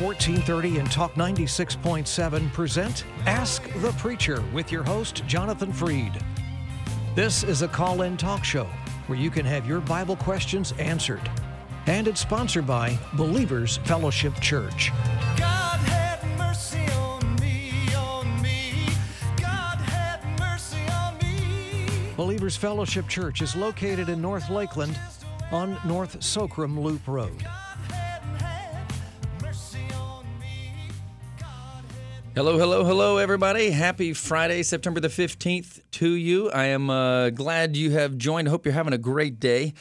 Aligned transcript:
1430 0.00 0.78
and 0.78 0.92
Talk 0.92 1.14
96.7 1.14 2.52
present 2.52 3.04
Ask 3.24 3.62
the 3.80 3.92
Preacher 3.92 4.44
with 4.52 4.70
your 4.70 4.82
host, 4.82 5.22
Jonathan 5.26 5.72
Freed. 5.72 6.12
This 7.14 7.42
is 7.42 7.62
a 7.62 7.68
call 7.68 8.02
in 8.02 8.18
talk 8.18 8.44
show 8.44 8.66
where 9.06 9.18
you 9.18 9.30
can 9.30 9.46
have 9.46 9.66
your 9.66 9.80
Bible 9.80 10.16
questions 10.16 10.72
answered. 10.72 11.30
And 11.86 12.06
it's 12.08 12.20
sponsored 12.20 12.66
by 12.66 12.98
Believers 13.14 13.78
Fellowship 13.84 14.38
Church. 14.40 14.92
God 15.38 15.80
have 15.80 16.22
mercy 16.36 16.86
on 16.92 17.34
me, 17.36 17.72
on 17.94 18.42
me. 18.42 18.88
God 19.40 19.78
have 19.78 20.22
mercy 20.38 20.76
on 20.90 21.16
me. 21.18 22.12
Believers 22.18 22.54
Fellowship 22.54 23.08
Church 23.08 23.40
is 23.40 23.56
located 23.56 24.10
in 24.10 24.20
North 24.20 24.50
Lakeland 24.50 24.98
on 25.50 25.78
North 25.86 26.20
Socrum 26.20 26.78
Loop 26.78 27.08
Road. 27.08 27.46
Hello, 32.36 32.58
hello, 32.58 32.84
hello, 32.84 33.16
everybody. 33.16 33.70
Happy 33.70 34.12
Friday, 34.12 34.62
September 34.62 35.00
the 35.00 35.08
15th 35.08 35.80
to 35.92 36.10
you. 36.10 36.50
I 36.50 36.66
am 36.66 36.90
uh, 36.90 37.30
glad 37.30 37.78
you 37.78 37.92
have 37.92 38.18
joined. 38.18 38.46
I 38.46 38.50
hope 38.50 38.66
you're 38.66 38.74
having 38.74 38.92
a 38.92 38.98
great 38.98 39.40
day. 39.40 39.72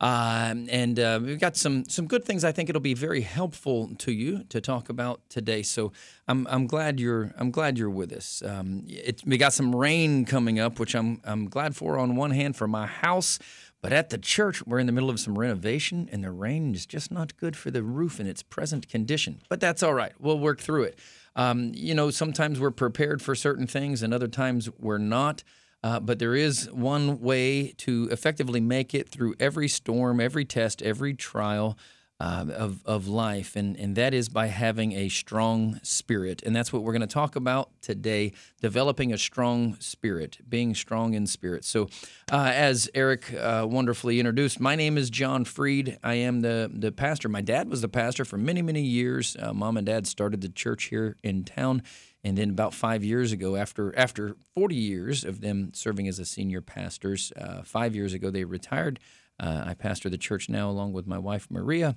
Um, 0.00 0.68
and 0.70 1.00
uh, 1.00 1.18
we've 1.20 1.40
got 1.40 1.56
some 1.56 1.84
some 1.86 2.06
good 2.06 2.24
things. 2.24 2.44
I 2.44 2.52
think 2.52 2.68
it'll 2.68 2.80
be 2.80 2.94
very 2.94 3.22
helpful 3.22 3.96
to 3.96 4.12
you 4.12 4.44
to 4.50 4.60
talk 4.60 4.88
about 4.88 5.28
today. 5.28 5.62
So 5.64 5.90
I'm 6.28 6.46
I'm 6.48 6.68
glad 6.68 7.00
you're 7.00 7.32
I'm 7.36 7.50
glad 7.50 7.78
you're 7.78 7.90
with 7.90 8.12
us. 8.12 8.44
Um, 8.46 8.84
it, 8.86 9.22
we 9.26 9.36
got 9.36 9.52
some 9.52 9.74
rain 9.74 10.24
coming 10.24 10.60
up, 10.60 10.78
which 10.78 10.94
I'm 10.94 11.20
I'm 11.24 11.48
glad 11.48 11.74
for 11.74 11.98
on 11.98 12.14
one 12.14 12.30
hand 12.30 12.54
for 12.54 12.68
my 12.68 12.86
house, 12.86 13.40
but 13.82 13.92
at 13.92 14.10
the 14.10 14.18
church 14.18 14.64
we're 14.64 14.78
in 14.78 14.86
the 14.86 14.92
middle 14.92 15.10
of 15.10 15.18
some 15.18 15.36
renovation, 15.36 16.08
and 16.12 16.22
the 16.22 16.30
rain 16.30 16.76
is 16.76 16.86
just 16.86 17.10
not 17.10 17.36
good 17.36 17.56
for 17.56 17.72
the 17.72 17.82
roof 17.82 18.20
in 18.20 18.28
its 18.28 18.40
present 18.40 18.88
condition. 18.88 19.40
But 19.48 19.58
that's 19.58 19.82
all 19.82 19.94
right. 19.94 20.12
We'll 20.20 20.38
work 20.38 20.60
through 20.60 20.84
it. 20.84 20.98
Um, 21.36 21.72
you 21.74 21.94
know, 21.94 22.10
sometimes 22.10 22.60
we're 22.60 22.70
prepared 22.70 23.20
for 23.22 23.34
certain 23.34 23.66
things, 23.66 24.02
and 24.02 24.14
other 24.14 24.28
times 24.28 24.68
we're 24.78 24.98
not. 24.98 25.42
Uh, 25.82 26.00
but 26.00 26.18
there 26.18 26.34
is 26.34 26.70
one 26.72 27.20
way 27.20 27.74
to 27.76 28.08
effectively 28.10 28.60
make 28.60 28.94
it 28.94 29.08
through 29.08 29.34
every 29.38 29.68
storm, 29.68 30.18
every 30.18 30.44
test, 30.44 30.80
every 30.80 31.12
trial 31.12 31.76
uh, 32.24 32.46
of, 32.56 32.80
of 32.86 33.06
life, 33.06 33.54
and, 33.54 33.76
and 33.76 33.96
that 33.96 34.14
is 34.14 34.30
by 34.30 34.46
having 34.46 34.92
a 34.92 35.10
strong 35.10 35.78
spirit. 35.82 36.42
And 36.42 36.56
that's 36.56 36.72
what 36.72 36.82
we're 36.82 36.94
going 36.94 37.02
to 37.02 37.06
talk 37.06 37.36
about 37.36 37.68
today 37.82 38.32
developing 38.62 39.12
a 39.12 39.18
strong 39.18 39.76
spirit, 39.78 40.38
being 40.48 40.74
strong 40.74 41.12
in 41.12 41.26
spirit. 41.26 41.66
So, 41.66 41.90
uh, 42.32 42.50
as 42.54 42.88
Eric 42.94 43.34
uh, 43.34 43.66
wonderfully 43.68 44.20
introduced, 44.20 44.58
my 44.58 44.74
name 44.74 44.96
is 44.96 45.10
John 45.10 45.44
Freed. 45.44 45.98
I 46.02 46.14
am 46.14 46.40
the, 46.40 46.70
the 46.72 46.92
pastor. 46.92 47.28
My 47.28 47.42
dad 47.42 47.68
was 47.68 47.82
the 47.82 47.90
pastor 47.90 48.24
for 48.24 48.38
many, 48.38 48.62
many 48.62 48.80
years. 48.80 49.36
Uh, 49.38 49.52
Mom 49.52 49.76
and 49.76 49.84
dad 49.84 50.06
started 50.06 50.40
the 50.40 50.48
church 50.48 50.84
here 50.84 51.16
in 51.22 51.44
town. 51.44 51.82
And 52.26 52.38
then 52.38 52.48
about 52.48 52.72
five 52.72 53.04
years 53.04 53.32
ago, 53.32 53.54
after 53.54 53.94
after 53.98 54.34
40 54.54 54.74
years 54.74 55.24
of 55.24 55.42
them 55.42 55.72
serving 55.74 56.08
as 56.08 56.18
a 56.18 56.24
senior 56.24 56.62
pastors, 56.62 57.34
uh, 57.36 57.60
five 57.64 57.94
years 57.94 58.14
ago 58.14 58.30
they 58.30 58.44
retired. 58.44 58.98
Uh, 59.38 59.64
I 59.66 59.74
pastor 59.74 60.08
the 60.08 60.18
church 60.18 60.48
now 60.48 60.70
along 60.70 60.92
with 60.92 61.06
my 61.06 61.18
wife 61.18 61.48
Maria. 61.50 61.96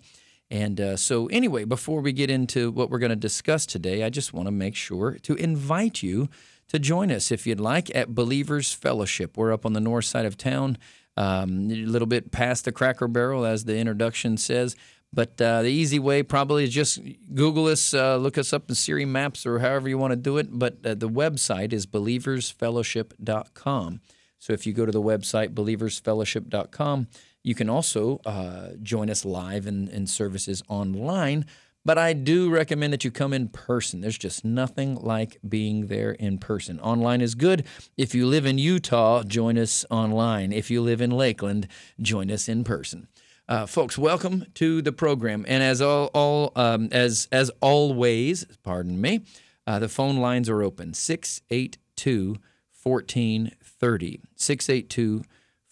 And 0.50 0.80
uh, 0.80 0.96
so, 0.96 1.28
anyway, 1.28 1.66
before 1.66 2.00
we 2.02 2.14
get 2.14 2.30
into 2.30 2.72
what 2.72 2.90
we're 2.90 3.00
going 3.00 3.10
to 3.10 3.18
discuss 3.18 3.66
today, 3.66 4.04
I 4.04 4.10
just 4.10 4.34
want 4.34 4.48
to 4.48 4.52
make 4.52 4.76
sure 4.76 5.18
to 5.24 5.36
invite 5.36 6.02
you 6.02 6.30
to 6.70 6.80
join 6.80 7.12
us 7.12 7.32
if 7.32 7.46
you'd 7.46 7.60
like 7.60 7.94
at 7.96 8.16
Believers 8.16 8.74
Fellowship. 8.74 9.38
We're 9.38 9.52
up 9.52 9.66
on 9.66 9.74
the 9.74 9.82
north 9.82 10.06
side 10.06 10.26
of 10.26 10.38
town, 10.38 10.78
um, 11.18 11.70
a 11.70 11.86
little 11.86 12.08
bit 12.08 12.32
past 12.32 12.64
the 12.66 12.72
Cracker 12.72 13.10
Barrel, 13.10 13.46
as 13.46 13.66
the 13.66 13.78
introduction 13.78 14.38
says. 14.38 14.76
But 15.14 15.40
uh, 15.42 15.62
the 15.64 15.70
easy 15.70 16.00
way 16.00 16.24
probably 16.24 16.64
is 16.66 16.74
just 16.74 17.00
Google 17.34 17.68
us, 17.68 17.94
uh, 17.94 18.16
look 18.18 18.38
us 18.38 18.52
up 18.54 18.70
in 18.70 18.76
Siri 18.76 19.06
Maps 19.06 19.46
or 19.46 19.60
however 19.60 19.88
you 19.90 19.98
want 19.98 20.12
to 20.12 20.18
do 20.18 20.38
it. 20.38 20.48
But 20.52 20.86
uh, 20.86 20.96
the 20.96 21.10
website 21.10 21.72
is 21.74 21.86
believersfellowship.com. 21.86 24.02
So 24.40 24.54
if 24.54 24.68
you 24.68 24.74
go 24.74 24.86
to 24.86 24.92
the 24.92 25.02
website, 25.02 25.54
believersfellowship.com, 25.54 27.08
you 27.48 27.56
can 27.56 27.70
also 27.70 28.20
uh, 28.26 28.72
join 28.84 29.10
us 29.10 29.24
live 29.24 29.68
in, 29.68 29.88
in 29.88 30.06
services 30.06 30.62
online. 30.68 31.46
But 31.86 31.98
I 31.98 32.12
do 32.12 32.50
recommend 32.50 32.92
that 32.92 33.06
you 33.06 33.10
come 33.10 33.32
in 33.32 33.48
person. 33.48 34.02
There's 34.02 34.18
just 34.18 34.44
nothing 34.44 34.96
like 34.96 35.38
being 35.48 35.88
there 35.88 36.12
in 36.12 36.40
person. 36.40 36.78
Online 36.82 37.22
is 37.22 37.36
good. 37.36 37.64
If 37.96 38.14
you 38.14 38.28
live 38.28 38.46
in 38.46 38.58
Utah, 38.58 39.24
join 39.24 39.58
us 39.58 39.86
online. 39.90 40.52
If 40.52 40.70
you 40.70 40.82
live 40.82 41.00
in 41.00 41.10
Lakeland, 41.10 41.70
join 42.02 42.30
us 42.30 42.50
in 42.50 42.66
person. 42.66 43.08
Uh, 43.48 43.66
folks, 43.66 43.98
welcome 43.98 44.48
to 44.56 44.82
the 44.82 44.92
program. 44.92 45.46
And 45.48 45.64
as 45.64 45.82
all, 45.82 46.08
all 46.08 46.52
um, 46.58 46.90
as 46.92 47.30
as 47.32 47.50
always, 47.62 48.46
pardon 48.62 49.00
me, 49.00 49.22
uh, 49.66 49.80
the 49.80 49.88
phone 49.88 50.18
lines 50.18 50.50
are 50.50 50.62
open 50.62 50.94
682 50.94 52.36
1430. 52.84 54.20
682 54.36 55.24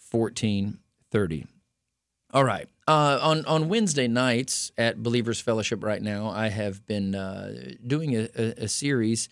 1430. 0.10 1.48
All 2.36 2.44
right. 2.44 2.68
Uh, 2.86 3.18
on 3.22 3.46
on 3.46 3.70
Wednesday 3.70 4.10
nights 4.10 4.70
at 4.78 5.02
Believers 5.02 5.40
Fellowship 5.40 5.82
right 5.82 6.02
now, 6.02 6.30
I 6.30 6.50
have 6.50 6.86
been 6.86 7.16
uh, 7.16 7.76
doing 7.88 8.14
a, 8.14 8.28
a, 8.38 8.64
a 8.66 8.68
series 8.68 9.30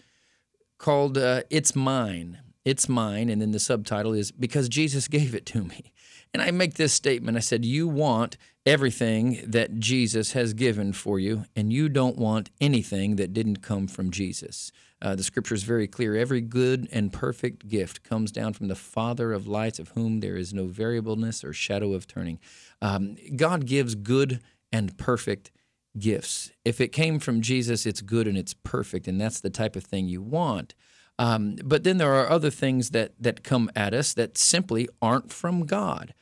called 0.78 1.18
uh, 1.18 1.42
"It's 1.50 1.76
Mine." 1.76 2.40
It's 2.64 2.88
mine, 2.88 3.28
and 3.28 3.42
then 3.42 3.52
the 3.52 3.60
subtitle 3.60 4.14
is 4.14 4.32
"Because 4.32 4.70
Jesus 4.70 5.10
Gave 5.10 5.36
It 5.36 5.46
to 5.48 5.66
Me." 5.66 5.92
And 6.34 6.42
I 6.42 6.52
make 6.52 6.76
this 6.76 6.94
statement: 6.94 7.36
I 7.36 7.42
said, 7.42 7.66
"You 7.66 7.90
want 7.90 8.38
everything 8.66 9.42
that 9.48 9.80
Jesus 9.80 10.32
has 10.32 10.54
given 10.54 10.94
for 10.94 11.20
you, 11.20 11.44
and 11.58 11.74
you 11.74 11.90
don't 11.90 12.18
want 12.18 12.52
anything 12.62 13.18
that 13.18 13.34
didn't 13.34 13.58
come 13.58 13.90
from 13.90 14.12
Jesus." 14.12 14.72
Uh, 15.04 15.16
the 15.16 15.24
scripture 15.24 15.54
is 15.54 15.64
very 15.64 15.86
clear. 15.86 16.16
Every 16.16 16.40
good 16.40 16.88
and 16.92 17.12
perfect 17.12 17.68
gift 17.68 18.04
comes 18.04 18.32
down 18.32 18.54
from 18.54 18.70
the 18.70 18.76
Father 18.76 19.34
of 19.34 19.46
lights, 19.46 19.78
of 19.78 19.90
whom 19.90 20.22
there 20.22 20.38
is 20.38 20.54
no 20.54 20.66
variableness 20.68 21.44
or 21.44 21.52
shadow 21.52 21.94
of 21.94 22.08
turning. 22.08 22.40
Um, 22.82 23.18
God 23.36 23.66
gives 23.66 23.96
good 23.96 24.40
and 24.72 24.98
perfect 24.98 25.52
gifts. 26.00 26.52
If 26.64 26.80
it 26.80 26.94
came 26.94 27.20
from 27.20 27.42
Jesus, 27.42 27.86
it's 27.86 28.02
good 28.02 28.28
and 28.28 28.38
it's 28.38 28.54
perfect, 28.54 29.08
and 29.08 29.20
that's 29.20 29.42
the 29.42 29.50
type 29.50 29.76
of 29.76 29.84
thing 29.84 30.08
you 30.08 30.22
want. 30.22 30.74
Um, 31.20 31.58
but 31.64 31.84
then 31.84 31.98
there 31.98 32.14
are 32.14 32.30
other 32.30 32.50
things 32.50 32.90
that 32.92 33.12
that 33.20 33.44
come 33.44 33.70
at 33.76 33.94
us 33.94 34.14
that 34.14 34.38
simply 34.38 34.88
aren't 35.02 35.32
from 35.32 35.66
God. 35.66 36.14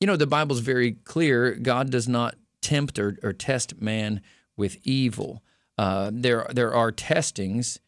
You 0.00 0.06
know, 0.06 0.16
the 0.16 0.26
Bible's 0.26 0.60
very 0.60 0.92
clear. 0.92 1.54
God 1.54 1.90
does 1.90 2.06
not 2.06 2.36
tempt 2.62 2.98
or, 2.98 3.18
or 3.22 3.32
test 3.32 3.80
man 3.80 4.20
with 4.56 4.78
evil. 4.84 5.42
Uh, 5.76 6.10
there 6.12 6.46
there 6.52 6.72
are 6.72 6.92
testings, 6.92 7.80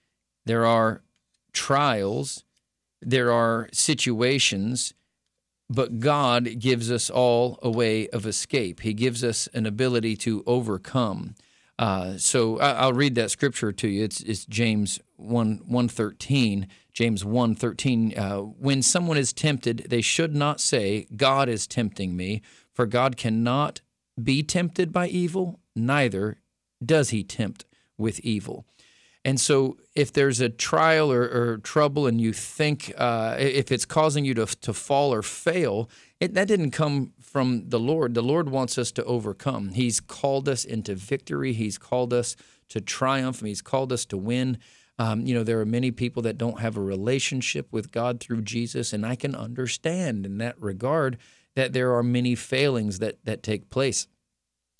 there 0.50 0.66
are 0.66 1.02
trials, 1.52 2.44
there 3.00 3.32
are 3.32 3.68
situations 3.72 4.92
but 5.70 6.00
God 6.00 6.58
gives 6.58 6.90
us 6.90 7.08
all 7.08 7.56
a 7.62 7.70
way 7.70 8.08
of 8.08 8.26
escape. 8.26 8.80
He 8.80 8.92
gives 8.92 9.22
us 9.22 9.48
an 9.54 9.66
ability 9.66 10.16
to 10.16 10.42
overcome. 10.44 11.36
Uh, 11.78 12.18
so 12.18 12.58
I, 12.58 12.72
I'll 12.72 12.92
read 12.92 13.14
that 13.14 13.30
scripture 13.30 13.70
to 13.70 13.88
you. 13.88 14.02
It's, 14.02 14.20
it's 14.20 14.44
James 14.44 14.98
1 15.16 15.62
113. 15.66 16.66
James 16.92 17.24
1 17.24 17.54
13. 17.54 18.18
Uh, 18.18 18.38
when 18.38 18.82
someone 18.82 19.16
is 19.16 19.32
tempted, 19.32 19.86
they 19.88 20.00
should 20.00 20.34
not 20.34 20.60
say, 20.60 21.06
God 21.16 21.48
is 21.48 21.68
tempting 21.68 22.16
me, 22.16 22.42
for 22.74 22.84
God 22.84 23.16
cannot 23.16 23.80
be 24.20 24.42
tempted 24.42 24.92
by 24.92 25.06
evil, 25.06 25.60
neither 25.76 26.38
does 26.84 27.10
he 27.10 27.22
tempt 27.22 27.64
with 27.96 28.18
evil. 28.20 28.66
And 29.24 29.38
so, 29.38 29.76
if 29.94 30.12
there's 30.12 30.40
a 30.40 30.48
trial 30.48 31.12
or, 31.12 31.22
or 31.22 31.58
trouble, 31.58 32.06
and 32.06 32.20
you 32.20 32.32
think 32.32 32.92
uh, 32.96 33.36
if 33.38 33.70
it's 33.70 33.84
causing 33.84 34.24
you 34.24 34.32
to, 34.34 34.46
to 34.46 34.72
fall 34.72 35.12
or 35.12 35.22
fail, 35.22 35.90
it, 36.20 36.32
that 36.34 36.48
didn't 36.48 36.70
come 36.70 37.12
from 37.20 37.68
the 37.68 37.78
Lord. 37.78 38.14
The 38.14 38.22
Lord 38.22 38.48
wants 38.48 38.78
us 38.78 38.90
to 38.92 39.04
overcome. 39.04 39.70
He's 39.70 40.00
called 40.00 40.48
us 40.48 40.64
into 40.64 40.94
victory. 40.94 41.52
He's 41.52 41.76
called 41.76 42.14
us 42.14 42.34
to 42.70 42.80
triumph. 42.80 43.40
He's 43.40 43.62
called 43.62 43.92
us 43.92 44.06
to 44.06 44.16
win. 44.16 44.58
Um, 44.98 45.26
you 45.26 45.34
know, 45.34 45.44
there 45.44 45.60
are 45.60 45.66
many 45.66 45.90
people 45.90 46.22
that 46.22 46.38
don't 46.38 46.60
have 46.60 46.76
a 46.76 46.82
relationship 46.82 47.68
with 47.70 47.92
God 47.92 48.20
through 48.20 48.42
Jesus, 48.42 48.92
and 48.92 49.04
I 49.04 49.16
can 49.16 49.34
understand 49.34 50.24
in 50.24 50.38
that 50.38 50.60
regard 50.60 51.18
that 51.56 51.72
there 51.72 51.94
are 51.94 52.02
many 52.02 52.34
failings 52.34 53.00
that 53.00 53.24
that 53.24 53.42
take 53.42 53.70
place. 53.70 54.06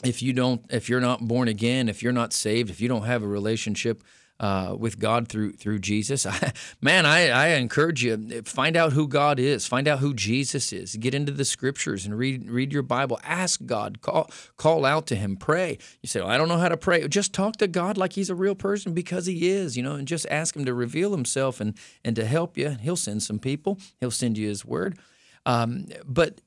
If 0.03 0.23
you 0.23 0.33
don't, 0.33 0.65
if 0.71 0.89
you're 0.89 1.01
not 1.01 1.29
born 1.29 1.49
again, 1.49 1.89
if 1.89 2.03
you're 2.03 2.13
not 2.13 2.33
saved, 2.33 2.71
if 2.71 2.81
you 2.81 2.89
don't 2.89 3.05
have 3.05 3.23
a 3.23 3.29
relationship 3.29 4.03
uh, 4.41 4.75
with 4.77 4.99
God 4.99 5.29
through 5.29 5.53
through 5.53 5.79
Jesus. 5.79 6.27
Man, 6.81 7.05
I, 7.05 7.29
I 7.29 7.47
encourage 7.49 8.03
you 8.03 8.43
find 8.43 8.75
out 8.75 8.95
who 8.95 9.07
God 9.07 9.39
is, 9.39 9.67
find 9.67 9.87
out 9.87 9.99
who 9.99 10.15
Jesus 10.15 10.73
is. 10.73 10.97
Get 10.97 11.15
into 11.15 11.31
the 11.31 11.45
Scriptures 11.45 12.07
and 12.07 12.17
read 12.17 12.51
read 12.51 12.73
your 12.73 12.83
Bible. 12.83 13.21
Ask 13.23 13.67
God, 13.67 14.01
call 14.01 14.31
call 14.57 14.87
out 14.87 15.07
to 15.09 15.15
Him, 15.15 15.37
pray. 15.37 15.77
You 16.01 16.07
say, 16.09 16.21
well, 16.21 16.31
I 16.31 16.39
don't 16.39 16.49
know 16.49 16.57
how 16.57 16.71
to 16.71 16.79
pray. 16.79 17.07
Just 17.07 17.35
talk 17.35 17.57
to 17.57 17.69
God 17.69 17.99
like 17.99 18.15
He's 18.15 18.31
a 18.31 18.35
real 18.35 18.55
person 18.55 18.95
because 18.95 19.27
He 19.27 19.51
is, 19.51 19.77
you 19.77 19.83
know, 19.83 19.95
and 19.95 20.09
just 20.09 20.27
ask 20.31 20.57
Him 20.57 20.65
to 20.65 20.73
reveal 20.73 21.13
Himself 21.13 21.61
and 21.61 21.77
and 22.03 22.17
to 22.17 22.25
help 22.25 22.57
you. 22.57 22.71
He'll 22.71 22.97
send 22.97 23.23
some 23.23 23.39
people. 23.39 23.79
He'll 24.01 24.11
send 24.11 24.39
you 24.39 24.49
His 24.49 24.65
Word. 24.65 24.99
Um, 25.45 25.87
but 26.07 26.41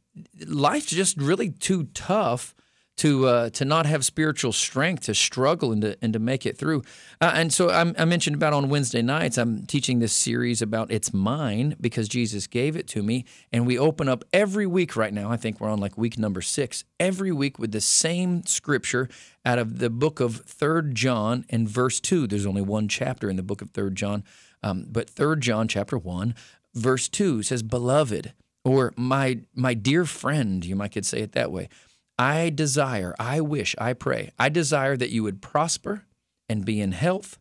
life's 0.48 0.88
just 0.88 1.18
really 1.18 1.52
too 1.52 1.86
tough 1.94 2.56
to 2.98 3.28
uh, 3.28 3.50
to 3.50 3.66
not 3.66 3.86
have 3.86 4.06
spiritual 4.06 4.52
strength 4.52 5.04
to 5.04 5.16
struggle 5.16 5.72
and 5.72 5.82
to 5.82 5.98
and 6.02 6.14
to 6.14 6.20
make 6.20 6.46
it 6.46 6.58
through. 6.58 6.84
Uh, 7.20 7.32
and 7.34 7.52
so 7.52 7.70
I'm, 7.70 7.96
I 7.98 8.06
mentioned 8.06 8.36
about 8.36 8.54
on 8.54 8.70
Wednesday 8.70 9.02
nights 9.02 9.38
I'm 9.38 9.66
teaching 9.66 10.00
this 10.00 10.14
series 10.14 10.62
about 10.62 10.92
it's 10.92 11.14
mine 11.14 11.76
because 11.82 12.08
Jesus 12.08 12.46
gave 12.48 12.76
it 12.76 12.88
to 12.90 13.02
me, 13.02 13.26
and 13.52 13.66
we 13.66 13.80
open 13.80 14.08
up 14.08 14.24
every 14.32 14.68
week 14.68 14.96
right 14.96 15.14
now. 15.14 15.32
I 15.32 15.38
think 15.38 15.60
we're 15.60 15.70
on 15.70 15.80
like 15.80 15.98
week 15.98 16.18
number 16.18 16.42
six. 16.42 16.84
Every 17.00 17.32
week 17.32 17.58
with 17.58 17.72
the 17.72 17.82
same 17.82 18.46
scripture 18.46 19.10
out 19.44 19.60
of 19.60 19.80
the 19.80 19.90
book 19.90 20.20
of 20.20 20.38
Third 20.38 20.94
John 20.94 21.46
and 21.50 21.68
verse 21.68 22.00
two. 22.00 22.28
There's 22.28 22.46
only 22.46 22.62
one 22.62 22.88
chapter 22.88 23.30
in 23.30 23.38
the 23.38 23.44
book 23.44 23.62
of 23.62 23.72
Third 23.72 23.96
John, 23.96 24.24
um, 24.62 24.86
but 24.90 25.10
Third 25.10 25.42
John 25.42 25.68
chapter 25.68 25.98
one 25.98 26.36
verse 26.76 27.10
two 27.10 27.42
says, 27.42 27.64
"Beloved." 27.64 28.34
Or 28.66 28.94
my 28.96 29.40
my 29.54 29.74
dear 29.74 30.06
friend, 30.06 30.64
you 30.64 30.78
might 30.78 30.94
could 30.94 31.06
say 31.06 31.20
it 31.20 31.34
that 31.34 31.52
way. 31.52 31.68
I 32.18 32.50
desire, 32.50 33.16
I 33.20 33.42
wish, 33.42 33.76
I 33.80 33.94
pray, 33.94 34.32
I 34.38 34.50
desire 34.50 34.96
that 34.98 35.10
you 35.10 35.24
would 35.24 35.42
prosper 35.42 36.06
and 36.48 36.66
be 36.66 36.80
in 36.80 36.92
health, 36.92 37.40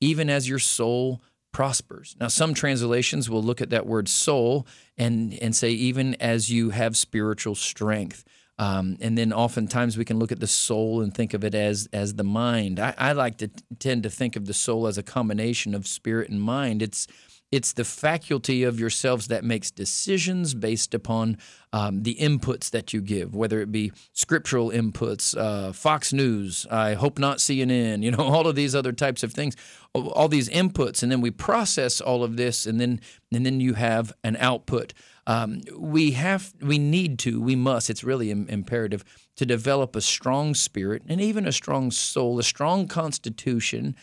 even 0.00 0.30
as 0.30 0.48
your 0.48 0.58
soul 0.58 1.22
prospers. 1.52 2.16
Now, 2.18 2.28
some 2.28 2.54
translations 2.54 3.30
will 3.30 3.42
look 3.42 3.60
at 3.60 3.70
that 3.70 3.86
word 3.86 4.08
soul 4.08 4.66
and, 4.96 5.34
and 5.40 5.54
say, 5.54 5.70
even 5.70 6.14
as 6.16 6.50
you 6.50 6.70
have 6.70 6.96
spiritual 6.96 7.54
strength. 7.54 8.24
Um, 8.58 8.96
and 9.00 9.18
then 9.18 9.32
oftentimes 9.32 9.98
we 9.98 10.04
can 10.04 10.18
look 10.18 10.32
at 10.32 10.40
the 10.40 10.46
soul 10.46 11.00
and 11.02 11.12
think 11.12 11.34
of 11.34 11.42
it 11.42 11.56
as 11.56 11.88
as 11.92 12.14
the 12.14 12.22
mind. 12.22 12.78
I, 12.78 12.94
I 12.96 13.12
like 13.12 13.38
to 13.38 13.48
t- 13.48 13.64
tend 13.80 14.04
to 14.04 14.10
think 14.10 14.36
of 14.36 14.46
the 14.46 14.54
soul 14.54 14.86
as 14.86 14.96
a 14.96 15.02
combination 15.02 15.74
of 15.74 15.88
spirit 15.88 16.30
and 16.30 16.40
mind. 16.40 16.80
It's 16.80 17.08
it's 17.54 17.72
the 17.72 17.84
faculty 17.84 18.64
of 18.64 18.80
yourselves 18.80 19.28
that 19.28 19.44
makes 19.44 19.70
decisions 19.70 20.54
based 20.54 20.92
upon 20.92 21.38
um, 21.72 22.02
the 22.02 22.16
inputs 22.16 22.68
that 22.70 22.92
you 22.92 23.00
give, 23.00 23.32
whether 23.32 23.60
it 23.60 23.70
be 23.70 23.92
scriptural 24.12 24.70
inputs, 24.72 25.36
uh, 25.36 25.72
Fox 25.72 26.12
News, 26.12 26.66
I 26.68 26.94
hope 26.94 27.16
not 27.16 27.38
CNN, 27.38 28.02
you 28.02 28.10
know, 28.10 28.18
all 28.24 28.48
of 28.48 28.56
these 28.56 28.74
other 28.74 28.90
types 28.90 29.22
of 29.22 29.32
things, 29.32 29.54
all 29.94 30.26
these 30.26 30.48
inputs, 30.48 31.04
and 31.04 31.12
then 31.12 31.20
we 31.20 31.30
process 31.30 32.00
all 32.00 32.24
of 32.24 32.36
this, 32.36 32.66
and 32.66 32.80
then 32.80 33.00
and 33.32 33.46
then 33.46 33.60
you 33.60 33.74
have 33.74 34.12
an 34.24 34.36
output. 34.40 34.92
Um, 35.28 35.60
we 35.78 36.10
have, 36.12 36.52
we 36.60 36.78
need 36.78 37.20
to, 37.20 37.40
we 37.40 37.54
must. 37.54 37.88
It's 37.88 38.02
really 38.02 38.32
Im- 38.32 38.48
imperative 38.48 39.04
to 39.36 39.46
develop 39.46 39.94
a 39.94 40.00
strong 40.00 40.54
spirit 40.54 41.02
and 41.08 41.20
even 41.20 41.46
a 41.46 41.52
strong 41.52 41.92
soul, 41.92 42.40
a 42.40 42.42
strong 42.42 42.88
constitution 42.88 43.94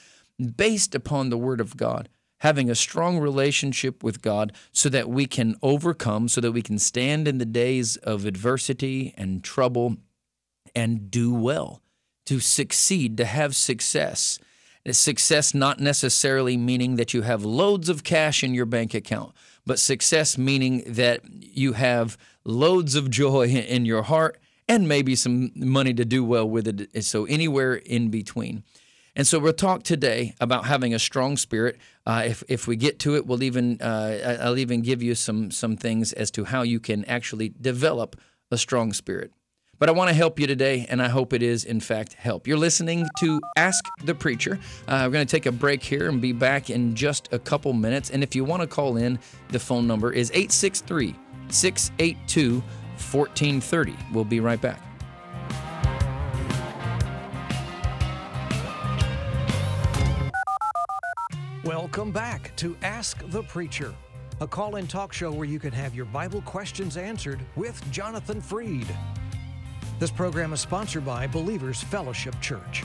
based 0.56 0.96
upon 0.96 1.30
the 1.30 1.38
Word 1.38 1.60
of 1.60 1.76
God 1.76 2.08
having 2.42 2.72
a 2.72 2.76
strong 2.76 3.20
relationship 3.20 4.04
with 4.04 4.22
God 4.22 4.52
so 4.72 4.90
that 4.90 5.08
we 5.08 5.28
can 5.28 5.56
overcome, 5.62 6.28
so 6.28 6.42
that 6.42 6.52
we 6.52 6.64
can 6.64 6.80
stand 6.80 7.28
in 7.28 7.38
the 7.38 7.46
days 7.46 7.98
of 7.98 8.26
adversity 8.26 9.14
and 9.16 9.44
trouble 9.44 9.98
and 10.74 11.12
do 11.12 11.32
well, 11.32 11.84
to 12.26 12.40
succeed, 12.40 13.16
to 13.18 13.26
have 13.26 13.56
success. 13.56 14.40
Success 14.90 15.54
not 15.54 15.80
necessarily 15.80 16.58
meaning 16.58 16.96
that 16.96 17.14
you 17.14 17.22
have 17.22 17.46
loads 17.46 17.90
of 17.90 18.04
cash 18.04 18.44
in 18.44 18.56
your 18.56 18.66
bank 18.66 18.96
account, 18.96 19.34
but 19.64 19.78
success 19.78 20.36
meaning 20.36 20.82
that 20.88 21.22
you 21.30 21.74
have 21.74 22.18
loads 22.44 22.96
of 22.96 23.12
joy 23.12 23.48
in 23.50 23.86
your 23.86 24.02
heart 24.02 24.40
and 24.68 24.88
maybe 24.88 25.14
some 25.14 25.52
money 25.56 25.94
to 25.94 26.06
do 26.06 26.24
well 26.24 26.50
with 26.50 26.68
it. 26.68 27.04
So, 27.04 27.26
anywhere 27.26 27.76
in 27.76 28.10
between. 28.10 28.64
And 29.16 29.28
so 29.28 29.40
we'll 29.40 29.54
talk 29.54 29.84
today 29.84 30.36
about 30.40 30.66
having 30.66 30.94
a 30.94 31.00
strong 31.00 31.36
spirit. 31.38 31.78
Uh, 32.06 32.24
if, 32.26 32.44
if 32.48 32.68
we 32.68 32.76
get 32.76 33.00
to 33.00 33.16
it, 33.16 33.26
we'll 33.26 33.44
even 33.44 33.80
uh, 33.82 34.40
I'll 34.42 34.58
even 34.58 34.82
give 34.82 35.04
you 35.04 35.16
some 35.16 35.52
some 35.52 35.78
things 35.78 36.14
as 36.14 36.32
to 36.32 36.46
how 36.46 36.64
you 36.64 36.80
can 36.80 37.06
actually 37.06 37.50
develop 37.50 38.20
a 38.50 38.58
strong 38.58 38.94
spirit. 38.94 39.32
But 39.78 39.90
I 39.90 39.94
want 39.94 40.10
to 40.10 40.14
help 40.14 40.40
you 40.40 40.46
today, 40.46 40.86
and 40.90 41.02
I 41.02 41.10
hope 41.10 41.34
it 41.34 41.42
is 41.42 41.66
in 41.66 41.80
fact 41.80 42.14
help. 42.14 42.48
You're 42.48 42.58
listening 42.58 43.08
to 43.20 43.42
Ask 43.58 43.84
the 44.04 44.14
Preacher. 44.14 44.60
Uh, 44.88 45.06
we're 45.06 45.14
going 45.14 45.26
to 45.26 45.32
take 45.32 45.48
a 45.48 45.52
break 45.52 45.82
here 45.82 46.08
and 46.08 46.22
be 46.22 46.34
back 46.34 46.70
in 46.70 46.94
just 46.96 47.34
a 47.34 47.40
couple 47.40 47.74
minutes. 47.74 48.12
And 48.12 48.22
if 48.22 48.36
you 48.36 48.44
want 48.44 48.62
to 48.62 48.68
call 48.68 48.98
in, 48.98 49.18
the 49.50 49.60
phone 49.60 49.88
number 49.88 50.14
is 50.14 50.30
863 50.32 51.16
682 51.50 52.62
1430. 52.62 53.96
We'll 54.14 54.24
be 54.24 54.40
right 54.40 54.62
back. 54.62 54.91
Welcome 61.66 62.12
back 62.12 62.56
to 62.56 62.76
Ask 62.82 63.24
the 63.30 63.44
Preacher, 63.44 63.94
a 64.40 64.48
call 64.48 64.78
in 64.78 64.88
talk 64.88 65.14
show 65.14 65.32
where 65.32 65.46
you 65.46 65.60
can 65.60 65.72
have 65.72 65.94
your 65.94 66.06
Bible 66.06 66.42
questions 66.42 66.98
answered 66.98 67.40
with 67.56 67.80
Jonathan 67.92 68.42
Freed. 68.42 68.88
This 70.00 70.10
program 70.10 70.54
is 70.54 70.60
sponsored 70.60 71.06
by 71.06 71.28
Believers 71.28 71.80
Fellowship 71.80 72.34
Church. 72.42 72.84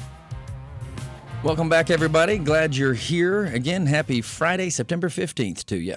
Welcome 1.42 1.70
back, 1.70 1.88
everybody. 1.88 2.36
Glad 2.36 2.76
you're 2.76 2.92
here. 2.92 3.46
Again, 3.46 3.86
happy 3.86 4.20
Friday, 4.20 4.68
September 4.68 5.08
15th 5.08 5.64
to 5.64 5.76
you. 5.76 5.96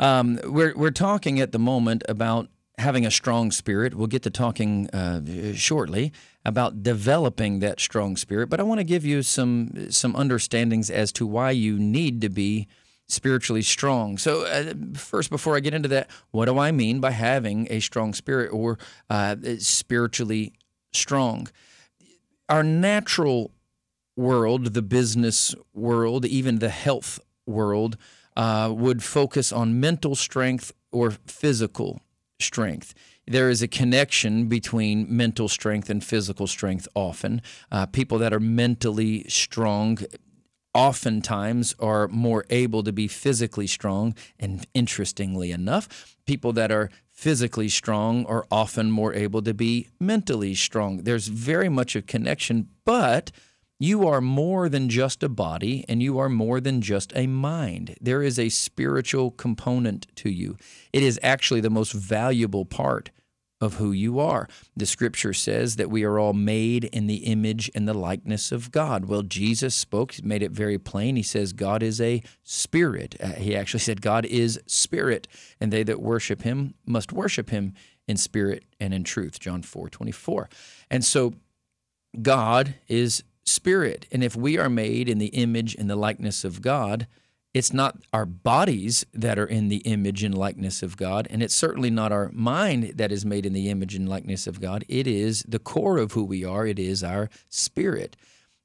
Um, 0.00 0.40
we're, 0.46 0.76
we're 0.76 0.90
talking 0.90 1.38
at 1.38 1.52
the 1.52 1.60
moment 1.60 2.02
about 2.08 2.48
having 2.78 3.06
a 3.06 3.10
strong 3.10 3.50
spirit. 3.50 3.94
We'll 3.94 4.06
get 4.06 4.22
to 4.24 4.30
talking 4.30 4.88
uh, 4.90 5.54
shortly 5.54 6.12
about 6.44 6.82
developing 6.82 7.60
that 7.60 7.80
strong 7.80 8.16
spirit, 8.16 8.48
but 8.48 8.60
I 8.60 8.64
want 8.64 8.80
to 8.80 8.84
give 8.84 9.04
you 9.04 9.22
some 9.22 9.90
some 9.90 10.14
understandings 10.14 10.90
as 10.90 11.12
to 11.12 11.26
why 11.26 11.50
you 11.52 11.78
need 11.78 12.20
to 12.20 12.28
be 12.28 12.68
spiritually 13.08 13.62
strong. 13.62 14.18
So, 14.18 14.44
uh, 14.46 14.74
first, 14.94 15.30
before 15.30 15.56
I 15.56 15.60
get 15.60 15.74
into 15.74 15.88
that, 15.88 16.10
what 16.30 16.46
do 16.46 16.58
I 16.58 16.72
mean 16.72 17.00
by 17.00 17.12
having 17.12 17.66
a 17.70 17.80
strong 17.80 18.12
spirit 18.14 18.50
or 18.52 18.78
uh, 19.08 19.36
spiritually 19.58 20.52
strong? 20.92 21.48
Our 22.48 22.62
natural 22.62 23.52
world, 24.16 24.74
the 24.74 24.82
business 24.82 25.54
world, 25.74 26.24
even 26.24 26.58
the 26.58 26.68
health 26.68 27.20
world, 27.46 27.96
uh, 28.36 28.72
would 28.74 29.02
focus 29.02 29.52
on 29.52 29.80
mental 29.80 30.14
strength 30.14 30.72
or 30.92 31.12
physical 31.26 32.00
strength. 32.38 32.94
There 33.26 33.50
is 33.50 33.62
a 33.62 33.68
connection 33.68 34.46
between 34.46 35.06
mental 35.08 35.48
strength 35.48 35.90
and 35.90 36.02
physical 36.02 36.46
strength 36.46 36.86
often. 36.94 37.42
Uh, 37.72 37.86
people 37.86 38.18
that 38.18 38.32
are 38.32 38.40
mentally 38.40 39.24
strong 39.28 39.98
oftentimes 40.74 41.74
are 41.80 42.06
more 42.08 42.44
able 42.50 42.82
to 42.82 42.92
be 42.92 43.08
physically 43.08 43.66
strong. 43.66 44.14
And 44.38 44.66
interestingly 44.74 45.50
enough, 45.50 46.16
people 46.26 46.52
that 46.52 46.70
are 46.70 46.90
physically 47.10 47.70
strong 47.70 48.26
are 48.26 48.46
often 48.50 48.90
more 48.90 49.14
able 49.14 49.40
to 49.42 49.54
be 49.54 49.88
mentally 49.98 50.54
strong. 50.54 50.98
There's 50.98 51.28
very 51.28 51.70
much 51.70 51.96
a 51.96 52.02
connection, 52.02 52.68
but 52.84 53.32
you 53.78 54.06
are 54.06 54.20
more 54.20 54.68
than 54.68 54.88
just 54.88 55.22
a 55.22 55.28
body 55.28 55.84
and 55.88 56.02
you 56.02 56.18
are 56.18 56.28
more 56.28 56.60
than 56.60 56.80
just 56.80 57.12
a 57.14 57.26
mind. 57.26 57.96
There 58.00 58.22
is 58.22 58.38
a 58.38 58.48
spiritual 58.48 59.30
component 59.30 60.06
to 60.16 60.30
you. 60.30 60.56
It 60.92 61.02
is 61.02 61.20
actually 61.22 61.60
the 61.60 61.70
most 61.70 61.92
valuable 61.92 62.64
part 62.64 63.10
of 63.60 63.74
who 63.74 63.92
you 63.92 64.18
are. 64.18 64.48
The 64.76 64.86
scripture 64.86 65.32
says 65.32 65.76
that 65.76 65.90
we 65.90 66.04
are 66.04 66.18
all 66.18 66.34
made 66.34 66.84
in 66.84 67.06
the 67.06 67.24
image 67.24 67.70
and 67.74 67.88
the 67.88 67.94
likeness 67.94 68.52
of 68.52 68.70
God. 68.70 69.06
Well, 69.06 69.22
Jesus 69.22 69.74
spoke, 69.74 70.12
he 70.12 70.22
made 70.22 70.42
it 70.42 70.50
very 70.52 70.78
plain. 70.78 71.16
He 71.16 71.22
says, 71.22 71.52
God 71.52 71.82
is 71.82 72.00
a 72.00 72.22
spirit. 72.42 73.16
Uh, 73.20 73.32
he 73.32 73.56
actually 73.56 73.80
said, 73.80 74.02
God 74.02 74.26
is 74.26 74.60
spirit, 74.66 75.26
and 75.58 75.72
they 75.72 75.82
that 75.84 76.02
worship 76.02 76.42
him 76.42 76.74
must 76.84 77.12
worship 77.12 77.48
him 77.48 77.72
in 78.06 78.18
spirit 78.18 78.64
and 78.78 78.92
in 78.92 79.04
truth. 79.04 79.40
John 79.40 79.62
4 79.62 79.88
24. 79.88 80.50
And 80.90 81.04
so, 81.04 81.34
God 82.20 82.74
is 82.88 83.24
spirit. 83.46 84.06
And 84.12 84.22
if 84.22 84.36
we 84.36 84.58
are 84.58 84.68
made 84.68 85.08
in 85.08 85.18
the 85.18 85.26
image 85.26 85.74
and 85.74 85.88
the 85.88 85.96
likeness 85.96 86.44
of 86.44 86.62
God, 86.62 87.06
it's 87.54 87.72
not 87.72 87.96
our 88.12 88.26
bodies 88.26 89.06
that 89.14 89.38
are 89.38 89.46
in 89.46 89.68
the 89.68 89.78
image 89.78 90.22
and 90.22 90.36
likeness 90.36 90.82
of 90.82 90.98
God, 90.98 91.26
and 91.30 91.42
it's 91.42 91.54
certainly 91.54 91.88
not 91.88 92.12
our 92.12 92.30
mind 92.34 92.92
that 92.96 93.10
is 93.10 93.24
made 93.24 93.46
in 93.46 93.54
the 93.54 93.70
image 93.70 93.94
and 93.94 94.06
likeness 94.06 94.46
of 94.46 94.60
God. 94.60 94.84
It 94.88 95.06
is 95.06 95.42
the 95.48 95.58
core 95.58 95.96
of 95.96 96.12
who 96.12 96.22
we 96.22 96.44
are, 96.44 96.66
it 96.66 96.78
is 96.78 97.02
our 97.02 97.30
spirit. 97.48 98.14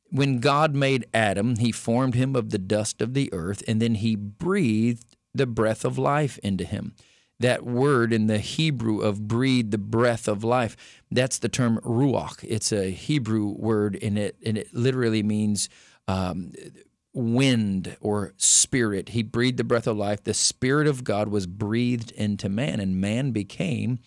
When 0.09 0.39
God 0.39 0.75
made 0.75 1.07
Adam, 1.13 1.55
he 1.55 1.71
formed 1.71 2.15
him 2.15 2.35
of 2.35 2.49
the 2.49 2.57
dust 2.57 3.01
of 3.01 3.13
the 3.13 3.31
earth, 3.31 3.63
and 3.65 3.81
then 3.81 3.95
he 3.95 4.17
breathed 4.17 5.15
the 5.33 5.47
breath 5.47 5.85
of 5.85 5.97
life 5.97 6.37
into 6.39 6.65
him 6.65 6.93
that 7.41 7.65
word 7.65 8.13
in 8.13 8.27
the 8.27 8.39
Hebrew 8.39 9.01
of 9.01 9.27
breathe, 9.27 9.71
the 9.71 9.77
breath 9.77 10.27
of 10.27 10.43
life, 10.43 10.75
that's 11.11 11.39
the 11.39 11.49
term 11.49 11.79
ruach. 11.83 12.43
It's 12.43 12.71
a 12.71 12.91
Hebrew 12.91 13.47
word, 13.57 13.97
and 14.01 14.17
it 14.17 14.37
and 14.45 14.57
it 14.57 14.73
literally 14.73 15.23
means 15.23 15.69
um, 16.07 16.53
wind 17.13 17.97
or 17.99 18.33
spirit. 18.37 19.09
He 19.09 19.23
breathed 19.23 19.57
the 19.57 19.63
breath 19.63 19.87
of 19.87 19.97
life. 19.97 20.23
The 20.23 20.33
Spirit 20.33 20.87
of 20.87 21.03
God 21.03 21.27
was 21.27 21.47
breathed 21.47 22.11
into 22.11 22.49
man, 22.49 22.79
and 22.79 22.99
man 22.99 23.31
became 23.31 23.99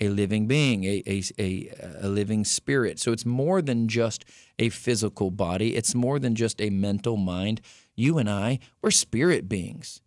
a 0.00 0.08
living 0.08 0.46
being, 0.46 0.84
a, 0.84 1.02
a, 1.06 1.22
a, 1.38 1.70
a 2.02 2.08
living 2.08 2.44
spirit. 2.44 2.98
So 3.00 3.12
it's 3.12 3.26
more 3.26 3.60
than 3.60 3.88
just 3.88 4.24
a 4.58 4.68
physical 4.68 5.30
body, 5.30 5.76
it's 5.76 5.94
more 5.94 6.18
than 6.18 6.34
just 6.34 6.60
a 6.60 6.70
mental 6.70 7.16
mind. 7.16 7.60
You 7.96 8.18
and 8.18 8.30
I, 8.30 8.60
we're 8.80 8.92
spirit 8.92 9.48
beings. 9.48 10.00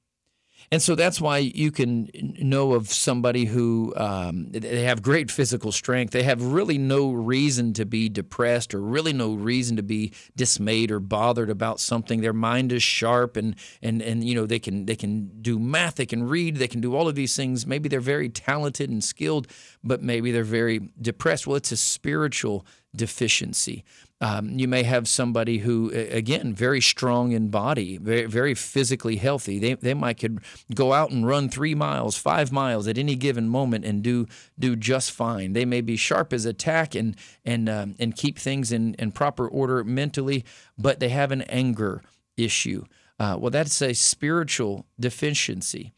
And 0.73 0.81
so 0.81 0.95
that's 0.95 1.19
why 1.19 1.39
you 1.39 1.69
can 1.69 2.09
know 2.13 2.73
of 2.73 2.89
somebody 2.89 3.43
who 3.43 3.93
um, 3.97 4.47
they 4.51 4.83
have 4.83 5.01
great 5.01 5.29
physical 5.29 5.73
strength. 5.73 6.13
They 6.13 6.23
have 6.23 6.41
really 6.41 6.77
no 6.77 7.11
reason 7.11 7.73
to 7.73 7.85
be 7.85 8.07
depressed 8.07 8.73
or 8.73 8.79
really 8.79 9.11
no 9.11 9.33
reason 9.33 9.75
to 9.75 9.83
be 9.83 10.13
dismayed 10.37 10.89
or 10.89 11.01
bothered 11.01 11.49
about 11.49 11.81
something. 11.81 12.21
Their 12.21 12.31
mind 12.31 12.71
is 12.71 12.81
sharp 12.81 13.35
and 13.35 13.55
and 13.81 14.01
and 14.01 14.23
you 14.23 14.33
know 14.33 14.45
they 14.45 14.59
can 14.59 14.85
they 14.85 14.95
can 14.95 15.41
do 15.41 15.59
math, 15.59 15.95
they 15.95 16.05
can 16.05 16.23
read, 16.23 16.55
they 16.55 16.69
can 16.69 16.79
do 16.79 16.95
all 16.95 17.09
of 17.09 17.15
these 17.15 17.35
things. 17.35 17.67
Maybe 17.67 17.89
they're 17.89 17.99
very 17.99 18.29
talented 18.29 18.89
and 18.89 19.03
skilled, 19.03 19.47
but 19.83 20.01
maybe 20.01 20.31
they're 20.31 20.45
very 20.45 20.89
depressed. 21.01 21.47
Well, 21.47 21.57
it's 21.57 21.73
a 21.73 21.77
spiritual 21.77 22.65
deficiency. 22.95 23.83
Um, 24.23 24.59
you 24.59 24.67
may 24.67 24.83
have 24.83 25.07
somebody 25.07 25.57
who, 25.57 25.89
again, 25.89 26.53
very 26.53 26.79
strong 26.79 27.31
in 27.31 27.49
body, 27.49 27.97
very, 27.97 28.25
very 28.25 28.53
physically 28.53 29.15
healthy. 29.15 29.57
They, 29.57 29.73
they 29.73 29.95
might 29.95 30.19
could 30.19 30.41
go 30.75 30.93
out 30.93 31.09
and 31.09 31.25
run 31.25 31.49
three 31.49 31.73
miles, 31.73 32.15
five 32.15 32.51
miles 32.51 32.87
at 32.87 32.99
any 32.99 33.15
given 33.15 33.49
moment 33.49 33.83
and 33.83 34.03
do 34.03 34.27
do 34.59 34.75
just 34.75 35.11
fine. 35.11 35.53
They 35.53 35.65
may 35.65 35.81
be 35.81 35.97
sharp 35.97 36.33
as 36.33 36.45
a 36.45 36.53
tack 36.53 36.93
and 36.93 37.15
and 37.43 37.67
um, 37.67 37.95
and 37.97 38.15
keep 38.15 38.37
things 38.37 38.71
in, 38.71 38.93
in 38.99 39.11
proper 39.11 39.47
order 39.47 39.83
mentally, 39.83 40.45
but 40.77 40.99
they 40.99 41.09
have 41.09 41.31
an 41.31 41.41
anger 41.43 42.03
issue. 42.37 42.85
Uh, 43.19 43.37
well, 43.39 43.51
that's 43.51 43.81
a 43.81 43.93
spiritual 43.93 44.85
deficiency, 44.99 45.93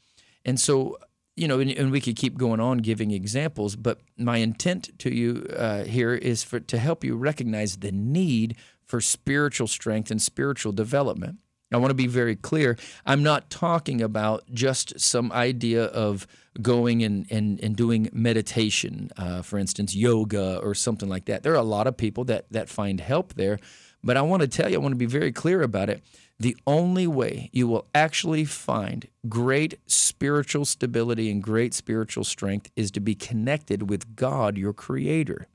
and 0.46 0.58
so 0.58 0.98
you 1.35 1.47
know, 1.47 1.59
and, 1.59 1.71
and, 1.71 1.91
we 1.91 1.99
could 1.99 2.15
keep 2.15 2.37
going 2.37 2.59
on 2.59 2.79
giving 2.79 3.11
examples, 3.11 3.75
but 3.75 3.99
my 4.17 4.37
intent 4.37 4.97
to 4.99 5.13
you 5.13 5.47
uh, 5.57 5.83
here 5.83 6.13
is 6.13 6.43
for 6.43 6.59
to 6.59 6.77
help 6.77 7.03
you 7.03 7.15
recognize 7.15 7.77
the 7.77 7.91
need 7.91 8.55
for 8.85 9.01
spiritual 9.01 9.67
strength 9.67 10.11
and 10.11 10.21
spiritual 10.21 10.71
development. 10.71 11.39
I 11.71 11.77
want 11.77 11.89
to 11.89 11.95
be 11.95 12.07
very 12.07 12.35
clear. 12.35 12.77
I'm 13.03 13.23
not 13.23 13.49
talking 13.49 13.99
about 13.99 14.43
just 14.53 14.99
some 14.99 15.31
idea 15.31 15.85
of 15.85 16.27
going 16.61 17.03
and, 17.03 17.25
and, 17.31 17.59
and 17.61 17.75
doing 17.75 18.09
meditation, 18.13 19.09
uh, 19.17 19.41
for 19.41 19.57
instance, 19.57 19.95
yoga 19.95 20.59
or 20.59 20.75
something 20.75 21.09
like 21.09 21.25
that. 21.25 21.41
There 21.41 21.53
are 21.53 21.55
a 21.55 21.63
lot 21.63 21.87
of 21.87 21.97
people 21.97 22.25
that, 22.25 22.45
that 22.51 22.69
find 22.69 22.99
help 22.99 23.33
there, 23.33 23.57
but 24.03 24.17
I 24.17 24.21
want 24.21 24.41
to 24.41 24.47
tell 24.47 24.69
you, 24.69 24.75
I 24.75 24.81
want 24.81 24.93
to 24.93 24.99
be 24.99 25.07
very 25.07 25.31
clear 25.31 25.63
about 25.63 25.89
it 25.89 26.03
the 26.39 26.57
only 26.65 27.07
way 27.07 27.49
you 27.53 27.67
will 27.67 27.87
actually 27.93 28.45
find 28.45 29.07
great 29.29 29.79
spiritual 29.85 30.65
stability 30.65 31.29
and 31.31 31.41
great 31.41 31.73
spiritual 31.73 32.23
strength 32.23 32.69
is 32.75 32.91
to 32.91 32.99
be 32.99 33.15
connected 33.15 33.89
with 33.89 34.15
God, 34.15 34.57
your 34.57 34.73
Creator. 34.73 35.47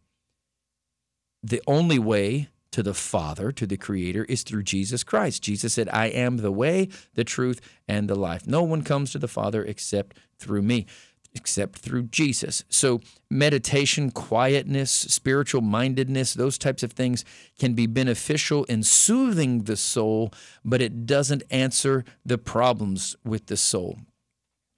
The 1.42 1.62
only 1.66 1.98
way 1.98 2.48
to 2.70 2.82
the 2.82 2.94
Father, 2.94 3.50
to 3.52 3.66
the 3.66 3.76
Creator, 3.76 4.24
is 4.24 4.42
through 4.42 4.62
Jesus 4.62 5.02
Christ. 5.02 5.42
Jesus 5.42 5.74
said, 5.74 5.88
I 5.92 6.06
am 6.06 6.38
the 6.38 6.52
way, 6.52 6.88
the 7.14 7.24
truth, 7.24 7.60
and 7.86 8.08
the 8.08 8.14
life. 8.14 8.46
No 8.46 8.62
one 8.62 8.82
comes 8.82 9.12
to 9.12 9.18
the 9.18 9.28
Father 9.28 9.64
except 9.64 10.16
through 10.38 10.62
me 10.62 10.86
except 11.38 11.78
through 11.78 12.02
Jesus. 12.02 12.64
So, 12.68 13.00
meditation, 13.30 14.10
quietness, 14.10 14.90
spiritual 14.90 15.62
mindedness, 15.62 16.34
those 16.34 16.58
types 16.58 16.82
of 16.82 16.92
things 16.92 17.24
can 17.58 17.74
be 17.74 17.86
beneficial 17.86 18.64
in 18.64 18.82
soothing 18.82 19.64
the 19.64 19.76
soul, 19.76 20.32
but 20.64 20.82
it 20.82 21.06
doesn't 21.06 21.42
answer 21.50 22.04
the 22.26 22.38
problems 22.38 23.16
with 23.24 23.46
the 23.46 23.56
soul. 23.56 23.98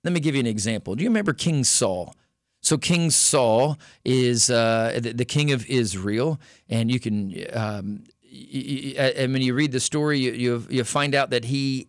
Let 0.05 0.13
me 0.13 0.21
give 0.21 0.35
you 0.35 0.41
an 0.41 0.47
example. 0.47 0.95
Do 0.95 1.03
you 1.03 1.11
remember 1.11 1.33
King 1.33 1.65
Saul? 1.65 2.15
So 2.63 2.77
King 2.77 3.11
Saul 3.11 3.79
is 4.05 4.51
uh, 4.51 4.99
the, 5.03 5.13
the, 5.13 5.25
king 5.25 5.51
of 5.53 5.67
Israel, 5.67 6.39
and 6.69 6.91
you 6.91 7.01
can, 7.01 7.35
um, 7.55 8.05
and 8.31 9.33
when 9.33 9.43
you 9.43 9.55
read 9.55 9.73
the 9.73 9.81
story, 9.81 10.19
you, 10.19 10.33
you, 10.33 10.67
you 10.69 10.85
find 10.85 11.15
out 11.15 11.31
that 11.31 11.47
he 11.47 11.89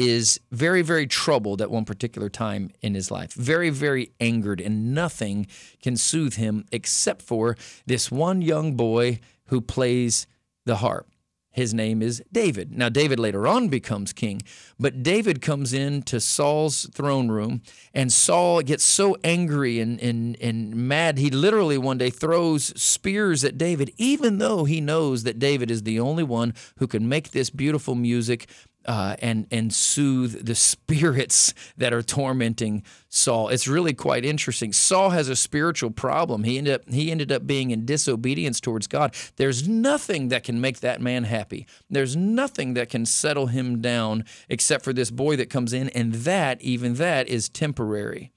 is 0.00 0.40
very, 0.50 0.80
very 0.80 1.06
troubled 1.06 1.60
at 1.60 1.70
one 1.70 1.84
particular 1.84 2.30
time 2.30 2.70
in 2.80 2.94
his 2.94 3.10
life, 3.10 3.34
very, 3.34 3.68
very 3.68 4.10
angered, 4.18 4.58
and 4.58 4.94
nothing 4.94 5.46
can 5.82 5.94
soothe 5.94 6.36
him 6.36 6.64
except 6.72 7.20
for 7.20 7.54
this 7.84 8.10
one 8.10 8.40
young 8.40 8.76
boy 8.76 9.20
who 9.48 9.60
plays 9.60 10.26
the 10.64 10.76
harp. 10.76 11.06
His 11.52 11.74
name 11.74 12.00
is 12.00 12.22
David. 12.32 12.78
Now, 12.78 12.88
David 12.88 13.18
later 13.18 13.46
on 13.46 13.68
becomes 13.68 14.12
king, 14.12 14.40
but 14.78 15.02
David 15.02 15.42
comes 15.42 15.72
into 15.72 16.20
Saul's 16.20 16.88
throne 16.94 17.28
room, 17.28 17.60
and 17.92 18.12
Saul 18.12 18.62
gets 18.62 18.84
so 18.84 19.16
angry 19.24 19.80
and, 19.80 20.00
and, 20.00 20.40
and 20.40 20.74
mad, 20.76 21.18
he 21.18 21.28
literally 21.28 21.76
one 21.76 21.98
day 21.98 22.08
throws 22.08 22.66
spears 22.80 23.44
at 23.44 23.58
David, 23.58 23.92
even 23.98 24.38
though 24.38 24.64
he 24.64 24.80
knows 24.80 25.24
that 25.24 25.40
David 25.40 25.72
is 25.72 25.82
the 25.82 25.98
only 25.98 26.22
one 26.22 26.54
who 26.76 26.86
can 26.86 27.08
make 27.08 27.32
this 27.32 27.50
beautiful 27.50 27.96
music 27.96 28.48
uh, 28.86 29.16
and 29.20 29.46
and 29.50 29.72
soothe 29.72 30.44
the 30.44 30.54
spirits 30.70 31.54
that 31.76 31.92
are 31.92 32.02
tormenting 32.02 32.82
Saul. 33.08 33.48
It's 33.48 33.68
really 33.68 33.92
quite 33.92 34.24
interesting. 34.24 34.72
Saul 34.72 35.10
has 35.10 35.28
a 35.28 35.36
spiritual 35.36 35.90
problem. 35.90 36.44
He 36.44 36.58
ended 36.58 36.74
up 36.74 36.88
he 36.88 37.10
ended 37.10 37.32
up 37.32 37.46
being 37.46 37.70
in 37.70 37.84
disobedience 37.84 38.60
towards 38.60 38.86
God. 38.86 39.14
There's 39.36 39.68
nothing 39.68 40.28
that 40.28 40.44
can 40.44 40.60
make 40.60 40.80
that 40.80 41.00
man 41.00 41.24
happy. 41.24 41.66
There's 41.88 42.16
nothing 42.16 42.74
that 42.74 42.88
can 42.88 43.06
settle 43.06 43.46
him 43.46 43.80
down 43.80 44.24
except 44.48 44.84
for 44.84 44.92
this 44.92 45.10
boy 45.10 45.36
that 45.36 45.50
comes 45.50 45.72
in, 45.72 45.88
and 45.90 46.14
that 46.14 46.60
even 46.62 46.94
that 46.94 47.28
is 47.28 47.48
temporary. 47.48 48.32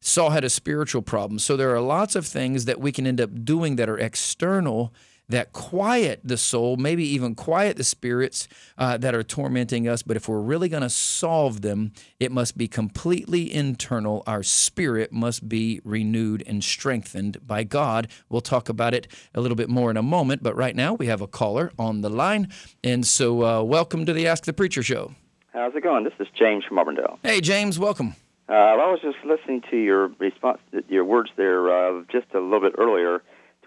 Saul 0.00 0.30
had 0.30 0.44
a 0.44 0.50
spiritual 0.50 1.00
problem. 1.00 1.38
So 1.38 1.56
there 1.56 1.74
are 1.74 1.80
lots 1.80 2.14
of 2.14 2.26
things 2.26 2.66
that 2.66 2.78
we 2.78 2.92
can 2.92 3.06
end 3.06 3.22
up 3.22 3.42
doing 3.42 3.76
that 3.76 3.88
are 3.88 3.98
external 3.98 4.92
that 5.28 5.52
quiet 5.52 6.20
the 6.22 6.36
soul, 6.36 6.76
maybe 6.76 7.04
even 7.06 7.34
quiet 7.34 7.76
the 7.76 7.84
spirits 7.84 8.46
uh, 8.76 8.96
that 8.98 9.14
are 9.14 9.22
tormenting 9.22 9.88
us. 9.88 10.02
But 10.02 10.16
if 10.16 10.28
we're 10.28 10.40
really 10.40 10.68
going 10.68 10.82
to 10.82 10.90
solve 10.90 11.62
them, 11.62 11.92
it 12.20 12.30
must 12.30 12.58
be 12.58 12.68
completely 12.68 13.52
internal. 13.52 14.22
Our 14.26 14.42
spirit 14.42 15.12
must 15.12 15.48
be 15.48 15.80
renewed 15.84 16.42
and 16.46 16.62
strengthened 16.62 17.46
by 17.46 17.64
God. 17.64 18.08
We'll 18.28 18.42
talk 18.42 18.68
about 18.68 18.94
it 18.94 19.06
a 19.34 19.40
little 19.40 19.56
bit 19.56 19.70
more 19.70 19.90
in 19.90 19.96
a 19.96 20.02
moment. 20.02 20.42
But 20.42 20.56
right 20.56 20.76
now, 20.76 20.94
we 20.94 21.06
have 21.06 21.20
a 21.20 21.26
caller 21.26 21.72
on 21.78 22.02
the 22.02 22.10
line. 22.10 22.48
And 22.82 23.06
so, 23.06 23.44
uh, 23.44 23.62
welcome 23.62 24.04
to 24.06 24.12
the 24.12 24.26
Ask 24.26 24.44
the 24.44 24.52
Preacher 24.52 24.82
Show. 24.82 25.14
How's 25.52 25.74
it 25.74 25.82
going? 25.82 26.04
This 26.04 26.14
is 26.18 26.26
James 26.38 26.64
from 26.64 26.78
Auburndale. 26.78 27.18
Hey, 27.22 27.40
James, 27.40 27.78
welcome. 27.78 28.14
Uh, 28.46 28.52
I 28.52 28.90
was 28.90 29.00
just 29.00 29.16
listening 29.24 29.62
to 29.70 29.76
your 29.76 30.08
response, 30.18 30.58
your 30.88 31.04
words 31.04 31.30
there, 31.36 31.72
uh, 31.72 32.02
just 32.12 32.26
a 32.34 32.40
little 32.40 32.60
bit 32.60 32.74
earlier 32.76 33.22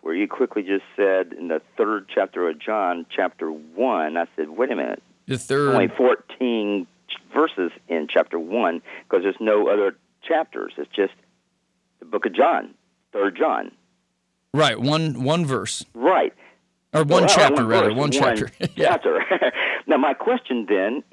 where 0.08 0.16
you 0.16 0.26
quickly 0.26 0.64
just 0.64 0.86
said 0.96 1.34
in 1.38 1.50
the 1.50 1.62
third 1.76 2.06
chapter 2.16 2.48
of 2.48 2.58
John, 2.58 3.06
chapter 3.14 3.52
1, 3.52 4.16
I 4.16 4.24
said, 4.38 4.50
wait 4.52 4.72
a 4.72 4.76
minute. 4.78 5.04
The 5.28 5.38
third. 5.38 5.74
Only 5.74 5.90
14 5.90 6.88
verses 7.36 7.72
in 7.90 8.08
chapter 8.10 8.40
1 8.40 8.82
because 9.04 9.24
there's 9.24 9.36
no 9.42 9.68
other 9.68 9.98
chapters. 10.26 10.72
It's 10.78 10.90
just 10.96 11.12
the 12.00 12.06
book 12.06 12.26
of 12.26 12.34
John, 12.34 12.74
third 13.12 13.36
John. 13.38 13.72
Right, 14.54 14.80
one 14.80 15.24
one 15.26 15.46
verse. 15.46 15.84
Right. 15.94 16.34
Or 16.94 17.04
one 17.04 17.24
Well, 17.26 17.28
chapter, 17.36 17.56
one 17.64 17.68
rather. 17.68 17.90
verse, 17.90 17.98
One 17.98 18.12
chapter. 18.12 18.50
Yeah. 18.62 18.68
chapter. 18.78 19.20
now, 19.88 19.98
my 19.98 20.14
question 20.14 20.68
then 20.70 21.04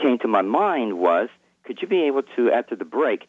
came 0.00 0.18
to 0.20 0.26
my 0.28 0.40
mind 0.40 0.98
was, 0.98 1.28
could 1.64 1.82
you 1.82 1.86
be 1.86 2.04
able 2.04 2.22
to, 2.36 2.50
after 2.50 2.74
the 2.76 2.86
break, 2.86 3.28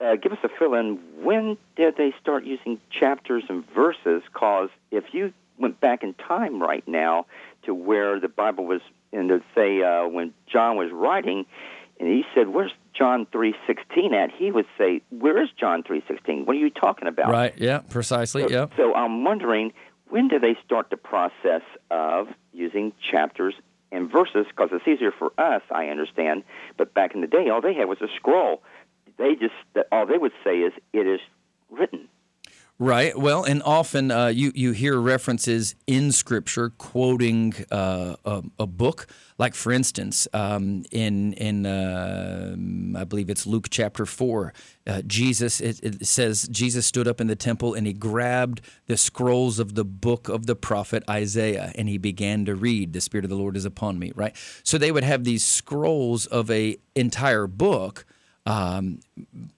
uh, 0.00 0.16
give 0.16 0.32
us 0.32 0.38
a 0.44 0.48
fill 0.58 0.74
in. 0.74 0.98
When 1.22 1.56
did 1.76 1.96
they 1.96 2.14
start 2.20 2.44
using 2.44 2.80
chapters 2.90 3.44
and 3.48 3.68
verses? 3.70 4.22
Because 4.32 4.70
if 4.90 5.04
you 5.12 5.32
went 5.58 5.80
back 5.80 6.02
in 6.02 6.14
time 6.14 6.62
right 6.62 6.86
now 6.86 7.26
to 7.64 7.74
where 7.74 8.20
the 8.20 8.28
Bible 8.28 8.64
was, 8.66 8.80
and 9.12 9.28
to 9.28 9.42
say 9.54 9.82
uh, 9.82 10.06
when 10.06 10.32
John 10.46 10.76
was 10.76 10.90
writing, 10.92 11.46
and 11.98 12.08
he 12.08 12.24
said, 12.34 12.48
"Where's 12.48 12.72
John 12.94 13.26
three 13.32 13.54
sixteen 13.66 14.14
at?" 14.14 14.30
He 14.30 14.50
would 14.50 14.66
say, 14.76 15.02
"Where 15.10 15.42
is 15.42 15.48
John 15.58 15.82
three 15.82 16.02
sixteen? 16.06 16.46
What 16.46 16.56
are 16.56 16.60
you 16.60 16.70
talking 16.70 17.08
about?" 17.08 17.30
Right, 17.30 17.54
yeah, 17.56 17.78
precisely, 17.78 18.42
So, 18.42 18.50
yeah. 18.50 18.66
so 18.76 18.94
I'm 18.94 19.24
wondering 19.24 19.72
when 20.10 20.28
do 20.28 20.38
they 20.38 20.56
start 20.64 20.90
the 20.90 20.96
process 20.96 21.62
of 21.90 22.28
using 22.52 22.92
chapters 23.10 23.54
and 23.90 24.10
verses? 24.10 24.46
Because 24.48 24.70
it's 24.72 24.86
easier 24.86 25.12
for 25.12 25.32
us, 25.38 25.62
I 25.70 25.88
understand. 25.88 26.44
But 26.76 26.94
back 26.94 27.14
in 27.14 27.20
the 27.20 27.26
day, 27.26 27.48
all 27.48 27.60
they 27.60 27.74
had 27.74 27.88
was 27.88 28.00
a 28.00 28.08
scroll. 28.16 28.62
They 29.18 29.34
just 29.34 29.54
all 29.92 30.06
they 30.06 30.18
would 30.18 30.32
say 30.44 30.58
is, 30.58 30.72
"It 30.92 31.06
is 31.06 31.20
written." 31.70 32.08
Right. 32.80 33.18
Well, 33.18 33.42
and 33.42 33.60
often 33.64 34.12
uh, 34.12 34.28
you 34.28 34.52
you 34.54 34.70
hear 34.70 35.00
references 35.00 35.74
in 35.88 36.12
Scripture 36.12 36.70
quoting 36.70 37.52
uh, 37.72 38.14
a, 38.24 38.44
a 38.60 38.66
book. 38.68 39.08
Like 39.36 39.56
for 39.56 39.72
instance, 39.72 40.28
um, 40.32 40.84
in 40.92 41.32
in 41.32 41.66
uh, 41.66 42.54
I 42.96 43.02
believe 43.02 43.30
it's 43.30 43.48
Luke 43.48 43.66
chapter 43.68 44.06
four, 44.06 44.52
uh, 44.86 45.02
Jesus 45.02 45.60
it, 45.60 45.80
it 45.82 46.06
says 46.06 46.46
Jesus 46.52 46.86
stood 46.86 47.08
up 47.08 47.20
in 47.20 47.26
the 47.26 47.34
temple 47.34 47.74
and 47.74 47.84
he 47.84 47.92
grabbed 47.92 48.60
the 48.86 48.96
scrolls 48.96 49.58
of 49.58 49.74
the 49.74 49.84
book 49.84 50.28
of 50.28 50.46
the 50.46 50.54
prophet 50.54 51.02
Isaiah 51.10 51.72
and 51.74 51.88
he 51.88 51.98
began 51.98 52.44
to 52.44 52.54
read. 52.54 52.92
The 52.92 53.00
Spirit 53.00 53.24
of 53.24 53.30
the 53.30 53.36
Lord 53.36 53.56
is 53.56 53.64
upon 53.64 53.98
me. 53.98 54.12
Right. 54.14 54.36
So 54.62 54.78
they 54.78 54.92
would 54.92 55.04
have 55.04 55.24
these 55.24 55.44
scrolls 55.44 56.26
of 56.26 56.48
a 56.48 56.76
entire 56.94 57.48
book. 57.48 58.06
Um, 58.48 59.00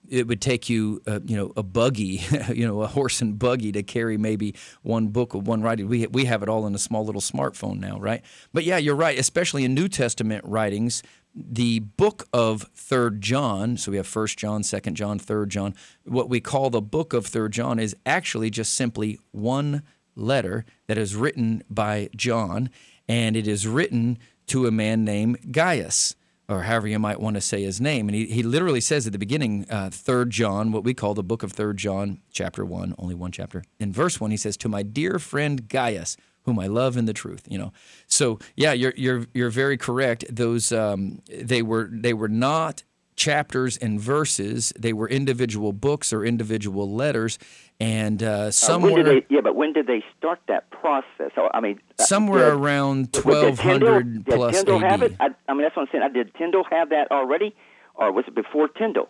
it 0.08 0.26
would 0.26 0.40
take 0.40 0.68
you, 0.68 1.00
uh, 1.06 1.20
you 1.24 1.36
know, 1.36 1.52
a 1.56 1.62
buggy, 1.62 2.22
you 2.52 2.66
know, 2.66 2.82
a 2.82 2.88
horse 2.88 3.22
and 3.22 3.38
buggy 3.38 3.70
to 3.70 3.84
carry 3.84 4.18
maybe 4.18 4.56
one 4.82 5.08
book 5.08 5.32
or 5.32 5.40
one 5.40 5.62
writing. 5.62 5.86
We 5.86 6.08
we 6.08 6.24
have 6.24 6.42
it 6.42 6.48
all 6.48 6.66
in 6.66 6.74
a 6.74 6.78
small 6.78 7.04
little 7.04 7.20
smartphone 7.20 7.78
now, 7.78 8.00
right? 8.00 8.22
But 8.52 8.64
yeah, 8.64 8.78
you're 8.78 8.96
right. 8.96 9.16
Especially 9.16 9.64
in 9.64 9.74
New 9.74 9.88
Testament 9.88 10.44
writings, 10.44 11.04
the 11.32 11.78
book 11.78 12.26
of 12.32 12.62
Third 12.74 13.20
John, 13.20 13.76
so 13.76 13.92
we 13.92 13.96
have 13.96 14.08
First 14.08 14.36
John, 14.36 14.64
Second 14.64 14.96
John, 14.96 15.20
Third 15.20 15.50
John. 15.50 15.76
What 16.04 16.28
we 16.28 16.40
call 16.40 16.68
the 16.70 16.82
book 16.82 17.12
of 17.12 17.26
Third 17.26 17.52
John 17.52 17.78
is 17.78 17.94
actually 18.04 18.50
just 18.50 18.74
simply 18.74 19.20
one 19.30 19.84
letter 20.16 20.64
that 20.88 20.98
is 20.98 21.14
written 21.14 21.62
by 21.70 22.08
John, 22.16 22.70
and 23.06 23.36
it 23.36 23.46
is 23.46 23.68
written 23.68 24.18
to 24.48 24.66
a 24.66 24.72
man 24.72 25.04
named 25.04 25.52
Gaius 25.52 26.16
or 26.50 26.62
however 26.62 26.88
you 26.88 26.98
might 26.98 27.20
want 27.20 27.34
to 27.34 27.40
say 27.40 27.62
his 27.62 27.80
name. 27.80 28.08
And 28.08 28.16
he, 28.16 28.26
he 28.26 28.42
literally 28.42 28.80
says 28.80 29.06
at 29.06 29.12
the 29.12 29.18
beginning, 29.18 29.66
uh, 29.70 29.90
Third 29.90 30.30
John, 30.30 30.72
what 30.72 30.84
we 30.84 30.94
call 30.94 31.14
the 31.14 31.22
book 31.22 31.42
of 31.42 31.52
Third 31.52 31.76
John, 31.76 32.20
chapter 32.32 32.64
one, 32.64 32.94
only 32.98 33.14
one 33.14 33.32
chapter. 33.32 33.62
In 33.78 33.92
verse 33.92 34.20
one, 34.20 34.30
he 34.30 34.36
says, 34.36 34.56
"To 34.58 34.68
my 34.68 34.82
dear 34.82 35.18
friend 35.18 35.68
Gaius, 35.68 36.16
whom 36.42 36.58
I 36.58 36.66
love 36.66 36.96
in 36.96 37.04
the 37.04 37.12
truth." 37.12 37.44
You 37.48 37.58
know, 37.58 37.72
so 38.06 38.38
yeah, 38.56 38.72
you're 38.72 38.94
you're 38.96 39.26
you're 39.32 39.50
very 39.50 39.76
correct. 39.76 40.24
Those 40.28 40.72
um, 40.72 41.22
they 41.28 41.62
were 41.62 41.88
they 41.90 42.12
were 42.14 42.28
not 42.28 42.82
chapters 43.16 43.76
and 43.76 44.00
verses; 44.00 44.72
they 44.78 44.92
were 44.92 45.08
individual 45.08 45.72
books 45.72 46.12
or 46.12 46.24
individual 46.24 46.92
letters. 46.92 47.38
And 47.80 48.22
uh, 48.22 48.26
Uh, 48.26 48.50
somewhere 48.50 49.02
did 49.02 49.06
they, 49.06 49.26
yeah, 49.34 49.40
but 49.42 49.56
when 49.56 49.72
did 49.72 49.86
they 49.86 50.04
start 50.18 50.38
that 50.48 50.70
process? 50.70 51.30
So, 51.34 51.48
I 51.54 51.60
mean, 51.60 51.80
uh, 51.98 52.02
somewhere 52.04 52.50
did- 52.50 52.58
around 52.60 53.12
twelve 53.14 53.58
hundred 53.58 54.26
plus 54.26 54.56
Did 54.56 54.66
Tyndale 54.66 54.88
have 54.90 55.02
AD. 55.02 55.10
it? 55.12 55.16
I, 55.18 55.28
I 55.48 55.54
mean, 55.54 55.62
that's 55.62 55.74
what 55.76 55.82
I'm 55.82 55.88
saying. 55.90 56.12
Did 56.12 56.34
Tyndale 56.34 56.64
have 56.70 56.90
that 56.90 57.10
already, 57.10 57.54
or 57.94 58.12
was 58.12 58.26
it 58.28 58.34
before 58.34 58.68
Tyndale? 58.68 59.08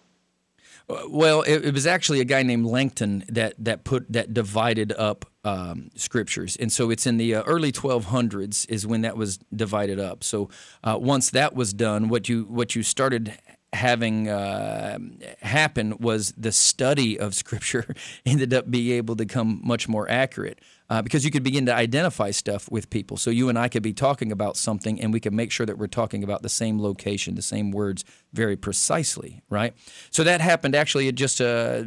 Well, 1.08 1.42
it, 1.42 1.64
it 1.64 1.74
was 1.74 1.86
actually 1.86 2.20
a 2.20 2.24
guy 2.24 2.42
named 2.42 2.66
Langton 2.66 3.24
that 3.28 3.54
that 3.58 3.82
put 3.84 4.12
that 4.12 4.34
divided 4.34 4.92
up 4.92 5.24
um, 5.44 5.90
scriptures, 5.96 6.56
and 6.56 6.70
so 6.70 6.90
it's 6.90 7.06
in 7.06 7.16
the 7.16 7.34
uh, 7.34 7.42
early 7.44 7.72
1200s 7.72 8.68
is 8.68 8.86
when 8.86 9.00
that 9.02 9.16
was 9.16 9.38
divided 9.54 9.98
up. 9.98 10.22
So 10.22 10.48
uh, 10.84 10.96
once 11.00 11.30
that 11.30 11.54
was 11.54 11.72
done, 11.72 12.08
what 12.08 12.28
you 12.28 12.44
what 12.44 12.76
you 12.76 12.82
started 12.82 13.36
having 13.72 14.28
uh, 14.28 14.98
happen 15.42 15.96
was 15.98 16.32
the 16.36 16.50
study 16.50 17.18
of 17.18 17.34
scripture 17.34 17.94
ended 18.26 18.52
up 18.52 18.70
being 18.70 18.96
able 18.96 19.14
to 19.16 19.24
come 19.24 19.60
much 19.62 19.88
more 19.88 20.10
accurate 20.10 20.60
uh, 20.88 21.00
because 21.00 21.24
you 21.24 21.30
could 21.30 21.44
begin 21.44 21.66
to 21.66 21.74
identify 21.74 22.32
stuff 22.32 22.70
with 22.70 22.90
people. 22.90 23.16
So 23.16 23.30
you 23.30 23.48
and 23.48 23.58
I 23.58 23.68
could 23.68 23.82
be 23.82 23.92
talking 23.92 24.32
about 24.32 24.56
something, 24.56 25.00
and 25.00 25.12
we 25.12 25.20
could 25.20 25.32
make 25.32 25.52
sure 25.52 25.66
that 25.66 25.78
we're 25.78 25.86
talking 25.86 26.24
about 26.24 26.42
the 26.42 26.48
same 26.48 26.82
location, 26.82 27.36
the 27.36 27.42
same 27.42 27.70
words, 27.70 28.04
very 28.32 28.56
precisely, 28.56 29.42
right? 29.48 29.72
So 30.10 30.24
that 30.24 30.40
happened 30.40 30.74
actually 30.74 31.10
just 31.12 31.40
uh, 31.40 31.84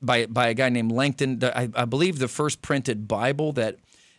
by 0.00 0.26
by 0.26 0.48
a 0.48 0.54
guy 0.54 0.68
named 0.68 0.92
Langton. 0.92 1.40
The, 1.40 1.56
I, 1.56 1.68
I 1.74 1.84
believe 1.86 2.20
the 2.20 2.28
first 2.28 2.62
printed 2.62 3.08
Bible 3.08 3.52
that 3.54 3.78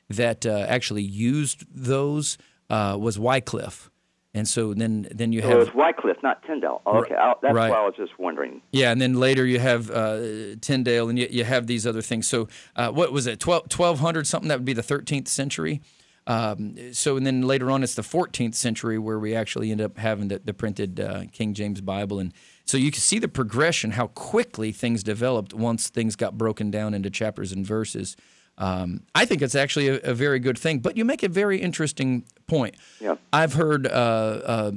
that 0.10 0.46
uh, 0.46 0.66
actually 0.68 1.04
used 1.04 1.66
those 1.74 2.38
uh, 2.70 2.98
was 3.00 3.18
Wycliffe. 3.18 3.90
And 4.36 4.46
so 4.46 4.74
then, 4.74 5.08
then 5.16 5.32
you 5.32 5.42
So 5.42 5.50
it 5.50 5.56
was 5.56 5.68
have 5.68 5.76
Wycliffe, 5.76 6.22
not 6.22 6.44
Tyndale. 6.44 6.82
Oh, 6.86 6.98
okay, 7.00 7.16
I, 7.16 7.36
that's 7.42 7.56
right. 7.56 7.72
why 7.72 7.78
I 7.78 7.86
was 7.86 7.94
just 7.96 8.20
wondering. 8.20 8.62
yeah, 8.74 8.92
and 8.92 9.02
then 9.02 9.14
later 9.14 9.46
you 9.46 9.60
have 9.60 9.90
uh, 9.90 10.58
Tyndale, 10.60 11.08
and 11.08 11.18
you, 11.18 11.28
you 11.32 11.46
have 11.46 11.68
these 11.68 11.88
other 11.88 12.02
things. 12.02 12.28
So 12.28 12.50
uh, 12.76 12.92
what 12.92 13.14
was 13.14 13.28
it, 13.28 13.40
12, 13.40 13.64
1200 13.74 14.28
something? 14.28 14.50
That 14.50 14.60
would 14.60 14.66
be 14.66 14.74
the 14.74 14.84
13th 14.84 15.30
century. 15.30 15.82
Um, 16.28 16.76
so 16.92 17.16
and 17.16 17.26
then 17.26 17.44
later 17.44 17.72
on, 17.72 17.82
it's 17.82 17.96
the 17.96 18.02
14th 18.02 18.56
century 18.56 19.00
where 19.00 19.20
we 19.20 19.34
actually 19.34 19.72
end 19.72 19.80
up 19.80 19.98
having 19.98 20.28
the, 20.28 20.40
the 20.44 20.54
printed 20.54 21.00
uh, 21.00 21.24
King 21.32 21.54
James 21.54 21.80
Bible, 21.80 22.20
and 22.20 22.34
so 22.66 22.78
you 22.78 22.92
can 22.92 23.00
see 23.00 23.20
the 23.20 23.30
progression, 23.30 23.92
how 23.92 24.08
quickly 24.08 24.74
things 24.74 25.02
developed 25.02 25.54
once 25.54 25.88
things 25.88 26.18
got 26.18 26.38
broken 26.38 26.72
down 26.72 26.94
into 26.94 27.10
chapters 27.10 27.54
and 27.54 27.66
verses. 27.66 28.18
Um, 28.58 29.04
I 29.14 29.26
think 29.26 29.42
it's 29.42 29.56
actually 29.56 29.88
a, 29.88 29.96
a 30.00 30.14
very 30.14 30.40
good 30.40 30.58
thing. 30.58 30.80
But 30.80 30.98
you 30.98 31.06
make 31.06 31.24
a 31.24 31.30
very 31.30 31.62
interesting 31.62 32.26
point. 32.48 32.76
Yeah. 33.00 33.16
I've 33.34 33.54
heard, 33.54 33.88
uh, 33.88 33.90
uh, 33.90 34.72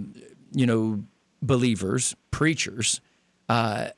you 0.52 0.66
know, 0.66 1.04
believers, 1.42 2.14
preachers, 2.30 3.00
uh, 3.48 3.88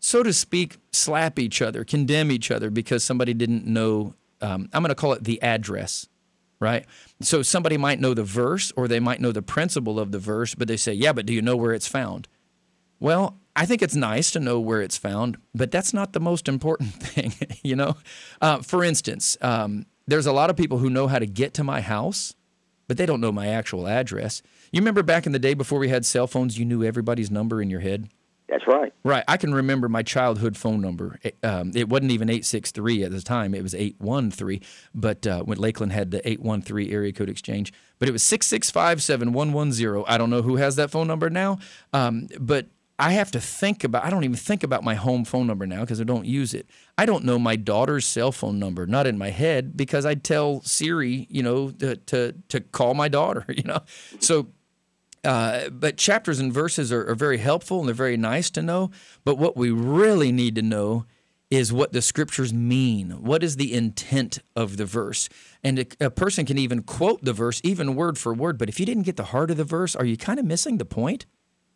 so 0.00 0.22
to 0.22 0.32
speak, 0.32 0.76
slap 0.92 1.38
each 1.38 1.60
other, 1.60 1.84
condemn 1.84 2.30
each 2.30 2.50
other 2.50 2.70
because 2.70 3.02
somebody 3.02 3.34
didn't 3.34 3.66
know. 3.66 4.14
Um, 4.40 4.68
I'm 4.72 4.82
going 4.82 4.90
to 4.90 4.94
call 4.94 5.12
it 5.12 5.24
the 5.24 5.42
address, 5.42 6.08
right? 6.60 6.86
So 7.20 7.42
somebody 7.42 7.76
might 7.76 7.98
know 7.98 8.14
the 8.14 8.22
verse 8.22 8.72
or 8.76 8.86
they 8.86 9.00
might 9.00 9.20
know 9.20 9.32
the 9.32 9.42
principle 9.42 9.98
of 9.98 10.12
the 10.12 10.20
verse, 10.20 10.54
but 10.54 10.68
they 10.68 10.76
say, 10.76 10.92
"Yeah, 10.92 11.12
but 11.12 11.26
do 11.26 11.32
you 11.32 11.42
know 11.42 11.56
where 11.56 11.72
it's 11.72 11.88
found?" 11.88 12.28
Well, 13.00 13.36
I 13.58 13.66
think 13.66 13.82
it's 13.82 13.96
nice 13.96 14.30
to 14.32 14.40
know 14.40 14.60
where 14.60 14.80
it's 14.80 14.96
found, 14.96 15.36
but 15.52 15.72
that's 15.72 15.92
not 15.92 16.12
the 16.12 16.20
most 16.20 16.48
important 16.48 16.92
thing, 17.02 17.32
you 17.62 17.74
know? 17.74 17.96
Uh, 18.40 18.58
for 18.62 18.84
instance, 18.84 19.36
um, 19.40 19.86
there's 20.06 20.26
a 20.26 20.32
lot 20.32 20.48
of 20.48 20.56
people 20.56 20.78
who 20.78 20.88
know 20.88 21.08
how 21.08 21.18
to 21.18 21.26
get 21.26 21.54
to 21.54 21.64
my 21.64 21.80
house, 21.80 22.34
but 22.88 22.96
they 22.96 23.06
don't 23.06 23.20
know 23.20 23.30
my 23.30 23.48
actual 23.48 23.86
address. 23.86 24.42
You 24.72 24.80
remember 24.80 25.02
back 25.02 25.26
in 25.26 25.32
the 25.32 25.38
day 25.38 25.54
before 25.54 25.78
we 25.78 25.88
had 25.88 26.04
cell 26.04 26.26
phones, 26.26 26.58
you 26.58 26.64
knew 26.64 26.82
everybody's 26.82 27.30
number 27.30 27.62
in 27.62 27.70
your 27.70 27.80
head? 27.80 28.08
That's 28.48 28.66
right. 28.66 28.92
Right. 29.04 29.24
I 29.28 29.36
can 29.36 29.52
remember 29.52 29.90
my 29.90 30.02
childhood 30.02 30.56
phone 30.56 30.80
number. 30.80 31.18
It, 31.22 31.36
um, 31.42 31.72
it 31.74 31.88
wasn't 31.88 32.12
even 32.12 32.30
863 32.30 33.04
at 33.04 33.10
the 33.10 33.20
time, 33.20 33.54
it 33.54 33.62
was 33.62 33.74
813. 33.74 34.60
But 34.94 35.26
uh, 35.26 35.42
when 35.42 35.58
Lakeland 35.58 35.92
had 35.92 36.10
the 36.10 36.26
813 36.26 36.90
area 36.90 37.12
code 37.12 37.28
exchange, 37.28 37.72
but 37.98 38.08
it 38.08 38.12
was 38.12 38.22
665 38.22 39.02
7110. 39.02 40.04
I 40.08 40.16
don't 40.16 40.30
know 40.30 40.42
who 40.42 40.56
has 40.56 40.76
that 40.76 40.90
phone 40.90 41.06
number 41.06 41.28
now, 41.28 41.58
um, 41.92 42.28
but 42.40 42.66
I 42.98 43.12
have 43.12 43.30
to 43.30 43.40
think 43.40 43.84
about, 43.84 44.04
I 44.04 44.10
don't 44.10 44.24
even 44.24 44.36
think 44.36 44.64
about 44.64 44.82
my 44.82 44.94
home 44.94 45.24
phone 45.24 45.46
number 45.46 45.66
now 45.66 45.82
because 45.82 46.00
I 46.00 46.04
don't 46.04 46.26
use 46.26 46.52
it. 46.52 46.68
I 46.96 47.06
don't 47.06 47.24
know 47.24 47.38
my 47.38 47.54
daughter's 47.54 48.04
cell 48.04 48.32
phone 48.32 48.58
number, 48.58 48.86
not 48.86 49.06
in 49.06 49.16
my 49.16 49.30
head, 49.30 49.76
because 49.76 50.04
I 50.04 50.14
tell 50.14 50.60
Siri, 50.62 51.28
you 51.30 51.42
know, 51.42 51.70
to, 51.70 51.96
to, 51.96 52.34
to 52.48 52.60
call 52.60 52.94
my 52.94 53.06
daughter, 53.06 53.44
you 53.56 53.62
know. 53.62 53.82
So, 54.18 54.48
uh, 55.24 55.68
but 55.70 55.96
chapters 55.96 56.40
and 56.40 56.52
verses 56.52 56.90
are, 56.90 57.08
are 57.08 57.14
very 57.14 57.38
helpful 57.38 57.78
and 57.78 57.88
they're 57.88 57.94
very 57.94 58.16
nice 58.16 58.50
to 58.50 58.62
know. 58.62 58.90
But 59.24 59.38
what 59.38 59.56
we 59.56 59.70
really 59.70 60.32
need 60.32 60.56
to 60.56 60.62
know 60.62 61.06
is 61.50 61.72
what 61.72 61.92
the 61.92 62.02
scriptures 62.02 62.52
mean. 62.52 63.10
What 63.22 63.42
is 63.42 63.56
the 63.56 63.72
intent 63.72 64.40
of 64.54 64.76
the 64.76 64.84
verse? 64.84 65.28
And 65.62 65.78
a, 65.78 65.86
a 66.00 66.10
person 66.10 66.44
can 66.44 66.58
even 66.58 66.82
quote 66.82 67.24
the 67.24 67.32
verse, 67.32 67.60
even 67.62 67.94
word 67.94 68.18
for 68.18 68.34
word. 68.34 68.58
But 68.58 68.68
if 68.68 68.78
you 68.78 68.86
didn't 68.86 69.04
get 69.04 69.16
the 69.16 69.24
heart 69.24 69.50
of 69.50 69.56
the 69.56 69.64
verse, 69.64 69.94
are 69.96 70.04
you 70.04 70.16
kind 70.16 70.38
of 70.38 70.44
missing 70.44 70.78
the 70.78 70.84
point? 70.84 71.26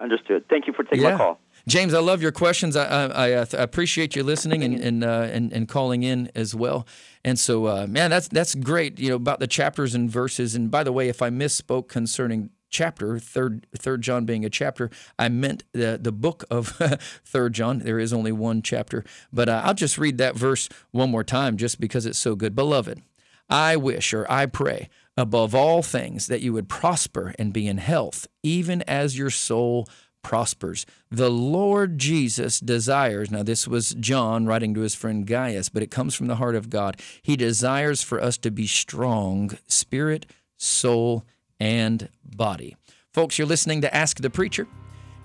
Understood. 0.03 0.45
Thank 0.49 0.67
you 0.67 0.73
for 0.73 0.83
taking 0.83 1.05
my 1.05 1.17
call. 1.17 1.39
James, 1.69 1.95
I 1.95 2.01
love 2.01 2.21
your 2.21 2.33
questions. 2.33 2.75
I, 2.75 2.87
I, 2.87 3.29
I 3.29 3.33
uh, 3.35 3.47
appreciate 3.53 4.17
you 4.17 4.25
listening 4.25 4.65
and 4.65 4.75
and, 4.81 5.05
uh, 5.05 5.29
and 5.31 5.53
and 5.53 5.69
calling 5.69 6.03
in 6.03 6.29
as 6.35 6.57
well. 6.57 6.87
And 7.25 7.39
so, 7.39 7.67
uh, 7.67 7.87
man, 7.89 8.11
that's 8.11 8.27
that's 8.27 8.57
great. 8.57 8.99
You 8.99 9.11
know 9.11 9.15
about 9.15 9.39
the 9.39 9.47
chapters 9.47 9.95
and 9.95 10.11
verses. 10.11 10.57
And 10.57 10.73
by 10.73 10.83
the 10.83 10.93
way, 10.93 11.09
if 11.09 11.23
I 11.23 11.31
misspoke 11.31 11.87
concerning 11.87 12.51
chapter 12.69 13.21
third 13.21 13.69
third 13.77 14.03
John 14.03 14.25
being 14.25 14.45
a 14.45 14.51
chapter, 14.51 14.91
I 15.21 15.29
meant 15.29 15.63
the 15.73 16.01
the 16.03 16.11
book 16.11 16.45
of 16.51 16.69
third 17.25 17.53
John. 17.53 17.79
There 17.79 18.01
is 18.01 18.13
only 18.13 18.33
one 18.33 18.63
chapter, 18.63 19.05
but 19.33 19.49
uh, 19.49 19.63
I'll 19.65 19.75
just 19.75 19.99
read 19.99 20.19
that 20.19 20.35
verse 20.35 20.69
one 20.91 21.13
more 21.13 21.23
time 21.23 21.57
just 21.57 21.81
because 21.81 22.07
it's 22.07 22.19
so 22.19 22.35
good. 22.35 22.57
Beloved, 22.57 23.01
I 23.49 23.77
wish 23.77 24.13
or 24.13 24.29
I 24.29 24.47
pray 24.47 24.89
above 25.17 25.55
all 25.55 25.83
things 25.83 26.27
that 26.27 26.41
you 26.41 26.53
would 26.53 26.69
prosper 26.69 27.35
and 27.39 27.53
be 27.53 27.67
in 27.67 27.79
health, 27.79 28.27
even 28.43 28.83
as 28.83 29.19
your 29.19 29.31
soul 29.31 29.87
prospers. 30.23 30.87
The 31.11 31.31
Lord 31.31 31.99
Jesus 31.99 32.61
desires, 32.61 33.31
now 33.31 33.43
this 33.43 33.67
was 33.67 33.95
John 33.99 34.47
writing 34.47 34.73
to 34.75 34.81
his 34.81 34.95
friend 34.95 35.27
Gaius, 35.27 35.69
but 35.69 35.83
it 35.83 35.91
comes 35.91 36.15
from 36.15 36.29
the 36.29 36.37
heart 36.37 36.55
of 36.55 36.71
God. 36.71 37.01
He 37.23 37.37
desires 37.37 38.03
for 38.03 38.23
us 38.23 38.39
to 38.39 38.51
be 38.51 38.67
strong, 38.67 39.59
spirit, 39.67 40.27
soul, 40.57 41.25
and 41.59 42.09
body. 42.25 42.77
Folks, 43.13 43.37
you're 43.37 43.47
listening 43.47 43.81
to 43.83 43.95
Ask 43.95 44.21
the 44.21 44.31
Preacher. 44.31 44.67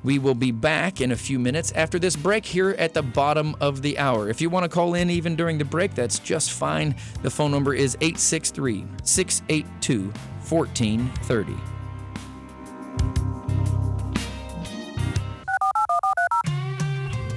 We 0.07 0.19
will 0.19 0.35
be 0.35 0.51
back 0.51 1.01
in 1.01 1.11
a 1.11 1.17
few 1.17 1.37
minutes 1.37 1.73
after 1.73 1.99
this 1.99 2.15
break 2.15 2.45
here 2.45 2.69
at 2.79 2.93
the 2.93 3.01
bottom 3.01 3.57
of 3.59 3.81
the 3.81 3.99
hour. 3.99 4.29
If 4.29 4.39
you 4.39 4.49
want 4.49 4.63
to 4.63 4.69
call 4.69 4.93
in 4.93 5.09
even 5.09 5.35
during 5.35 5.57
the 5.57 5.65
break, 5.65 5.95
that's 5.95 6.17
just 6.19 6.53
fine. 6.53 6.95
The 7.23 7.29
phone 7.29 7.51
number 7.51 7.73
is 7.73 7.97
863 7.99 8.85
682 9.03 10.03
1430. 10.47 11.53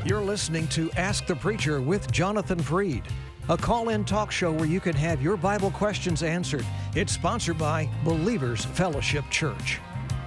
You're 0.09 0.21
listening 0.21 0.69
to 0.69 0.93
Ask 0.93 1.27
the 1.27 1.35
Preacher 1.35 1.81
with 1.81 2.13
Jonathan 2.13 2.61
Freed, 2.61 3.03
a 3.49 3.57
call 3.57 3.89
in 3.89 4.05
talk 4.05 4.31
show 4.31 4.53
where 4.53 4.67
you 4.67 4.79
can 4.79 4.95
have 4.95 5.21
your 5.21 5.37
Bible 5.37 5.73
questions 5.73 6.23
answered. 6.23 6.65
It's 6.95 7.13
sponsored 7.13 7.59
by 7.59 7.89
Believers 8.05 8.65
Fellowship 8.65 9.25
Church. 9.29 9.81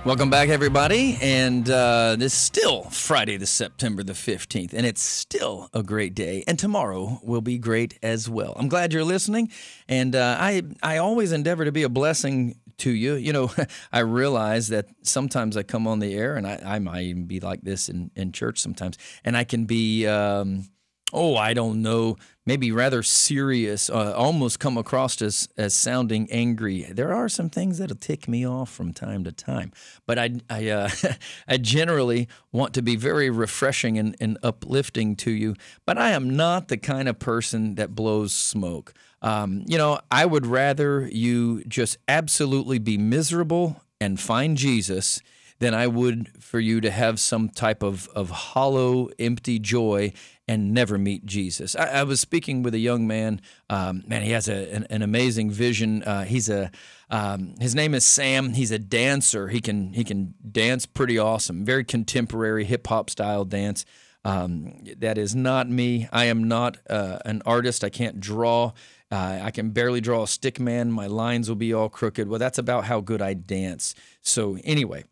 Welcome 0.06 0.30
back, 0.30 0.50
everybody. 0.50 1.18
And 1.22 1.70
uh, 1.70 2.18
this 2.20 2.34
is 2.34 2.40
still 2.40 2.84
Friday, 2.84 3.38
the 3.38 3.46
September 3.46 4.04
the 4.04 4.12
15th, 4.12 4.74
and 4.74 4.86
it's 4.86 5.02
still 5.02 5.70
a 5.74 5.82
great 5.82 6.14
day. 6.14 6.44
And 6.46 6.60
tomorrow 6.60 7.22
will 7.24 7.40
be 7.40 7.58
great 7.58 8.00
as 8.04 8.30
well. 8.30 8.54
I'm 8.58 8.68
glad 8.68 8.92
you're 8.92 9.06
listening. 9.06 9.50
And 9.88 10.14
uh, 10.14 10.36
I, 10.38 10.64
I 10.84 10.98
always 10.98 11.32
endeavor 11.32 11.64
to 11.64 11.72
be 11.72 11.84
a 11.84 11.90
blessing 11.90 12.60
to 12.80 12.92
you. 12.92 13.14
You 13.14 13.32
know, 13.32 13.52
I 13.94 14.00
realize 14.00 14.68
that 14.68 14.88
sometimes 15.04 15.56
I 15.56 15.64
come 15.64 15.88
on 15.88 16.00
the 16.00 16.14
air, 16.14 16.36
and 16.36 16.46
I, 16.46 16.60
I 16.66 16.80
might 16.80 17.04
even 17.04 17.24
be 17.24 17.40
like 17.40 17.62
this 17.62 17.88
in, 17.88 18.12
in 18.14 18.34
church 18.34 18.60
sometimes, 18.60 18.98
and 19.24 19.38
I 19.38 19.46
can 19.46 19.64
be. 19.64 20.06
Um, 20.06 20.68
oh, 21.14 21.38
I 21.38 21.54
don't 21.54 21.82
know, 21.82 22.18
maybe 22.46 22.72
rather 22.72 23.04
serious, 23.04 23.90
uh, 23.90 24.14
almost 24.16 24.60
come 24.60 24.78
across 24.78 25.22
as 25.22 25.48
as 25.58 25.74
sounding 25.74 26.30
angry. 26.32 26.84
There 26.92 27.14
are 27.14 27.30
some 27.30 27.50
things 27.50 27.78
that'll 27.78 27.96
tick 27.96 28.28
me 28.28 28.46
off 28.46 28.70
from 28.70 28.94
time 28.94 29.24
to 29.24 29.32
time, 29.32 29.72
but 30.06 30.20
I 30.20 30.32
I, 30.50 30.70
uh, 30.70 30.90
I 31.48 31.58
generally 31.58 32.28
want 32.52 32.74
to 32.74 32.82
be 32.82 32.96
very 32.96 33.30
refreshing 33.30 33.98
and, 33.98 34.16
and 34.20 34.38
uplifting 34.44 35.16
to 35.18 35.32
you. 35.32 35.56
But 35.86 35.98
I 35.98 36.12
am 36.12 36.36
not 36.36 36.68
the 36.68 36.78
kind 36.78 37.08
of 37.08 37.20
person 37.20 37.76
that 37.76 37.96
blows 37.96 38.34
smoke. 38.34 38.94
Um, 39.22 39.64
you 39.68 39.78
know, 39.78 40.00
I 40.12 40.26
would 40.26 40.46
rather 40.46 41.08
you 41.08 41.64
just 41.64 41.98
absolutely 42.08 42.80
be 42.80 42.98
miserable 42.98 43.82
and 44.02 44.20
find 44.20 44.58
Jesus 44.58 45.22
than 45.60 45.74
I 45.74 45.88
would 45.88 46.30
for 46.44 46.60
you 46.60 46.82
to 46.82 46.92
have 46.92 47.22
some 47.22 47.48
type 47.48 47.84
of, 47.84 48.10
of 48.10 48.30
hollow, 48.30 49.10
empty 49.18 49.60
joy 49.60 50.12
and 50.48 50.74
never 50.74 50.98
meet 50.98 51.26
Jesus. 51.26 51.76
I, 51.76 51.86
I 51.86 52.04
was 52.04 52.20
speaking 52.20 52.64
with 52.64 52.74
a 52.74 52.80
young 52.80 53.08
man. 53.08 53.42
Um, 53.70 54.04
man, 54.08 54.24
he 54.24 54.32
has 54.32 54.48
a, 54.50 54.74
an, 54.74 54.86
an 54.90 55.02
amazing 55.02 55.52
vision. 55.52 56.04
Uh, 56.04 56.26
he's 56.26 56.50
a 56.50 56.72
um, 57.10 57.56
his 57.60 57.76
name 57.76 57.94
is 57.94 58.04
Sam. 58.04 58.54
He's 58.54 58.72
a 58.72 58.80
dancer. 58.80 59.48
He 59.50 59.62
can 59.62 59.94
he 59.94 60.04
can 60.04 60.34
dance 60.52 60.86
pretty 60.86 61.18
awesome. 61.18 61.64
Very 61.64 61.84
contemporary 61.84 62.66
hip 62.66 62.88
hop 62.88 63.10
style 63.10 63.46
dance. 63.46 63.86
Um, 64.26 64.84
that 64.98 65.18
is 65.18 65.36
not 65.36 65.70
me. 65.70 66.08
I 66.12 66.26
am 66.26 66.48
not 66.48 66.78
uh, 66.90 67.20
an 67.26 67.42
artist. 67.46 67.84
I 67.84 67.90
can't 67.90 68.20
draw. 68.20 68.72
Uh, 69.12 69.40
I 69.44 69.52
can 69.52 69.72
barely 69.72 70.02
draw 70.02 70.24
a 70.24 70.28
stick 70.28 70.60
man. 70.60 70.92
My 70.92 71.08
lines 71.08 71.50
will 71.50 71.56
be 71.58 71.74
all 71.74 71.90
crooked. 71.90 72.28
Well, 72.28 72.40
that's 72.40 72.58
about 72.58 72.86
how 72.86 73.02
good 73.02 73.22
I 73.22 73.34
dance. 73.34 73.94
So 74.22 74.58
anyway, 74.64 75.04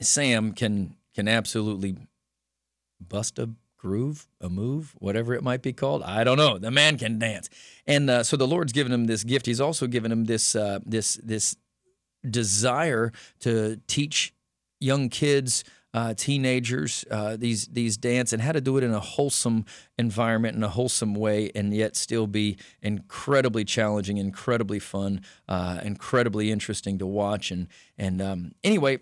Sam 0.00 0.52
can 0.52 0.96
can 1.14 1.28
absolutely 1.28 1.96
bust 3.00 3.38
a 3.38 3.50
groove, 3.78 4.28
a 4.40 4.48
move, 4.48 4.94
whatever 4.98 5.34
it 5.34 5.42
might 5.42 5.62
be 5.62 5.72
called. 5.72 6.02
I 6.02 6.24
don't 6.24 6.36
know. 6.36 6.58
The 6.58 6.70
man 6.70 6.98
can 6.98 7.18
dance, 7.18 7.48
and 7.86 8.10
uh, 8.10 8.22
so 8.24 8.36
the 8.36 8.46
Lord's 8.46 8.72
given 8.72 8.92
him 8.92 9.06
this 9.06 9.24
gift. 9.24 9.46
He's 9.46 9.60
also 9.60 9.86
given 9.86 10.12
him 10.12 10.24
this 10.24 10.54
uh, 10.54 10.80
this 10.84 11.14
this 11.22 11.56
desire 12.28 13.12
to 13.40 13.80
teach 13.86 14.34
young 14.80 15.08
kids. 15.08 15.64
Uh, 15.94 16.12
teenagers, 16.12 17.06
uh, 17.10 17.34
these 17.38 17.66
these 17.68 17.96
dance 17.96 18.34
and 18.34 18.42
how 18.42 18.52
to 18.52 18.60
do 18.60 18.76
it 18.76 18.84
in 18.84 18.92
a 18.92 19.00
wholesome 19.00 19.64
environment 19.98 20.54
in 20.54 20.62
a 20.62 20.68
wholesome 20.68 21.14
way, 21.14 21.50
and 21.54 21.72
yet 21.72 21.96
still 21.96 22.26
be 22.26 22.58
incredibly 22.82 23.64
challenging, 23.64 24.18
incredibly 24.18 24.78
fun, 24.78 25.22
uh, 25.48 25.80
incredibly 25.82 26.52
interesting 26.52 26.98
to 26.98 27.06
watch. 27.06 27.50
And 27.50 27.68
and 27.96 28.20
um, 28.20 28.52
anyway, 28.62 28.98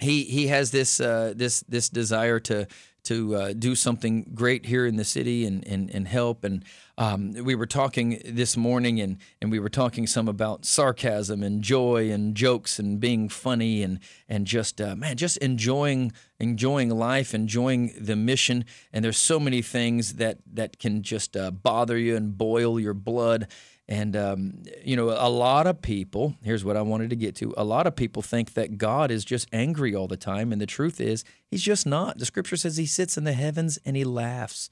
he 0.00 0.24
he 0.24 0.48
has 0.48 0.70
this 0.70 1.00
uh, 1.00 1.32
this 1.36 1.60
this 1.68 1.88
desire 1.88 2.40
to 2.40 2.66
to 3.04 3.34
uh, 3.36 3.52
do 3.52 3.74
something 3.74 4.30
great 4.34 4.66
here 4.66 4.86
in 4.86 4.96
the 4.96 5.04
city 5.04 5.44
and 5.44 5.66
and, 5.66 5.90
and 5.90 6.08
help. 6.08 6.44
And 6.44 6.64
um, 6.98 7.32
we 7.32 7.54
were 7.54 7.66
talking 7.66 8.20
this 8.24 8.56
morning, 8.56 9.00
and 9.00 9.18
and 9.40 9.50
we 9.50 9.58
were 9.58 9.68
talking 9.68 10.06
some 10.06 10.28
about 10.28 10.64
sarcasm 10.64 11.42
and 11.42 11.62
joy 11.62 12.10
and 12.10 12.34
jokes 12.34 12.78
and 12.78 13.00
being 13.00 13.28
funny 13.28 13.82
and 13.82 14.00
and 14.28 14.46
just 14.46 14.80
uh, 14.80 14.94
man, 14.96 15.16
just 15.16 15.36
enjoying 15.38 16.12
enjoying 16.38 16.90
life, 16.90 17.34
enjoying 17.34 17.92
the 17.98 18.16
mission. 18.16 18.64
And 18.92 19.04
there's 19.04 19.18
so 19.18 19.40
many 19.40 19.62
things 19.62 20.14
that 20.14 20.38
that 20.52 20.78
can 20.78 21.02
just 21.02 21.36
uh, 21.36 21.50
bother 21.50 21.96
you 21.98 22.16
and 22.16 22.36
boil 22.36 22.78
your 22.78 22.94
blood. 22.94 23.46
And, 23.90 24.14
um, 24.14 24.62
you 24.84 24.94
know, 24.94 25.08
a 25.08 25.28
lot 25.28 25.66
of 25.66 25.82
people, 25.82 26.36
here's 26.44 26.64
what 26.64 26.76
I 26.76 26.82
wanted 26.82 27.10
to 27.10 27.16
get 27.16 27.34
to 27.36 27.52
a 27.56 27.64
lot 27.64 27.88
of 27.88 27.96
people 27.96 28.22
think 28.22 28.54
that 28.54 28.78
God 28.78 29.10
is 29.10 29.24
just 29.24 29.48
angry 29.52 29.96
all 29.96 30.06
the 30.06 30.16
time. 30.16 30.52
And 30.52 30.60
the 30.62 30.66
truth 30.66 31.00
is, 31.00 31.24
he's 31.48 31.62
just 31.62 31.88
not. 31.88 32.18
The 32.18 32.24
scripture 32.24 32.56
says 32.56 32.76
he 32.76 32.86
sits 32.86 33.18
in 33.18 33.24
the 33.24 33.32
heavens 33.32 33.80
and 33.84 33.96
he 33.96 34.04
laughs. 34.04 34.70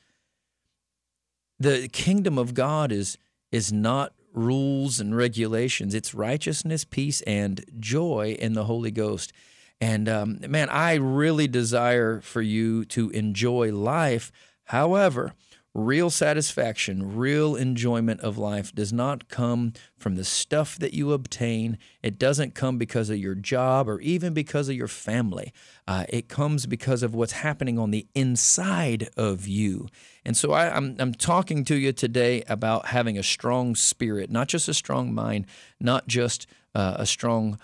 The 1.59 1.89
kingdom 1.89 2.39
of 2.39 2.55
God 2.55 2.93
is, 2.93 3.19
is 3.51 3.73
not 3.73 4.13
rules 4.33 5.01
and 5.01 5.17
regulations, 5.17 5.97
it's 5.97 6.15
righteousness, 6.15 6.85
peace, 6.85 7.21
and 7.23 7.65
joy 7.81 8.37
in 8.39 8.53
the 8.53 8.67
Holy 8.67 8.93
Ghost. 8.93 9.33
And 9.81 10.09
um, 10.09 10.39
man, 10.47 10.69
I 10.69 10.95
really 10.95 11.49
desire 11.49 12.21
for 12.21 12.41
you 12.41 12.85
to 12.87 13.11
enjoy 13.11 13.73
life. 13.73 14.31
However, 14.67 15.35
real 15.79 16.11
satisfaction, 16.11 17.17
real 17.17 17.55
enjoyment 17.55 18.21
of 18.21 18.37
life 18.37 18.75
does 18.75 18.93
not 18.93 19.29
come 19.29 19.73
from 19.97 20.17
the 20.17 20.25
stuff 20.25 20.79
that 20.79 20.93
you 20.93 21.13
obtain. 21.13 21.79
It 22.03 22.19
doesn't 22.19 22.55
come 22.55 22.79
because 22.79 23.11
of 23.11 23.19
your 23.19 23.35
job 23.35 23.89
or 23.89 24.01
even 24.01 24.35
because 24.35 24.69
of 24.69 24.75
your 24.75 24.89
family. 24.89 25.53
Uh, 25.87 26.05
it 26.09 26.29
comes 26.29 26.67
because 26.67 27.03
of 27.03 27.15
what's 27.15 27.33
happening 27.33 27.79
on 27.79 27.91
the 27.91 28.07
inside 28.15 29.09
of 29.17 29.47
you. 29.47 29.87
And 30.25 30.37
so 30.37 30.53
I, 30.53 30.75
I'm, 30.75 30.97
I'm 30.99 31.15
talking 31.15 31.65
to 31.67 31.77
you 31.77 31.93
today 31.93 32.43
about 32.49 32.87
having 32.87 33.17
a 33.17 33.23
strong 33.23 33.75
spirit, 33.75 34.31
not 34.31 34.49
just 34.49 34.69
a 34.69 34.75
strong 34.75 35.15
mind, 35.15 35.47
not 35.81 36.07
just 36.07 36.47
uh, 36.75 36.97
a 36.99 37.07
strong 37.07 37.59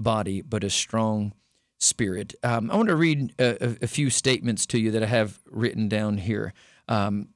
body, 0.00 0.42
but 0.42 0.64
a 0.64 0.70
strong 0.70 1.32
spirit. 1.78 2.34
Um, 2.42 2.70
I 2.70 2.76
want 2.76 2.88
to 2.88 2.96
read 2.96 3.34
a, 3.38 3.76
a, 3.82 3.86
few 3.86 4.10
statements 4.10 4.66
to 4.66 4.80
you 4.80 4.90
that 4.90 5.02
I 5.02 5.06
have 5.06 5.40
written 5.46 5.88
down 5.88 6.18
here. 6.18 6.52
Um, 6.88 7.28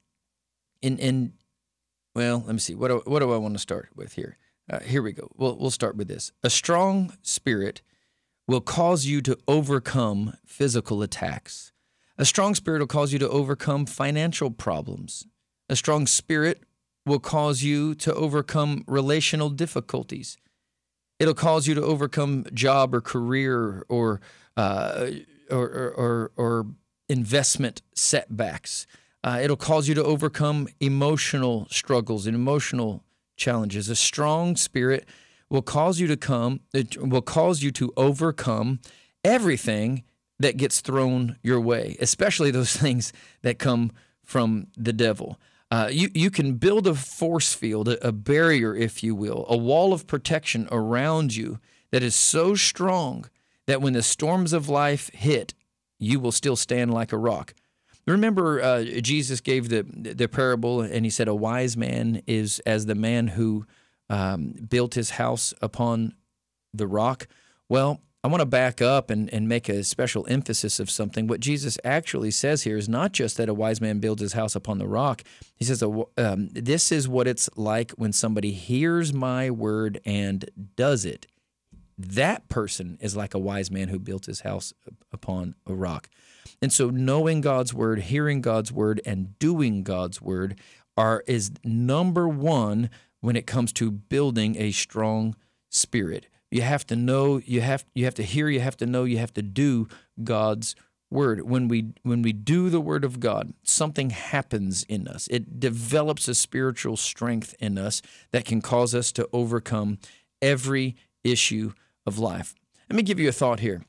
in 0.82 0.98
in 0.98 1.32
well, 2.14 2.42
let 2.46 2.52
me 2.52 2.58
see. 2.58 2.74
What 2.74 2.88
do, 2.88 3.02
what 3.06 3.20
do 3.20 3.32
I 3.32 3.38
want 3.38 3.54
to 3.54 3.58
start 3.58 3.88
with 3.96 4.14
here? 4.14 4.36
Uh, 4.70 4.80
here 4.80 5.02
we 5.02 5.12
go. 5.12 5.30
We'll 5.36 5.56
we'll 5.56 5.70
start 5.70 5.96
with 5.96 6.08
this. 6.08 6.32
A 6.42 6.50
strong 6.50 7.14
spirit 7.22 7.82
will 8.46 8.60
cause 8.60 9.06
you 9.06 9.22
to 9.22 9.38
overcome 9.48 10.34
physical 10.44 11.02
attacks. 11.02 11.72
A 12.18 12.24
strong 12.24 12.54
spirit 12.54 12.80
will 12.80 12.86
cause 12.86 13.12
you 13.12 13.18
to 13.18 13.28
overcome 13.28 13.86
financial 13.86 14.50
problems. 14.50 15.26
A 15.68 15.76
strong 15.76 16.06
spirit 16.06 16.64
will 17.06 17.18
cause 17.18 17.62
you 17.62 17.94
to 17.96 18.14
overcome 18.14 18.84
relational 18.86 19.48
difficulties. 19.48 20.36
It'll 21.18 21.34
cause 21.34 21.66
you 21.66 21.74
to 21.74 21.82
overcome 21.82 22.46
job 22.52 22.94
or 22.94 23.00
career 23.00 23.84
or 23.88 24.20
uh, 24.56 25.10
or, 25.50 25.68
or, 25.68 26.30
or 26.36 26.66
investment 27.08 27.82
setbacks. 27.94 28.86
Uh, 29.24 29.38
it'll 29.42 29.56
cause 29.56 29.88
you 29.88 29.94
to 29.94 30.02
overcome 30.02 30.68
emotional 30.80 31.66
struggles 31.70 32.26
and 32.26 32.34
emotional 32.34 33.04
challenges. 33.36 33.88
A 33.88 33.96
strong 33.96 34.56
spirit 34.56 35.06
will 35.48 35.62
cause 35.62 36.00
you 36.00 36.06
to 36.06 36.16
come, 36.16 36.60
it 36.72 36.96
will 36.96 37.22
cause 37.22 37.62
you 37.62 37.70
to 37.72 37.92
overcome 37.96 38.80
everything 39.24 40.02
that 40.38 40.56
gets 40.56 40.80
thrown 40.80 41.36
your 41.42 41.60
way, 41.60 41.96
especially 42.00 42.50
those 42.50 42.76
things 42.76 43.12
that 43.42 43.58
come 43.58 43.92
from 44.24 44.68
the 44.76 44.92
devil. 44.92 45.38
Uh, 45.70 45.88
you, 45.90 46.10
you 46.14 46.30
can 46.30 46.54
build 46.54 46.86
a 46.86 46.94
force 46.94 47.54
field, 47.54 47.88
a, 47.88 48.08
a 48.08 48.12
barrier, 48.12 48.74
if 48.74 49.02
you 49.02 49.14
will, 49.14 49.46
a 49.48 49.56
wall 49.56 49.92
of 49.92 50.06
protection 50.06 50.68
around 50.70 51.34
you 51.34 51.58
that 51.90 52.02
is 52.02 52.14
so 52.14 52.54
strong 52.54 53.24
that 53.66 53.80
when 53.80 53.92
the 53.92 54.02
storms 54.02 54.52
of 54.52 54.68
life 54.68 55.10
hit, 55.14 55.54
you 55.98 56.18
will 56.18 56.32
still 56.32 56.56
stand 56.56 56.92
like 56.92 57.12
a 57.12 57.16
rock. 57.16 57.54
Remember, 58.06 58.60
uh, 58.60 58.82
Jesus 58.82 59.40
gave 59.40 59.68
the 59.68 59.82
the 59.82 60.28
parable, 60.28 60.80
and 60.80 61.04
he 61.04 61.10
said, 61.10 61.28
"A 61.28 61.34
wise 61.34 61.76
man 61.76 62.22
is 62.26 62.60
as 62.66 62.86
the 62.86 62.94
man 62.94 63.28
who 63.28 63.66
um, 64.10 64.54
built 64.68 64.94
his 64.94 65.10
house 65.10 65.54
upon 65.62 66.14
the 66.74 66.86
rock." 66.86 67.28
Well, 67.68 68.00
I 68.24 68.28
want 68.28 68.40
to 68.40 68.46
back 68.46 68.80
up 68.80 69.10
and, 69.10 69.32
and 69.34 69.48
make 69.48 69.68
a 69.68 69.82
special 69.82 70.24
emphasis 70.28 70.78
of 70.78 70.88
something. 70.88 71.26
What 71.26 71.40
Jesus 71.40 71.76
actually 71.82 72.30
says 72.30 72.62
here 72.62 72.76
is 72.76 72.88
not 72.88 73.10
just 73.10 73.36
that 73.36 73.48
a 73.48 73.54
wise 73.54 73.80
man 73.80 73.98
builds 73.98 74.22
his 74.22 74.34
house 74.34 74.54
upon 74.54 74.78
the 74.78 74.86
rock. 74.86 75.22
He 75.56 75.64
says, 75.64 75.82
um, 75.82 76.48
This 76.52 76.92
is 76.92 77.08
what 77.08 77.26
it's 77.26 77.50
like 77.56 77.90
when 77.92 78.12
somebody 78.12 78.52
hears 78.52 79.12
my 79.12 79.50
word 79.50 80.00
and 80.04 80.48
does 80.76 81.04
it. 81.04 81.26
That 81.98 82.48
person 82.48 82.96
is 83.00 83.16
like 83.16 83.34
a 83.34 83.40
wise 83.40 83.72
man 83.72 83.88
who 83.88 83.98
built 83.98 84.26
his 84.26 84.40
house 84.40 84.72
upon 85.12 85.56
a 85.66 85.74
rock. 85.74 86.08
And 86.62 86.72
so 86.72 86.88
knowing 86.90 87.40
God's 87.40 87.74
word, 87.74 88.02
hearing 88.02 88.40
God's 88.40 88.70
word 88.70 89.00
and 89.04 89.36
doing 89.40 89.82
God's 89.82 90.22
word 90.22 90.58
are 90.96 91.24
is 91.26 91.50
number 91.64 92.28
1 92.28 92.88
when 93.20 93.36
it 93.36 93.46
comes 93.46 93.72
to 93.74 93.90
building 93.90 94.56
a 94.56 94.70
strong 94.70 95.34
spirit. 95.68 96.28
You 96.50 96.62
have 96.62 96.86
to 96.86 96.96
know, 96.96 97.38
you 97.44 97.62
have 97.62 97.84
you 97.94 98.04
have 98.04 98.14
to 98.14 98.22
hear, 98.22 98.48
you 98.48 98.60
have 98.60 98.76
to 98.76 98.86
know, 98.86 99.04
you 99.04 99.18
have 99.18 99.32
to 99.34 99.42
do 99.42 99.88
God's 100.22 100.76
word. 101.10 101.42
When 101.42 101.66
we 101.66 101.94
when 102.02 102.22
we 102.22 102.32
do 102.32 102.70
the 102.70 102.80
word 102.80 103.04
of 103.04 103.20
God, 103.20 103.54
something 103.64 104.10
happens 104.10 104.84
in 104.84 105.08
us. 105.08 105.28
It 105.30 105.58
develops 105.58 106.28
a 106.28 106.34
spiritual 106.34 106.96
strength 106.96 107.54
in 107.58 107.78
us 107.78 108.02
that 108.30 108.44
can 108.44 108.60
cause 108.60 108.94
us 108.94 109.10
to 109.12 109.28
overcome 109.32 109.98
every 110.40 110.94
issue 111.24 111.72
of 112.06 112.18
life. 112.18 112.54
Let 112.88 112.96
me 112.96 113.02
give 113.02 113.18
you 113.18 113.28
a 113.28 113.32
thought 113.32 113.60
here. 113.60 113.82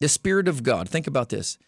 The 0.00 0.08
Spirit 0.08 0.48
of 0.48 0.62
God, 0.62 0.88
think 0.88 1.06
about 1.06 1.30
this 1.30 1.58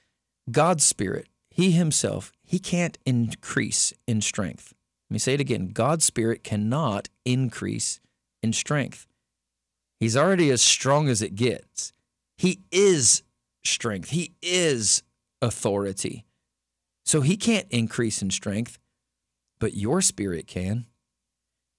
God's 0.51 0.85
Spirit, 0.85 1.29
He 1.51 1.73
Himself, 1.73 2.33
He 2.45 2.59
can't 2.59 2.99
increase 3.05 3.93
in 4.07 4.21
strength. 4.21 4.73
Let 5.11 5.15
me 5.15 5.19
say 5.19 5.35
it 5.35 5.41
again 5.41 5.69
God's 5.69 6.05
Spirit 6.05 6.45
cannot 6.45 7.09
increase 7.25 8.01
in 8.43 8.53
strength. 8.53 9.07
He's 9.99 10.17
already 10.17 10.51
as 10.51 10.63
strong 10.63 11.09
as 11.09 11.23
it 11.23 11.35
gets. 11.35 11.93
He 12.37 12.61
is 12.71 13.23
strength, 13.65 14.11
He 14.11 14.33
is 14.43 15.03
authority. 15.43 16.27
So 17.07 17.21
he 17.21 17.37
can't 17.37 17.69
increase 17.71 18.21
in 18.21 18.31
strength, 18.31 18.79
but 19.61 19.75
your 19.75 20.03
spirit 20.03 20.49
can. 20.49 20.87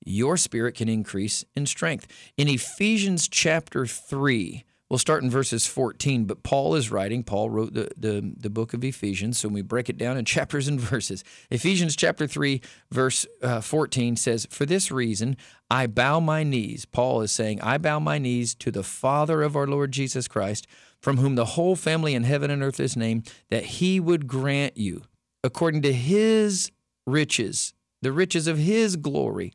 Your 0.05 0.37
spirit 0.37 0.75
can 0.75 0.87
increase 0.87 1.43
in 1.53 1.65
strength. 1.65 2.07
In 2.37 2.47
Ephesians 2.47 3.27
chapter 3.27 3.85
3, 3.85 4.63
we'll 4.89 4.97
start 4.97 5.23
in 5.23 5.29
verses 5.29 5.67
14, 5.67 6.25
but 6.25 6.43
Paul 6.43 6.75
is 6.75 6.91
writing. 6.91 7.23
Paul 7.23 7.49
wrote 7.49 7.73
the, 7.73 7.89
the, 7.97 8.33
the 8.37 8.49
book 8.49 8.73
of 8.73 8.83
Ephesians, 8.83 9.37
so 9.37 9.49
we 9.49 9.61
break 9.61 9.89
it 9.89 9.97
down 9.97 10.17
in 10.17 10.25
chapters 10.37 10.67
and 10.67 10.79
verses. 10.79 11.23
Ephesians 11.49 11.95
chapter 11.95 12.27
3, 12.27 12.61
verse 12.91 13.25
uh, 13.41 13.61
14 13.61 14.15
says, 14.15 14.47
For 14.49 14.65
this 14.65 14.91
reason, 14.91 15.37
I 15.69 15.87
bow 15.87 16.19
my 16.19 16.43
knees. 16.43 16.85
Paul 16.85 17.21
is 17.21 17.31
saying, 17.31 17.61
I 17.61 17.77
bow 17.77 17.99
my 17.99 18.17
knees 18.17 18.55
to 18.55 18.71
the 18.71 18.83
Father 18.83 19.41
of 19.41 19.55
our 19.55 19.67
Lord 19.67 19.91
Jesus 19.91 20.27
Christ, 20.27 20.67
from 21.01 21.17
whom 21.17 21.35
the 21.35 21.45
whole 21.45 21.75
family 21.75 22.15
in 22.15 22.23
heaven 22.23 22.49
and 22.49 22.63
earth 22.63 22.79
is 22.79 22.97
named, 22.97 23.31
that 23.49 23.65
he 23.65 23.99
would 23.99 24.27
grant 24.27 24.77
you, 24.77 25.03
according 25.43 25.81
to 25.83 25.93
his 25.93 26.71
riches, 27.05 27.73
the 28.01 28.11
riches 28.11 28.47
of 28.47 28.57
his 28.57 28.95
glory, 28.95 29.53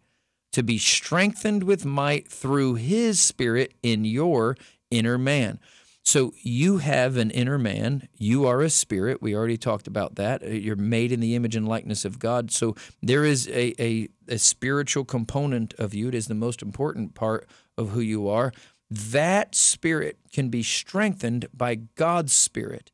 to 0.52 0.62
be 0.62 0.78
strengthened 0.78 1.62
with 1.62 1.84
might 1.84 2.28
through 2.28 2.74
his 2.74 3.18
spirit 3.18 3.74
in 3.82 4.04
your 4.04 4.56
inner 4.92 5.18
man. 5.18 5.58
So 6.04 6.32
you 6.42 6.78
have 6.78 7.16
an 7.16 7.30
inner 7.30 7.58
man. 7.58 8.08
You 8.16 8.46
are 8.46 8.60
a 8.60 8.70
spirit. 8.70 9.22
We 9.22 9.36
already 9.36 9.56
talked 9.56 9.86
about 9.86 10.16
that. 10.16 10.42
Uh, 10.42 10.48
You're 10.48 10.76
made 10.76 11.12
in 11.12 11.20
the 11.20 11.36
image 11.36 11.54
and 11.54 11.68
likeness 11.68 12.04
of 12.04 12.18
God. 12.18 12.50
So 12.50 12.74
there 13.00 13.24
is 13.24 13.48
a, 13.48 13.80
a, 13.80 14.08
a 14.28 14.38
spiritual 14.38 15.04
component 15.04 15.74
of 15.74 15.94
you. 15.94 16.08
It 16.08 16.14
is 16.14 16.26
the 16.26 16.34
most 16.34 16.60
important 16.60 17.14
part 17.14 17.48
of 17.78 17.90
who 17.90 18.00
you 18.00 18.28
are. 18.28 18.52
That 18.90 19.54
spirit 19.54 20.18
can 20.32 20.48
be 20.48 20.62
strengthened 20.62 21.46
by 21.54 21.76
God's 21.76 22.32
spirit 22.32 22.90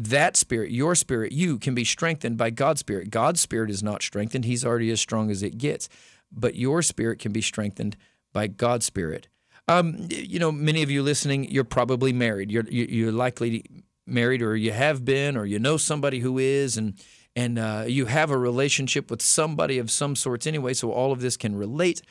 that 0.00 0.34
spirit, 0.34 0.70
your 0.70 0.94
spirit, 0.94 1.30
you 1.30 1.58
can 1.58 1.74
be 1.74 1.84
strengthened 1.84 2.38
by 2.38 2.48
God's 2.48 2.80
spirit. 2.80 3.10
God's 3.10 3.38
spirit 3.38 3.70
is 3.70 3.82
not 3.82 4.02
strengthened, 4.02 4.46
He's 4.46 4.64
already 4.64 4.90
as 4.90 5.00
strong 5.00 5.30
as 5.30 5.42
it 5.42 5.58
gets. 5.58 5.88
But 6.32 6.54
your 6.54 6.80
spirit 6.80 7.18
can 7.18 7.32
be 7.32 7.42
strengthened 7.42 7.96
by 8.32 8.46
God's 8.46 8.86
spirit. 8.86 9.28
Um, 9.70 10.08
you 10.10 10.40
know, 10.40 10.50
many 10.50 10.82
of 10.82 10.90
you 10.90 11.02
listening, 11.02 11.48
you're 11.50 11.62
probably 11.64 12.12
married. 12.12 12.50
You're 12.50 12.64
you- 12.68 12.88
you're 12.90 13.12
likely 13.12 13.64
married, 14.06 14.42
or 14.42 14.56
you 14.56 14.72
have 14.72 15.04
been, 15.04 15.36
or 15.36 15.46
you 15.46 15.60
know 15.60 15.76
somebody 15.76 16.18
who 16.18 16.38
is, 16.38 16.76
and 16.76 16.94
and 17.36 17.58
uh, 17.58 17.84
you 17.86 18.06
have 18.06 18.30
a 18.32 18.36
relationship 18.38 19.10
with 19.10 19.22
somebody 19.22 19.78
of 19.78 19.88
some 19.90 20.16
sorts 20.16 20.46
anyway. 20.46 20.74
So 20.74 20.90
all 20.90 21.12
of 21.12 21.20
this 21.20 21.36
can 21.36 21.54
relate. 21.54 22.02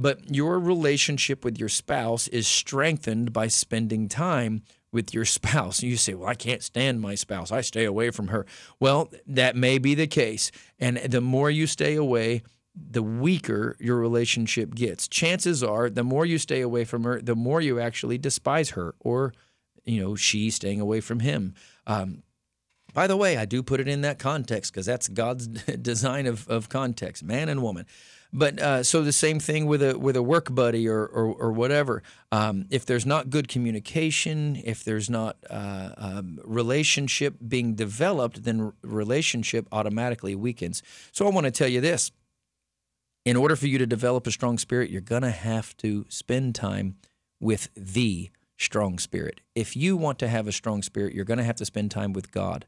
But 0.00 0.32
your 0.32 0.60
relationship 0.60 1.44
with 1.44 1.58
your 1.58 1.68
spouse 1.68 2.28
is 2.28 2.46
strengthened 2.46 3.32
by 3.32 3.48
spending 3.48 4.06
time 4.08 4.62
with 4.92 5.12
your 5.12 5.24
spouse. 5.38 5.82
You 5.82 5.96
say, 5.96 6.14
Well, 6.14 6.28
I 6.28 6.36
can't 6.36 6.62
stand 6.62 7.00
my 7.00 7.16
spouse. 7.16 7.50
I 7.50 7.62
stay 7.62 7.84
away 7.84 8.10
from 8.10 8.28
her. 8.28 8.46
Well, 8.78 9.10
that 9.26 9.56
may 9.56 9.78
be 9.78 9.96
the 9.96 10.06
case. 10.06 10.52
And 10.78 10.98
the 10.98 11.20
more 11.20 11.50
you 11.50 11.66
stay 11.66 11.96
away, 11.96 12.42
the 12.90 13.02
weaker 13.02 13.76
your 13.78 13.96
relationship 13.96 14.74
gets. 14.74 15.08
Chances 15.08 15.62
are, 15.62 15.90
the 15.90 16.04
more 16.04 16.24
you 16.26 16.38
stay 16.38 16.60
away 16.60 16.84
from 16.84 17.04
her, 17.04 17.20
the 17.20 17.36
more 17.36 17.60
you 17.60 17.80
actually 17.80 18.18
despise 18.18 18.70
her, 18.70 18.94
or, 19.00 19.32
you 19.84 20.00
know, 20.00 20.14
she 20.14 20.50
staying 20.50 20.80
away 20.80 21.00
from 21.00 21.20
him. 21.20 21.54
Um, 21.86 22.22
by 22.94 23.06
the 23.06 23.16
way, 23.16 23.36
I 23.36 23.44
do 23.44 23.62
put 23.62 23.80
it 23.80 23.88
in 23.88 24.00
that 24.02 24.18
context 24.18 24.72
because 24.72 24.86
that's 24.86 25.08
God's 25.08 25.46
design 25.82 26.26
of, 26.26 26.48
of 26.48 26.68
context, 26.68 27.22
man 27.22 27.48
and 27.48 27.62
woman. 27.62 27.86
But 28.32 28.60
uh, 28.60 28.82
so 28.82 29.02
the 29.02 29.12
same 29.12 29.40
thing 29.40 29.66
with 29.66 29.82
a 29.82 29.98
with 29.98 30.14
a 30.14 30.22
work 30.22 30.54
buddy 30.54 30.86
or 30.86 31.06
or, 31.06 31.26
or 31.32 31.52
whatever. 31.52 32.02
Um, 32.30 32.66
if 32.70 32.84
there's 32.84 33.06
not 33.06 33.30
good 33.30 33.48
communication, 33.48 34.60
if 34.64 34.84
there's 34.84 35.08
not 35.08 35.38
uh, 35.48 35.90
um, 35.96 36.38
relationship 36.44 37.36
being 37.46 37.74
developed, 37.74 38.44
then 38.44 38.72
relationship 38.82 39.66
automatically 39.72 40.34
weakens. 40.34 40.82
So 41.10 41.26
I 41.26 41.30
want 41.30 41.46
to 41.46 41.50
tell 41.50 41.68
you 41.68 41.80
this: 41.80 42.10
in 43.28 43.36
order 43.36 43.54
for 43.54 43.66
you 43.66 43.76
to 43.76 43.86
develop 43.86 44.26
a 44.26 44.30
strong 44.30 44.56
spirit, 44.56 44.88
you're 44.88 45.02
gonna 45.02 45.30
have 45.30 45.76
to 45.76 46.06
spend 46.08 46.54
time 46.54 46.96
with 47.38 47.68
the 47.76 48.30
strong 48.56 48.98
spirit. 48.98 49.42
If 49.54 49.76
you 49.76 49.98
want 49.98 50.18
to 50.20 50.28
have 50.28 50.48
a 50.48 50.52
strong 50.52 50.82
spirit, 50.82 51.12
you're 51.12 51.26
gonna 51.26 51.44
have 51.44 51.56
to 51.56 51.66
spend 51.66 51.90
time 51.90 52.14
with 52.14 52.32
God. 52.32 52.64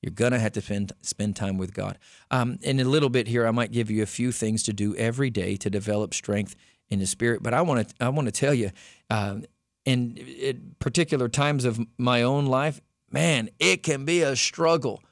You're 0.00 0.12
gonna 0.12 0.38
have 0.38 0.52
to 0.52 0.60
spend 0.60 0.92
spend 1.02 1.34
time 1.34 1.58
with 1.58 1.74
God. 1.74 1.98
Um, 2.30 2.60
in 2.62 2.78
a 2.78 2.84
little 2.84 3.08
bit 3.08 3.26
here, 3.26 3.44
I 3.44 3.50
might 3.50 3.72
give 3.72 3.90
you 3.90 4.04
a 4.04 4.06
few 4.06 4.30
things 4.30 4.62
to 4.64 4.72
do 4.72 4.94
every 4.94 5.30
day 5.30 5.56
to 5.56 5.68
develop 5.68 6.14
strength 6.14 6.54
in 6.88 7.00
the 7.00 7.06
spirit. 7.06 7.42
But 7.42 7.52
I 7.52 7.62
want 7.62 7.88
to 7.88 7.94
I 8.00 8.08
want 8.10 8.26
to 8.26 8.32
tell 8.32 8.54
you, 8.54 8.70
uh, 9.10 9.38
in, 9.84 10.16
in 10.16 10.76
particular 10.78 11.28
times 11.28 11.64
of 11.64 11.80
my 11.98 12.22
own 12.22 12.46
life, 12.46 12.80
man, 13.10 13.50
it 13.58 13.82
can 13.82 14.04
be 14.04 14.22
a 14.22 14.36
struggle. 14.36 15.02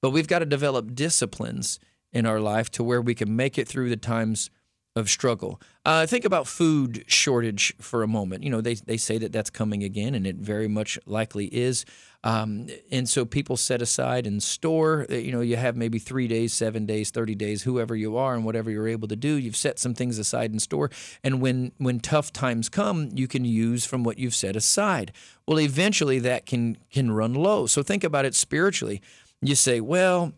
But 0.00 0.10
we've 0.10 0.26
got 0.26 0.40
to 0.40 0.46
develop 0.46 0.92
disciplines 0.96 1.78
in 2.12 2.26
our 2.26 2.40
life 2.40 2.70
to 2.72 2.84
where 2.84 3.00
we 3.00 3.14
can 3.14 3.34
make 3.34 3.58
it 3.58 3.68
through 3.68 3.88
the 3.88 3.96
times 3.96 4.50
of 4.94 5.08
struggle. 5.08 5.60
Uh, 5.86 6.06
think 6.06 6.24
about 6.24 6.46
food 6.46 7.04
shortage 7.06 7.74
for 7.80 8.02
a 8.02 8.08
moment. 8.08 8.44
You 8.44 8.50
know, 8.50 8.60
they, 8.60 8.74
they 8.74 8.98
say 8.98 9.16
that 9.18 9.32
that's 9.32 9.48
coming 9.50 9.82
again, 9.82 10.14
and 10.14 10.26
it 10.26 10.36
very 10.36 10.68
much 10.68 10.98
likely 11.06 11.46
is. 11.46 11.84
Um, 12.24 12.68
and 12.90 13.08
so 13.08 13.24
people 13.24 13.56
set 13.56 13.82
aside 13.82 14.26
and 14.26 14.40
store, 14.42 15.06
uh, 15.10 15.14
you 15.14 15.32
know, 15.32 15.40
you 15.40 15.56
have 15.56 15.76
maybe 15.76 15.98
three 15.98 16.28
days, 16.28 16.52
seven 16.52 16.86
days, 16.86 17.10
30 17.10 17.34
days, 17.34 17.62
whoever 17.62 17.96
you 17.96 18.16
are 18.16 18.34
and 18.34 18.44
whatever 18.44 18.70
you're 18.70 18.86
able 18.86 19.08
to 19.08 19.16
do, 19.16 19.34
you've 19.34 19.56
set 19.56 19.78
some 19.78 19.94
things 19.94 20.18
aside 20.18 20.52
and 20.52 20.62
store. 20.62 20.90
And 21.24 21.40
when, 21.40 21.72
when 21.78 21.98
tough 21.98 22.32
times 22.32 22.68
come, 22.68 23.08
you 23.12 23.26
can 23.26 23.44
use 23.44 23.84
from 23.84 24.04
what 24.04 24.18
you've 24.18 24.36
set 24.36 24.54
aside. 24.54 25.12
Well, 25.48 25.58
eventually 25.58 26.20
that 26.20 26.46
can, 26.46 26.76
can 26.92 27.10
run 27.10 27.34
low. 27.34 27.66
So 27.66 27.82
think 27.82 28.04
about 28.04 28.24
it 28.24 28.36
spiritually. 28.36 29.02
You 29.40 29.56
say, 29.56 29.80
well, 29.80 30.32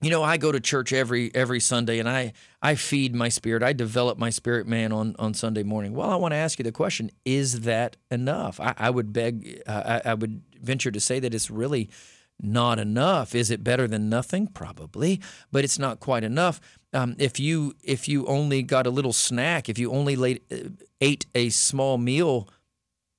you 0.00 0.10
know, 0.10 0.22
I 0.22 0.36
go 0.36 0.52
to 0.52 0.60
church 0.60 0.92
every 0.92 1.34
every 1.34 1.58
Sunday, 1.58 1.98
and 1.98 2.08
I 2.08 2.32
I 2.62 2.76
feed 2.76 3.14
my 3.14 3.28
spirit. 3.28 3.62
I 3.62 3.72
develop 3.72 4.16
my 4.16 4.30
spirit 4.30 4.66
man 4.66 4.92
on 4.92 5.16
on 5.18 5.34
Sunday 5.34 5.64
morning. 5.64 5.92
Well, 5.92 6.10
I 6.10 6.16
want 6.16 6.32
to 6.32 6.36
ask 6.36 6.58
you 6.58 6.62
the 6.62 6.72
question: 6.72 7.10
Is 7.24 7.62
that 7.62 7.96
enough? 8.10 8.60
I, 8.60 8.74
I 8.78 8.90
would 8.90 9.12
beg, 9.12 9.62
uh, 9.66 10.00
I, 10.04 10.10
I 10.10 10.14
would 10.14 10.42
venture 10.62 10.92
to 10.92 11.00
say 11.00 11.18
that 11.20 11.34
it's 11.34 11.50
really 11.50 11.90
not 12.40 12.78
enough. 12.78 13.34
Is 13.34 13.50
it 13.50 13.64
better 13.64 13.88
than 13.88 14.08
nothing? 14.08 14.46
Probably, 14.46 15.20
but 15.50 15.64
it's 15.64 15.80
not 15.80 15.98
quite 15.98 16.22
enough. 16.22 16.60
Um, 16.92 17.16
if 17.18 17.40
you 17.40 17.74
if 17.82 18.08
you 18.08 18.24
only 18.26 18.62
got 18.62 18.86
a 18.86 18.90
little 18.90 19.12
snack, 19.12 19.68
if 19.68 19.80
you 19.80 19.90
only 19.90 20.14
late, 20.14 20.44
uh, 20.52 20.68
ate 21.00 21.26
a 21.34 21.48
small 21.48 21.98
meal 21.98 22.48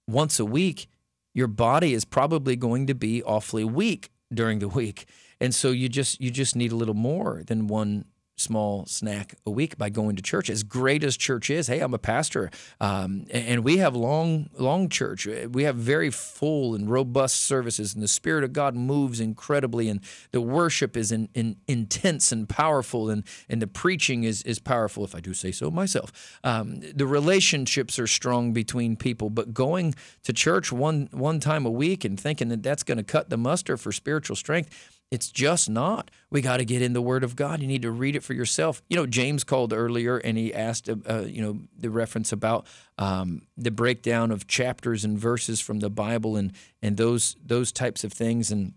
once 0.07 0.39
a 0.39 0.45
week, 0.45 0.87
your 1.33 1.47
body 1.47 1.93
is 1.93 2.05
probably 2.05 2.55
going 2.55 2.87
to 2.87 2.95
be 2.95 3.21
awfully 3.23 3.65
weak 3.65 4.11
during 4.33 4.59
the 4.59 4.67
week. 4.81 5.07
And 5.41 5.53
so 5.53 5.71
you 5.71 5.89
just 5.89 6.19
you 6.21 6.31
just 6.31 6.55
need 6.55 6.71
a 6.71 6.75
little 6.75 6.95
more 6.95 7.43
than 7.45 7.67
one 7.67 8.05
small 8.39 8.85
snack 8.85 9.35
a 9.45 9.51
week 9.51 9.77
by 9.77 9.89
going 9.89 10.15
to 10.15 10.21
church. 10.21 10.49
As 10.49 10.63
great 10.63 11.03
as 11.03 11.17
church 11.17 11.49
is, 11.49 11.67
hey, 11.67 11.79
I'm 11.79 11.93
a 11.93 11.99
pastor, 11.99 12.49
um, 12.79 13.25
and 13.31 13.63
we 13.63 13.77
have 13.77 13.95
long 13.95 14.49
long 14.57 14.89
church. 14.89 15.27
We 15.51 15.63
have 15.63 15.75
very 15.75 16.09
full 16.09 16.73
and 16.73 16.89
robust 16.89 17.41
services, 17.41 17.93
and 17.93 18.01
the 18.01 18.07
Spirit 18.07 18.43
of 18.43 18.53
God 18.53 18.75
moves 18.75 19.19
incredibly, 19.19 19.89
and 19.89 20.01
the 20.31 20.41
worship 20.41 20.95
is 20.95 21.11
in, 21.11 21.29
in, 21.33 21.57
intense 21.67 22.31
and 22.31 22.47
powerful, 22.47 23.09
and 23.09 23.23
and 23.47 23.61
the 23.61 23.67
preaching 23.67 24.23
is 24.23 24.41
is 24.43 24.59
powerful, 24.59 25.03
if 25.03 25.13
I 25.13 25.19
do 25.19 25.33
say 25.33 25.51
so 25.51 25.69
myself. 25.69 26.39
Um, 26.43 26.79
the 26.79 27.05
relationships 27.05 27.99
are 27.99 28.07
strong 28.07 28.53
between 28.53 28.95
people, 28.95 29.29
but 29.29 29.53
going 29.53 29.95
to 30.23 30.33
church 30.33 30.71
one 30.71 31.09
one 31.11 31.39
time 31.39 31.65
a 31.65 31.71
week 31.71 32.05
and 32.05 32.19
thinking 32.19 32.49
that 32.49 32.63
that's 32.63 32.83
going 32.83 32.97
to 32.97 33.03
cut 33.03 33.29
the 33.29 33.37
muster 33.37 33.77
for 33.77 33.91
spiritual 33.91 34.35
strength 34.35 34.98
it's 35.11 35.31
just 35.31 35.69
not. 35.69 36.11
We 36.29 36.41
got 36.41 36.57
to 36.57 36.65
get 36.65 36.81
in 36.81 36.93
the 36.93 37.01
Word 37.01 37.23
of 37.23 37.35
God. 37.35 37.61
You 37.61 37.67
need 37.67 37.81
to 37.81 37.91
read 37.91 38.15
it 38.15 38.23
for 38.23 38.33
yourself. 38.33 38.83
You 38.89 38.95
know, 38.95 39.07
James 39.07 39.43
called 39.43 39.73
earlier 39.73 40.17
and 40.17 40.37
he 40.37 40.53
asked, 40.53 40.87
uh, 40.87 40.95
uh, 41.09 41.21
you 41.21 41.41
know, 41.41 41.59
the 41.75 41.89
reference 41.89 42.31
about 42.31 42.67
um, 42.99 43.41
the 43.57 43.71
breakdown 43.71 44.31
of 44.31 44.45
chapters 44.47 45.03
and 45.03 45.17
verses 45.17 45.59
from 45.59 45.79
the 45.79 45.89
Bible 45.89 46.35
and 46.35 46.53
and 46.81 46.97
those 46.97 47.35
those 47.43 47.71
types 47.71 48.03
of 48.03 48.13
things 48.13 48.51
and 48.51 48.73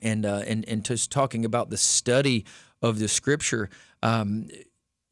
and 0.00 0.24
uh, 0.24 0.42
and 0.46 0.64
and 0.68 0.84
just 0.84 1.10
talking 1.10 1.44
about 1.44 1.70
the 1.70 1.76
study 1.76 2.44
of 2.80 2.98
the 3.00 3.08
Scripture. 3.08 3.68
Um, 4.02 4.48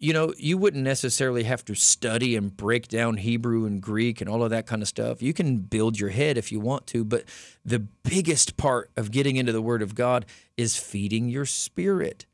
you 0.05 0.13
know, 0.13 0.35
you 0.37 0.59
wouldn't 0.59 0.85
necessarily 0.85 1.45
have 1.45 1.65
to 1.65 1.75
study 1.75 2.37
and 2.37 2.55
break 2.55 2.89
down 2.89 3.17
Hebrew 3.17 3.65
and 3.65 3.81
Greek 3.81 4.21
and 4.21 4.29
all 4.29 4.45
of 4.45 4.51
that 4.51 4.67
kind 4.67 4.83
of 4.83 4.89
stuff. 4.89 5.23
You 5.23 5.33
can 5.33 5.61
build 5.61 5.99
your 5.99 6.11
head 6.11 6.37
if 6.37 6.53
you 6.53 6.61
want 6.61 6.87
to, 6.89 7.07
but 7.07 7.25
the 7.65 7.79
biggest 7.79 8.59
part 8.59 8.91
of 8.99 9.11
getting 9.11 9.37
into 9.37 9.51
the 9.51 9.63
Word 9.63 9.81
of 9.81 9.95
God 9.95 10.27
is 10.59 10.77
feeding 10.77 11.31
your 11.31 11.47
spirit. 11.47 12.27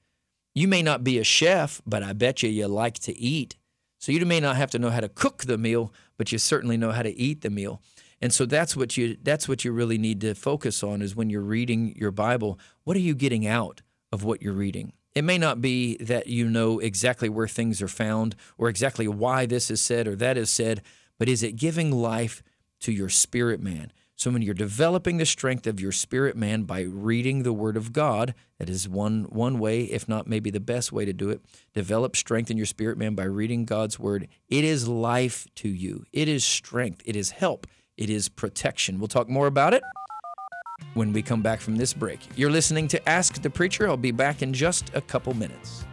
You 0.52 0.66
may 0.66 0.83
not 0.83 1.04
be 1.04 1.20
a 1.20 1.24
chef, 1.24 1.80
but 1.87 2.02
I 2.02 2.12
bet 2.12 2.42
you 2.42 2.48
you 2.48 2.66
like 2.66 2.98
to 3.00 3.16
eat. 3.16 3.56
So 4.00 4.11
you 4.11 4.26
may 4.26 4.40
not 4.40 4.56
have 4.56 4.72
to 4.72 4.80
know 4.80 4.90
how 4.90 5.00
to 5.00 5.09
cook 5.09 5.44
the 5.44 5.56
meal, 5.56 5.94
but 6.16 6.33
you 6.33 6.38
certainly 6.38 6.76
know 6.76 6.90
how 6.90 7.02
to 7.02 7.16
eat 7.16 7.42
the 7.42 7.50
meal. 7.50 7.80
And 8.20 8.33
so 8.33 8.46
that's 8.46 8.76
what 8.76 8.96
you 8.96 9.16
that's 9.22 9.48
what 9.48 9.64
you 9.64 9.70
really 9.70 9.96
need 9.96 10.20
to 10.22 10.35
focus 10.35 10.83
on 10.83 11.02
is 11.02 11.14
when 11.14 11.30
you're 11.30 11.40
reading 11.40 11.94
your 11.96 12.11
Bible, 12.11 12.59
what 12.83 12.96
are 12.96 13.00
you 13.00 13.14
getting 13.14 13.46
out 13.46 13.83
of 14.11 14.24
what 14.24 14.42
you're 14.42 14.52
reading? 14.52 14.92
It 15.14 15.25
may 15.25 15.38
not 15.38 15.61
be 15.61 15.96
that 15.99 16.29
you 16.29 16.49
know 16.49 16.79
exactly 16.79 17.29
where 17.29 17.49
things 17.49 17.83
are 17.83 17.88
found 17.88 18.37
or 18.57 18.68
exactly 18.68 19.09
why 19.09 19.46
this 19.46 19.70
is 19.70 19.83
said 19.83 20.07
or 20.07 20.14
that 20.16 20.37
is 20.37 20.51
said, 20.51 20.83
but 21.18 21.29
is 21.29 21.42
it 21.42 21.57
giving 21.57 21.90
life 21.90 22.42
to 22.81 22.92
your 22.92 23.09
spirit 23.09 23.61
man? 23.61 23.92
So 24.14 24.31
when 24.31 24.42
you're 24.42 24.55
developing 24.55 25.16
the 25.16 25.25
strength 25.25 25.66
of 25.66 25.81
your 25.81 25.92
spirit 25.92 26.37
man 26.37 26.64
by 26.64 26.83
reading 26.83 27.42
the 27.42 27.55
Word 27.55 27.77
of 27.77 27.92
God, 27.92 28.35
that 28.59 28.68
is 28.68 28.87
one 28.87 29.25
one 29.31 29.59
way, 29.59 29.85
if 29.85 30.07
not 30.09 30.27
maybe 30.27 30.51
the 30.51 30.61
best 30.61 30.92
way 30.92 31.07
to 31.07 31.12
do 31.14 31.31
it. 31.31 31.40
Develop 31.73 32.14
strength 32.14 32.51
in 32.51 32.59
your 32.59 32.66
spirit 32.66 32.99
man 32.99 33.14
by 33.14 33.25
reading 33.25 33.64
God's 33.64 33.99
Word. 33.99 34.29
It 34.49 34.62
is 34.62 34.87
life 34.87 35.46
to 35.57 35.70
you. 35.70 36.05
It 36.12 36.29
is 36.29 36.44
strength. 36.44 37.01
It 37.07 37.16
is 37.16 37.31
help. 37.31 37.66
It 37.96 38.11
is 38.11 38.29
protection. 38.29 38.99
We'll 38.99 39.09
talk 39.09 39.31
more 39.31 39.46
about 39.46 39.73
it 39.73 39.83
when 40.95 41.12
we 41.12 41.23
come 41.23 41.43
back 41.43 41.61
from 41.61 41.77
this 41.77 41.93
break. 41.93 42.21
You're 42.37 42.51
listening 42.51 42.88
to 42.88 43.09
Ask 43.09 43.40
the 43.43 43.51
Preacher. 43.51 43.88
I'll 43.88 43.97
be 43.97 44.12
back 44.12 44.43
in 44.43 44.53
just 44.53 44.90
a 44.95 45.01
couple 45.01 45.35
minutes. 45.35 45.85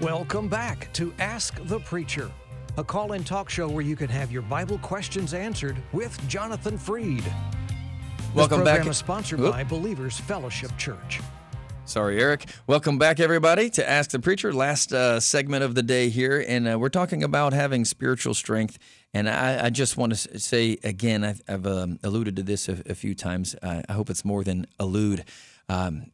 Welcome 0.00 0.48
back 0.48 0.92
to 0.92 1.12
Ask 1.18 1.60
the 1.64 1.80
Preacher, 1.80 2.30
a 2.76 2.84
call 2.84 3.14
in 3.14 3.24
talk 3.24 3.50
show 3.50 3.68
where 3.68 3.82
you 3.82 3.96
can 3.96 4.08
have 4.08 4.30
your 4.30 4.42
Bible 4.42 4.78
questions 4.78 5.34
answered 5.34 5.76
with 5.92 6.16
Jonathan 6.28 6.78
Freed. 6.78 7.24
This 7.24 7.34
Welcome 8.34 8.58
program 8.58 8.82
back. 8.82 8.86
is 8.86 8.96
sponsored 8.96 9.40
Oop. 9.40 9.52
by 9.52 9.64
Believers 9.64 10.18
Fellowship 10.18 10.70
Church. 10.76 11.20
Sorry, 11.84 12.20
Eric. 12.20 12.44
Welcome 12.66 12.98
back, 12.98 13.18
everybody, 13.18 13.70
to 13.70 13.88
Ask 13.88 14.10
the 14.10 14.20
Preacher. 14.20 14.52
Last 14.52 14.92
uh, 14.92 15.18
segment 15.20 15.64
of 15.64 15.74
the 15.74 15.82
day 15.82 16.10
here, 16.10 16.44
and 16.46 16.68
uh, 16.68 16.78
we're 16.78 16.90
talking 16.90 17.24
about 17.24 17.54
having 17.54 17.86
spiritual 17.86 18.34
strength. 18.34 18.78
And 19.14 19.28
I, 19.28 19.66
I 19.66 19.70
just 19.70 19.96
want 19.96 20.14
to 20.14 20.38
say 20.38 20.78
again, 20.84 21.24
I've, 21.24 21.42
I've 21.48 21.66
um, 21.66 21.98
alluded 22.02 22.36
to 22.36 22.42
this 22.42 22.68
a, 22.68 22.82
a 22.86 22.94
few 22.94 23.14
times. 23.14 23.56
I, 23.62 23.82
I 23.88 23.92
hope 23.94 24.10
it's 24.10 24.24
more 24.24 24.44
than 24.44 24.66
allude. 24.78 25.24
Um, 25.68 26.12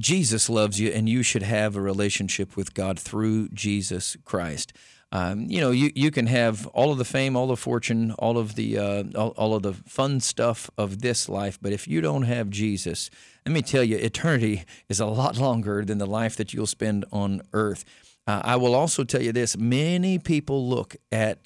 Jesus 0.00 0.48
loves 0.48 0.78
you, 0.78 0.90
and 0.90 1.08
you 1.08 1.22
should 1.22 1.42
have 1.42 1.74
a 1.74 1.80
relationship 1.80 2.56
with 2.56 2.74
God 2.74 2.98
through 2.98 3.48
Jesus 3.48 4.16
Christ. 4.24 4.72
Um, 5.10 5.46
you 5.48 5.60
know, 5.60 5.70
you, 5.70 5.90
you 5.94 6.10
can 6.10 6.26
have 6.26 6.66
all 6.68 6.92
of 6.92 6.98
the 6.98 7.04
fame, 7.04 7.34
all 7.34 7.46
the 7.46 7.56
fortune, 7.56 8.12
all 8.12 8.36
of 8.36 8.56
the 8.56 8.78
uh, 8.78 9.04
all, 9.16 9.30
all 9.30 9.54
of 9.54 9.62
the 9.62 9.72
fun 9.72 10.20
stuff 10.20 10.70
of 10.76 11.00
this 11.00 11.28
life, 11.28 11.58
but 11.62 11.72
if 11.72 11.88
you 11.88 12.00
don't 12.02 12.24
have 12.24 12.50
Jesus, 12.50 13.08
let 13.46 13.52
me 13.54 13.62
tell 13.62 13.82
you, 13.82 13.96
eternity 13.96 14.64
is 14.88 15.00
a 15.00 15.06
lot 15.06 15.38
longer 15.38 15.82
than 15.82 15.96
the 15.96 16.06
life 16.06 16.36
that 16.36 16.52
you'll 16.52 16.66
spend 16.66 17.06
on 17.10 17.40
earth. 17.54 17.86
Uh, 18.26 18.42
I 18.44 18.56
will 18.56 18.74
also 18.74 19.02
tell 19.02 19.22
you 19.22 19.32
this: 19.32 19.56
many 19.56 20.18
people 20.18 20.68
look 20.68 20.94
at 21.10 21.38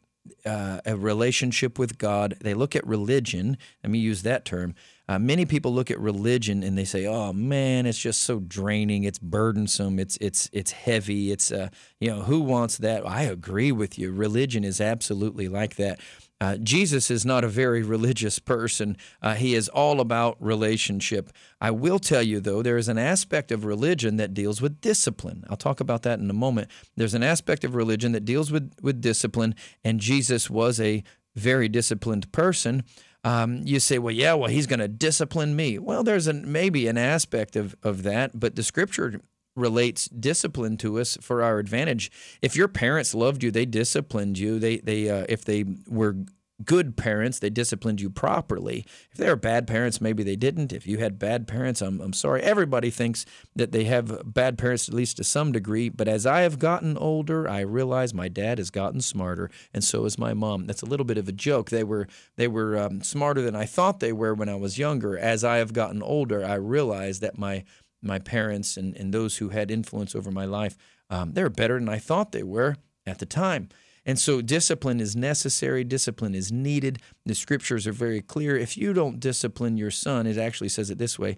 uh, 0.45 0.81
a 0.85 0.97
relationship 0.97 1.79
with 1.79 1.99
God. 1.99 2.37
They 2.41 2.55
look 2.55 2.77
at 2.77 2.87
religion. 2.87 3.59
Let 3.83 3.91
me 3.91 3.99
use 3.99 4.23
that 4.23 4.45
term. 4.45 4.75
Uh, 5.09 5.19
many 5.19 5.45
people 5.45 5.75
look 5.75 5.91
at 5.91 5.99
religion 6.01 6.63
and 6.63 6.79
they 6.79 6.85
say, 6.85 7.07
"Oh 7.07 7.33
man, 7.33 7.87
it's 7.87 7.99
just 7.99 8.23
so 8.23 8.39
draining. 8.41 9.05
It's 9.05 9.19
burdensome. 9.19 9.99
It's 9.99 10.17
it's 10.21 10.49
it's 10.53 10.73
heavy. 10.73 11.33
It's 11.33 11.51
uh, 11.51 11.69
you 12.01 12.09
know, 12.09 12.23
who 12.23 12.41
wants 12.41 12.79
that?" 12.79 13.07
I 13.07 13.23
agree 13.23 13.73
with 13.73 13.99
you. 13.99 14.13
Religion 14.13 14.65
is 14.65 14.81
absolutely 14.81 15.49
like 15.49 15.77
that. 15.77 16.01
Uh, 16.43 16.57
Jesus 16.57 17.09
is 17.09 17.25
not 17.25 17.45
a 17.45 17.49
very 17.49 17.85
religious 17.85 18.41
person. 18.41 18.97
Uh, 19.23 19.35
he 19.35 19.55
is 19.55 19.69
all 19.69 20.01
about 20.01 20.37
relationship. 20.41 21.31
I 21.61 21.71
will 21.71 22.01
tell 22.01 22.21
you, 22.21 22.41
though, 22.41 22.63
there 22.63 22.77
is 22.77 22.89
an 22.89 22.99
aspect 22.99 23.53
of 23.53 23.65
religion 23.65 24.17
that 24.17 24.35
deals 24.35 24.61
with 24.61 24.81
discipline. 24.81 25.45
I'll 25.49 25.57
talk 25.57 25.79
about 25.79 26.03
that 26.03 26.19
in 26.19 26.29
a 26.29 26.33
moment. 26.35 26.69
There's 26.97 27.15
an 27.15 27.23
aspect 27.23 27.63
of 27.63 27.77
religion 27.77 28.11
that 28.11 28.25
deals 28.25 28.51
with, 28.51 28.73
with 28.83 29.01
discipline, 29.01 29.55
and 29.85 30.01
Jesus 30.01 30.51
was 30.51 30.81
a 30.81 31.05
very 31.37 31.69
disciplined 31.69 32.33
person. 32.33 32.83
Um, 33.23 33.61
you 33.65 33.79
say, 33.79 34.01
well, 34.01 34.13
yeah, 34.13 34.35
well, 34.35 34.51
he's 34.51 34.67
going 34.67 34.81
to 34.81 34.89
discipline 34.89 35.55
me. 35.55 35.79
Well, 35.79 36.03
there's 36.03 36.27
an, 36.27 36.51
maybe 36.51 36.89
an 36.89 36.99
aspect 36.99 37.55
of, 37.55 37.77
of 37.85 38.03
that, 38.03 38.41
but 38.41 38.57
the 38.57 38.65
scripture 38.65 39.21
relates 39.55 40.07
discipline 40.09 40.77
to 40.79 40.99
us 40.99 41.19
for 41.21 41.43
our 41.43 41.59
advantage. 41.59 42.11
If 42.41 42.57
your 42.57 42.69
parents 42.69 43.15
loved 43.15 43.43
you, 43.43 43.51
they 43.51 43.67
disciplined 43.67 44.39
you. 44.39 44.59
They 44.59 44.79
they 44.79 45.11
uh, 45.11 45.27
if 45.29 45.45
they 45.45 45.65
were 45.87 46.17
good 46.65 46.97
parents, 46.97 47.39
they 47.39 47.51
disciplined 47.51 48.01
you 48.01 48.11
properly. 48.11 48.85
If 49.11 49.19
they 49.19 49.29
were 49.29 49.37
bad 49.37 49.67
parents, 49.67 50.01
maybe 50.01 50.23
they 50.23 50.37
didn't. 50.37 50.73
If 50.73 50.87
you 50.87 50.99
had 50.99 51.19
bad 51.19 51.47
parents, 51.49 51.81
I'm 51.81 52.01
I'm 52.01 52.13
sorry. 52.13 52.43
Everybody 52.43 52.91
thinks 52.91 53.25
that 53.57 53.73
they 53.73 53.85
have 53.85 54.23
bad 54.33 54.59
parents 54.59 54.89
at 54.89 54.95
least 54.95 55.17
to 55.17 55.25
some 55.25 55.53
degree, 55.53 55.89
but 55.89 56.09
as 56.09 56.27
I 56.27 56.41
have 56.43 56.59
gotten 56.59 56.97
older, 56.97 57.49
I 57.49 57.61
realize 57.61 58.15
my 58.15 58.29
dad 58.29 58.59
has 58.59 58.71
gotten 58.71 59.01
smarter 59.01 59.51
and 59.75 59.83
so 59.83 60.05
has 60.05 60.19
my 60.19 60.35
mom. 60.35 60.67
That's 60.67 60.83
a 60.83 60.87
little 60.87 61.07
bit 61.07 61.19
of 61.19 61.29
a 61.29 61.33
joke. 61.33 61.71
They 61.71 61.85
were 61.85 62.07
they 62.37 62.49
were 62.49 62.79
um, 62.79 63.03
smarter 63.03 63.43
than 63.43 63.57
I 63.57 63.65
thought 63.65 64.01
they 64.01 64.13
were 64.13 64.35
when 64.35 64.49
I 64.49 64.57
was 64.57 64.79
younger. 64.79 65.19
As 65.19 65.45
I 65.45 65.57
have 65.57 65.73
gotten 65.73 66.03
older, 66.03 66.45
I 66.45 66.55
realize 66.55 67.21
that 67.21 67.39
my 67.39 67.65
my 68.03 68.19
parents 68.19 68.77
and, 68.77 68.97
and 68.97 69.13
those 69.13 69.37
who 69.39 69.51
had 69.51 69.71
influence 69.71 70.15
over 70.15 70.31
my 70.31 70.45
life, 70.45 70.77
um, 71.11 71.33
they 71.33 71.43
were 71.43 71.51
better 71.51 71.79
than 71.79 71.89
I 71.89 71.99
thought 71.99 72.33
they 72.33 72.43
were 72.43 72.77
at 73.07 73.19
the 73.19 73.27
time. 73.27 73.69
And 74.05 74.19
so 74.19 74.41
discipline 74.43 75.01
is 75.01 75.15
necessary, 75.15 75.85
discipline 75.85 76.35
is 76.35 76.51
needed. 76.51 76.99
The 77.25 77.35
scriptures 77.35 77.87
are 77.87 77.93
very 77.93 78.21
clear. 78.21 78.57
If 78.57 78.77
you 78.77 78.93
don't 78.93 79.21
discipline 79.21 79.77
your 79.77 79.93
son, 79.93 80.27
it 80.27 80.37
actually 80.37 80.71
says 80.71 80.91
it 80.91 80.99
this 80.99 81.19
way 81.19 81.37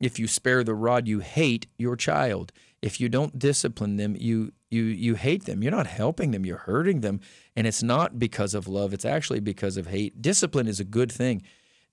if 0.00 0.18
you 0.18 0.26
spare 0.26 0.64
the 0.64 0.74
rod, 0.74 1.08
you 1.08 1.20
hate 1.20 1.66
your 1.78 1.96
child. 1.96 2.52
If 2.82 3.00
you 3.00 3.08
don't 3.08 3.38
discipline 3.38 3.96
them, 3.96 4.16
you 4.18 4.52
you 4.70 4.84
you 4.84 5.14
hate 5.14 5.44
them. 5.44 5.62
You're 5.62 5.72
not 5.72 5.86
helping 5.86 6.30
them, 6.30 6.44
you're 6.44 6.58
hurting 6.58 7.00
them. 7.00 7.20
And 7.56 7.66
it's 7.66 7.82
not 7.82 8.18
because 8.18 8.54
of 8.54 8.68
love, 8.68 8.92
it's 8.92 9.04
actually 9.04 9.40
because 9.40 9.76
of 9.76 9.86
hate. 9.86 10.20
Discipline 10.20 10.68
is 10.68 10.80
a 10.80 10.84
good 10.84 11.10
thing. 11.10 11.42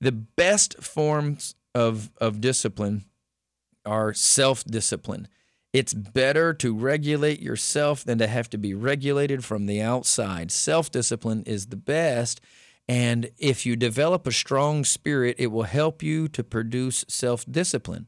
The 0.01 0.11
best 0.11 0.81
forms 0.83 1.55
of 1.73 2.11
of 2.19 2.41
discipline 2.41 3.05
are 3.85 4.13
self 4.13 4.63
discipline. 4.63 5.27
It's 5.73 5.93
better 5.93 6.53
to 6.55 6.75
regulate 6.75 7.39
yourself 7.39 8.03
than 8.03 8.17
to 8.17 8.27
have 8.27 8.49
to 8.49 8.57
be 8.57 8.73
regulated 8.73 9.45
from 9.45 9.67
the 9.67 9.81
outside. 9.81 10.51
Self 10.51 10.91
discipline 10.91 11.43
is 11.45 11.67
the 11.67 11.77
best. 11.77 12.41
And 12.87 13.29
if 13.37 13.65
you 13.65 13.75
develop 13.75 14.27
a 14.27 14.31
strong 14.31 14.83
spirit, 14.83 15.37
it 15.39 15.47
will 15.47 15.63
help 15.63 16.03
you 16.03 16.27
to 16.29 16.43
produce 16.43 17.05
self 17.07 17.45
discipline. 17.49 18.07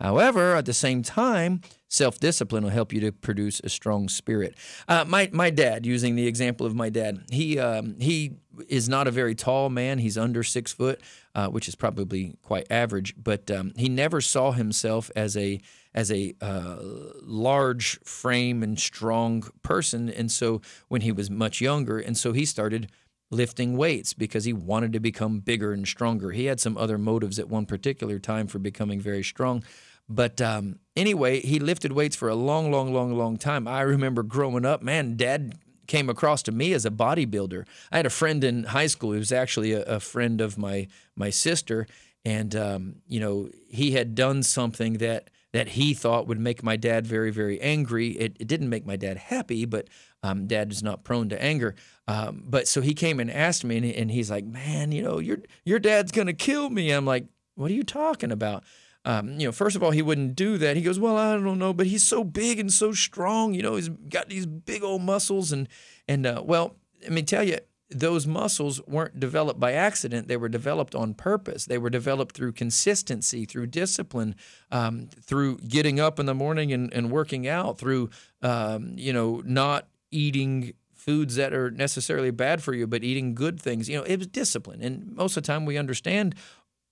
However, 0.00 0.54
at 0.54 0.64
the 0.64 0.72
same 0.72 1.02
time, 1.02 1.60
self 1.88 2.18
discipline 2.18 2.62
will 2.62 2.70
help 2.70 2.92
you 2.92 3.00
to 3.00 3.12
produce 3.12 3.60
a 3.60 3.68
strong 3.68 4.08
spirit. 4.08 4.54
Uh, 4.86 5.04
my 5.06 5.28
my 5.32 5.50
dad, 5.50 5.84
using 5.84 6.14
the 6.14 6.26
example 6.26 6.66
of 6.66 6.74
my 6.74 6.88
dad, 6.88 7.24
he 7.30 7.58
um, 7.58 7.96
he 7.98 8.36
is 8.68 8.88
not 8.88 9.08
a 9.08 9.10
very 9.10 9.34
tall 9.34 9.68
man. 9.68 9.98
He's 9.98 10.16
under 10.16 10.42
six 10.42 10.72
foot, 10.72 11.00
uh, 11.38 11.46
which 11.46 11.68
is 11.68 11.76
probably 11.76 12.34
quite 12.42 12.66
average. 12.68 13.14
But 13.16 13.48
um, 13.48 13.72
he 13.76 13.88
never 13.88 14.20
saw 14.20 14.50
himself 14.50 15.08
as 15.14 15.36
a 15.36 15.60
as 15.94 16.10
a 16.10 16.34
uh, 16.40 16.78
large 17.22 18.00
frame 18.00 18.64
and 18.64 18.76
strong 18.76 19.44
person. 19.62 20.08
And 20.08 20.32
so 20.32 20.60
when 20.88 21.02
he 21.02 21.12
was 21.12 21.30
much 21.30 21.60
younger, 21.60 22.00
and 22.00 22.16
so 22.16 22.32
he 22.32 22.44
started 22.44 22.90
lifting 23.30 23.76
weights 23.76 24.14
because 24.14 24.46
he 24.46 24.52
wanted 24.52 24.92
to 24.94 25.00
become 25.00 25.38
bigger 25.38 25.72
and 25.72 25.86
stronger. 25.86 26.32
He 26.32 26.46
had 26.46 26.58
some 26.58 26.76
other 26.76 26.98
motives 26.98 27.38
at 27.38 27.48
one 27.48 27.66
particular 27.66 28.18
time 28.18 28.48
for 28.48 28.58
becoming 28.58 29.00
very 29.00 29.22
strong. 29.22 29.62
But 30.08 30.40
um, 30.40 30.80
anyway, 30.96 31.40
he 31.40 31.60
lifted 31.60 31.92
weights 31.92 32.16
for 32.16 32.28
a 32.28 32.34
long, 32.34 32.72
long, 32.72 32.92
long, 32.92 33.16
long 33.16 33.36
time. 33.36 33.68
I 33.68 33.82
remember 33.82 34.24
growing 34.24 34.66
up, 34.66 34.82
man, 34.82 35.16
dad 35.16 35.54
came 35.88 36.08
across 36.08 36.42
to 36.44 36.52
me 36.52 36.72
as 36.72 36.86
a 36.86 36.90
bodybuilder. 36.90 37.66
I 37.90 37.96
had 37.96 38.06
a 38.06 38.10
friend 38.10 38.44
in 38.44 38.64
high 38.64 38.86
school 38.86 39.10
who 39.12 39.18
was 39.18 39.32
actually 39.32 39.72
a, 39.72 39.82
a 39.82 39.98
friend 40.00 40.40
of 40.40 40.56
my 40.56 40.86
my 41.16 41.30
sister, 41.30 41.88
and 42.24 42.54
um, 42.54 42.96
you 43.08 43.18
know 43.18 43.48
he 43.68 43.92
had 43.92 44.14
done 44.14 44.44
something 44.44 44.98
that 44.98 45.30
that 45.52 45.68
he 45.70 45.94
thought 45.94 46.26
would 46.28 46.38
make 46.38 46.62
my 46.62 46.76
dad 46.76 47.06
very, 47.06 47.30
very 47.30 47.58
angry. 47.62 48.08
It, 48.10 48.36
it 48.38 48.46
didn't 48.46 48.68
make 48.68 48.84
my 48.86 48.96
dad 48.96 49.16
happy, 49.16 49.64
but 49.64 49.88
um, 50.22 50.46
dad 50.46 50.70
is 50.70 50.82
not 50.82 51.04
prone 51.04 51.30
to 51.30 51.42
anger. 51.42 51.74
Um, 52.06 52.42
but 52.46 52.68
so 52.68 52.82
he 52.82 52.92
came 52.92 53.18
and 53.18 53.30
asked 53.30 53.64
me, 53.64 53.76
and, 53.78 53.84
he- 53.86 53.96
and 53.96 54.10
he's 54.10 54.30
like, 54.30 54.44
"Man, 54.44 54.92
you 54.92 55.02
know, 55.02 55.18
your 55.18 55.38
your 55.64 55.78
dad's 55.78 56.12
gonna 56.12 56.34
kill 56.34 56.68
me." 56.70 56.90
I'm 56.90 57.06
like, 57.06 57.26
"What 57.54 57.70
are 57.70 57.74
you 57.74 57.82
talking 57.82 58.30
about?" 58.30 58.62
Um, 59.08 59.40
you 59.40 59.46
know, 59.46 59.52
first 59.52 59.74
of 59.74 59.82
all, 59.82 59.90
he 59.90 60.02
wouldn't 60.02 60.36
do 60.36 60.58
that. 60.58 60.76
He 60.76 60.82
goes, 60.82 61.00
"Well, 61.00 61.16
I 61.16 61.32
don't 61.32 61.58
know, 61.58 61.72
but 61.72 61.86
he's 61.86 62.04
so 62.04 62.22
big 62.22 62.60
and 62.60 62.70
so 62.70 62.92
strong. 62.92 63.54
You 63.54 63.62
know, 63.62 63.76
he's 63.76 63.88
got 63.88 64.28
these 64.28 64.44
big 64.44 64.82
old 64.84 65.00
muscles, 65.00 65.50
and 65.50 65.66
and 66.06 66.26
uh, 66.26 66.42
well, 66.44 66.76
let 67.02 67.12
me 67.12 67.22
tell 67.22 67.42
you." 67.42 67.58
Those 67.90 68.26
muscles 68.26 68.86
weren't 68.86 69.18
developed 69.18 69.58
by 69.58 69.72
accident. 69.72 70.28
They 70.28 70.36
were 70.36 70.50
developed 70.50 70.94
on 70.94 71.14
purpose. 71.14 71.64
They 71.64 71.78
were 71.78 71.88
developed 71.88 72.36
through 72.36 72.52
consistency, 72.52 73.46
through 73.46 73.68
discipline, 73.68 74.34
um, 74.70 75.08
through 75.22 75.56
getting 75.60 75.98
up 75.98 76.20
in 76.20 76.26
the 76.26 76.34
morning 76.34 76.70
and, 76.70 76.92
and 76.92 77.10
working 77.10 77.48
out, 77.48 77.78
through 77.78 78.10
um, 78.42 78.92
you 78.98 79.14
know 79.14 79.40
not 79.42 79.88
eating 80.10 80.74
foods 81.08 81.36
that 81.36 81.54
are 81.54 81.70
necessarily 81.70 82.30
bad 82.30 82.62
for 82.62 82.74
you, 82.74 82.86
but 82.86 83.02
eating 83.02 83.34
good 83.34 83.58
things. 83.58 83.88
You 83.88 83.96
know, 83.96 84.02
it 84.02 84.18
was 84.18 84.26
discipline, 84.26 84.82
and 84.82 85.16
most 85.16 85.38
of 85.38 85.42
the 85.42 85.46
time 85.46 85.64
we 85.64 85.78
understand 85.78 86.34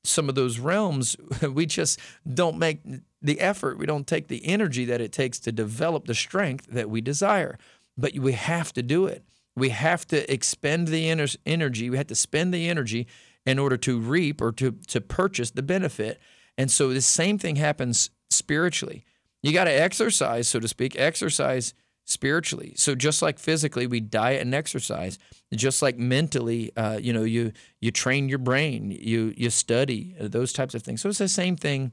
some 0.07 0.29
of 0.29 0.35
those 0.35 0.59
realms. 0.59 1.17
We 1.43 1.67
just 1.67 1.99
don't 2.33 2.59
make 2.59 2.81
the 3.23 3.41
effort. 3.41 3.79
We 3.79 3.87
don't 3.87 4.07
take 4.07 4.29
the 4.29 4.45
energy 4.47 4.85
that 4.87 5.01
it 5.01 5.13
takes 5.13 5.39
to 5.41 5.53
develop 5.53 6.07
the 6.07 6.15
strength 6.15 6.67
that 6.71 6.91
we 6.91 7.01
desire. 7.01 7.59
But 7.97 8.15
we 8.19 8.33
have 8.33 8.73
to 8.75 8.83
do 8.83 9.07
it. 9.07 9.25
We 9.55 9.71
have 9.71 10.07
to 10.09 10.31
expend 10.33 10.89
the 10.89 11.09
energy. 11.09 11.91
We 11.91 11.97
have 11.97 12.09
to 12.09 12.15
spend 12.15 12.53
the 12.53 12.69
energy 12.69 13.07
in 13.47 13.59
order 13.59 13.77
to 13.79 13.99
reap 13.99 14.41
or 14.41 14.53
to 14.53 14.73
to 14.89 15.01
purchase 15.01 15.51
the 15.53 15.63
benefit. 15.63 16.21
And 16.59 16.71
so 16.71 16.93
the 16.93 17.01
same 17.01 17.39
thing 17.39 17.57
happens 17.57 18.11
spiritually. 18.31 19.05
You 19.43 19.53
got 19.53 19.65
to 19.65 19.71
exercise, 19.71 20.49
so 20.49 20.59
to 20.61 20.69
speak, 20.69 20.99
exercise 20.99 21.73
spiritually. 22.07 22.73
So 22.77 22.95
just 22.95 23.21
like 23.21 23.39
physically, 23.39 23.87
we 23.87 24.01
diet 24.01 24.41
and 24.41 24.55
exercise. 24.55 25.19
Just 25.55 25.83
like 25.83 25.99
mentally, 25.99 26.75
uh, 26.77 26.99
you 27.01 27.13
know, 27.13 27.25
you 27.25 27.53
you 27.81 27.91
train 27.91 28.29
your 28.29 28.39
brain, 28.39 28.91
you 28.91 29.35
you 29.37 29.51
study 29.51 30.17
uh, 30.19 30.29
those 30.29 30.53
types 30.53 30.75
of 30.75 30.83
things. 30.83 31.03
So 31.03 31.09
it's 31.11 31.19
the 31.19 31.29
same 31.29 31.57
thing 31.57 31.93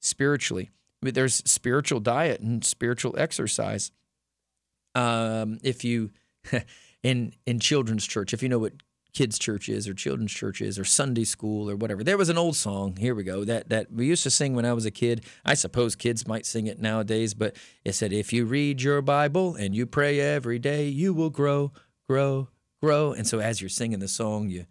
spiritually. 0.00 0.70
I 1.02 1.06
mean, 1.06 1.14
there's 1.14 1.42
spiritual 1.50 2.00
diet 2.00 2.40
and 2.40 2.64
spiritual 2.64 3.14
exercise. 3.18 3.90
Um, 4.94 5.58
if 5.62 5.84
you 5.84 6.10
in 7.02 7.34
in 7.46 7.58
children's 7.58 8.06
church, 8.06 8.32
if 8.32 8.42
you 8.42 8.48
know 8.48 8.58
what 8.58 8.74
kids 9.14 9.38
churches 9.38 9.88
or 9.88 9.94
children's 9.94 10.32
churches 10.32 10.78
or 10.78 10.84
Sunday 10.84 11.24
school 11.24 11.70
or 11.70 11.76
whatever. 11.76 12.02
There 12.02 12.18
was 12.18 12.28
an 12.28 12.36
old 12.36 12.56
song, 12.56 12.96
here 12.96 13.14
we 13.14 13.22
go, 13.22 13.44
that 13.44 13.68
that 13.68 13.92
we 13.92 14.06
used 14.06 14.24
to 14.24 14.30
sing 14.30 14.54
when 14.54 14.66
I 14.66 14.72
was 14.72 14.84
a 14.84 14.90
kid. 14.90 15.24
I 15.44 15.54
suppose 15.54 15.94
kids 15.94 16.26
might 16.26 16.44
sing 16.44 16.66
it 16.66 16.80
nowadays, 16.80 17.32
but 17.32 17.56
it 17.84 17.94
said 17.94 18.12
if 18.12 18.32
you 18.32 18.44
read 18.44 18.82
your 18.82 19.00
Bible 19.00 19.54
and 19.54 19.74
you 19.74 19.86
pray 19.86 20.20
every 20.20 20.58
day, 20.58 20.88
you 20.88 21.14
will 21.14 21.30
grow, 21.30 21.72
grow, 22.08 22.48
grow. 22.82 23.12
And 23.12 23.26
so 23.26 23.38
as 23.38 23.60
you're 23.60 23.70
singing 23.70 24.00
the 24.00 24.08
song, 24.08 24.50
you 24.50 24.66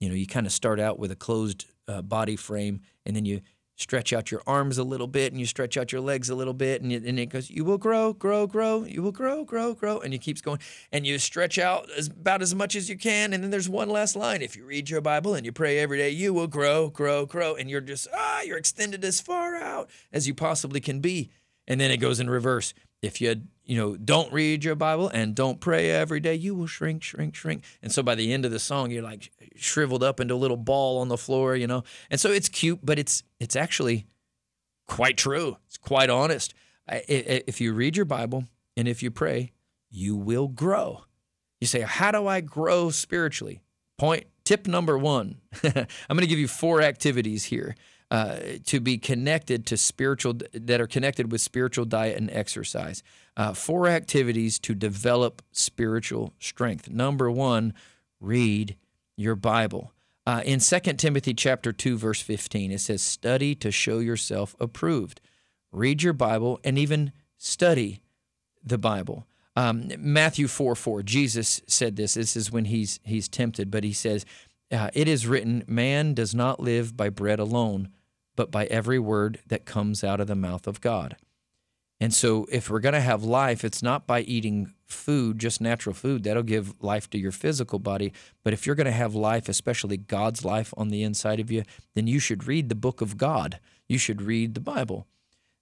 you 0.00 0.08
know, 0.08 0.14
you 0.14 0.26
kind 0.26 0.46
of 0.46 0.52
start 0.52 0.80
out 0.80 0.98
with 0.98 1.10
a 1.12 1.16
closed 1.16 1.66
uh, 1.88 2.02
body 2.02 2.36
frame 2.36 2.80
and 3.06 3.14
then 3.14 3.24
you 3.24 3.40
stretch 3.76 4.12
out 4.12 4.30
your 4.30 4.42
arms 4.46 4.78
a 4.78 4.84
little 4.84 5.06
bit 5.06 5.32
and 5.32 5.40
you 5.40 5.46
stretch 5.46 5.76
out 5.76 5.90
your 5.90 6.00
legs 6.00 6.30
a 6.30 6.34
little 6.34 6.54
bit 6.54 6.80
and, 6.82 6.92
you, 6.92 7.02
and 7.04 7.18
it 7.18 7.26
goes 7.26 7.50
you 7.50 7.64
will 7.64 7.78
grow 7.78 8.12
grow 8.12 8.46
grow 8.46 8.84
you 8.84 9.02
will 9.02 9.12
grow 9.12 9.44
grow 9.44 9.74
grow 9.74 9.98
and 9.98 10.14
it 10.14 10.18
keeps 10.18 10.40
going. 10.40 10.58
And 10.92 11.06
you 11.06 11.18
stretch 11.18 11.58
out 11.58 11.90
as, 11.96 12.06
about 12.08 12.42
as 12.42 12.54
much 12.54 12.76
as 12.76 12.88
you 12.88 12.96
can 12.96 13.32
and 13.32 13.42
then 13.42 13.50
there's 13.50 13.68
one 13.68 13.88
last 13.88 14.16
line. 14.16 14.42
If 14.42 14.56
you 14.56 14.64
read 14.64 14.90
your 14.90 15.00
bible 15.00 15.34
and 15.34 15.44
you 15.44 15.52
pray 15.52 15.78
every 15.78 15.98
day 15.98 16.10
you 16.10 16.32
will 16.32 16.46
grow 16.46 16.88
grow 16.88 17.26
grow 17.26 17.54
and 17.54 17.68
you're 17.68 17.80
just 17.80 18.06
ah 18.14 18.42
you're 18.42 18.58
extended 18.58 19.04
as 19.04 19.20
far 19.20 19.56
out 19.56 19.90
as 20.12 20.28
you 20.28 20.34
possibly 20.34 20.80
can 20.80 21.00
be 21.00 21.30
and 21.66 21.80
then 21.80 21.90
it 21.90 21.96
goes 21.96 22.20
in 22.20 22.30
reverse 22.30 22.74
if 23.04 23.20
you 23.20 23.42
you 23.64 23.76
know 23.76 23.96
don't 23.96 24.32
read 24.32 24.64
your 24.64 24.74
bible 24.74 25.08
and 25.08 25.34
don't 25.34 25.60
pray 25.60 25.90
every 25.90 26.20
day 26.20 26.34
you 26.34 26.54
will 26.54 26.66
shrink 26.66 27.02
shrink 27.02 27.34
shrink. 27.34 27.62
And 27.82 27.92
so 27.92 28.02
by 28.02 28.14
the 28.14 28.32
end 28.32 28.44
of 28.44 28.50
the 28.50 28.58
song 28.58 28.90
you're 28.90 29.02
like 29.02 29.30
shriveled 29.56 30.02
up 30.02 30.20
into 30.20 30.34
a 30.34 30.36
little 30.36 30.56
ball 30.56 30.98
on 30.98 31.08
the 31.08 31.18
floor 31.18 31.54
you 31.56 31.66
know? 31.66 31.84
And 32.10 32.18
so 32.18 32.30
it's 32.30 32.48
cute 32.48 32.80
but 32.82 32.98
it's 32.98 33.22
it's 33.40 33.56
actually 33.56 34.06
quite 34.86 35.16
true. 35.16 35.58
It's 35.66 35.76
quite 35.76 36.10
honest. 36.10 36.54
If 36.88 37.60
you 37.60 37.72
read 37.72 37.96
your 37.96 38.06
bible 38.06 38.44
and 38.76 38.88
if 38.88 39.02
you 39.02 39.10
pray 39.10 39.52
you 39.90 40.16
will 40.16 40.48
grow. 40.48 41.04
You 41.60 41.66
say 41.66 41.80
how 41.82 42.10
do 42.10 42.26
i 42.26 42.40
grow 42.40 42.90
spiritually? 42.90 43.60
Point 43.98 44.24
tip 44.44 44.66
number 44.66 44.98
one. 44.98 45.40
I'm 45.62 45.72
going 46.08 46.20
to 46.20 46.26
give 46.26 46.38
you 46.38 46.48
four 46.48 46.82
activities 46.82 47.44
here 47.44 47.76
uh, 48.14 48.36
to 48.64 48.78
be 48.78 48.96
connected 48.96 49.66
to 49.66 49.76
spiritual 49.76 50.34
that 50.52 50.80
are 50.80 50.86
connected 50.86 51.32
with 51.32 51.40
spiritual 51.40 51.84
diet 51.84 52.16
and 52.16 52.30
exercise. 52.30 53.02
Uh, 53.36 53.52
four 53.52 53.88
activities 53.88 54.60
to 54.60 54.72
develop 54.72 55.42
spiritual 55.50 56.32
strength. 56.38 56.88
Number 56.88 57.28
one, 57.28 57.74
read 58.20 58.76
your 59.16 59.34
Bible. 59.34 59.92
Uh, 60.24 60.42
in 60.44 60.60
2 60.60 60.78
Timothy 60.92 61.34
chapter 61.34 61.72
2 61.72 61.98
verse 61.98 62.20
15 62.20 62.70
it 62.70 62.80
says 62.80 63.02
study 63.02 63.52
to 63.56 63.72
show 63.72 63.98
yourself 63.98 64.54
approved. 64.60 65.20
Read 65.72 66.00
your 66.00 66.12
Bible 66.12 66.60
and 66.62 66.78
even 66.78 67.10
study 67.36 68.00
the 68.62 68.78
Bible. 68.78 69.26
Um, 69.56 69.90
Matthew 69.98 70.46
4 70.46 70.76
4, 70.76 71.02
Jesus 71.02 71.62
said 71.66 71.96
this. 71.96 72.14
This 72.14 72.36
is 72.36 72.52
when 72.52 72.66
he's 72.66 73.00
he's 73.02 73.26
tempted, 73.28 73.72
but 73.72 73.82
he 73.82 73.92
says, 73.92 74.24
uh, 74.70 74.90
It 74.94 75.08
is 75.08 75.26
written, 75.26 75.64
man 75.66 76.14
does 76.14 76.32
not 76.32 76.60
live 76.60 76.96
by 76.96 77.08
bread 77.08 77.40
alone, 77.40 77.88
but 78.36 78.50
by 78.50 78.66
every 78.66 78.98
word 78.98 79.40
that 79.46 79.64
comes 79.64 80.02
out 80.02 80.20
of 80.20 80.26
the 80.26 80.34
mouth 80.34 80.66
of 80.66 80.80
God. 80.80 81.16
And 82.00 82.12
so, 82.12 82.46
if 82.50 82.68
we're 82.68 82.80
going 82.80 82.94
to 82.94 83.00
have 83.00 83.22
life, 83.22 83.64
it's 83.64 83.82
not 83.82 84.06
by 84.06 84.20
eating 84.22 84.74
food, 84.84 85.38
just 85.38 85.60
natural 85.60 85.94
food. 85.94 86.24
That'll 86.24 86.42
give 86.42 86.74
life 86.82 87.08
to 87.10 87.18
your 87.18 87.32
physical 87.32 87.78
body. 87.78 88.12
But 88.42 88.52
if 88.52 88.66
you're 88.66 88.74
going 88.74 88.86
to 88.86 88.92
have 88.92 89.14
life, 89.14 89.48
especially 89.48 89.96
God's 89.96 90.44
life 90.44 90.74
on 90.76 90.88
the 90.88 91.02
inside 91.02 91.40
of 91.40 91.50
you, 91.50 91.62
then 91.94 92.06
you 92.06 92.18
should 92.18 92.46
read 92.46 92.68
the 92.68 92.74
book 92.74 93.00
of 93.00 93.16
God. 93.16 93.60
You 93.88 93.98
should 93.98 94.22
read 94.22 94.54
the 94.54 94.60
Bible. 94.60 95.06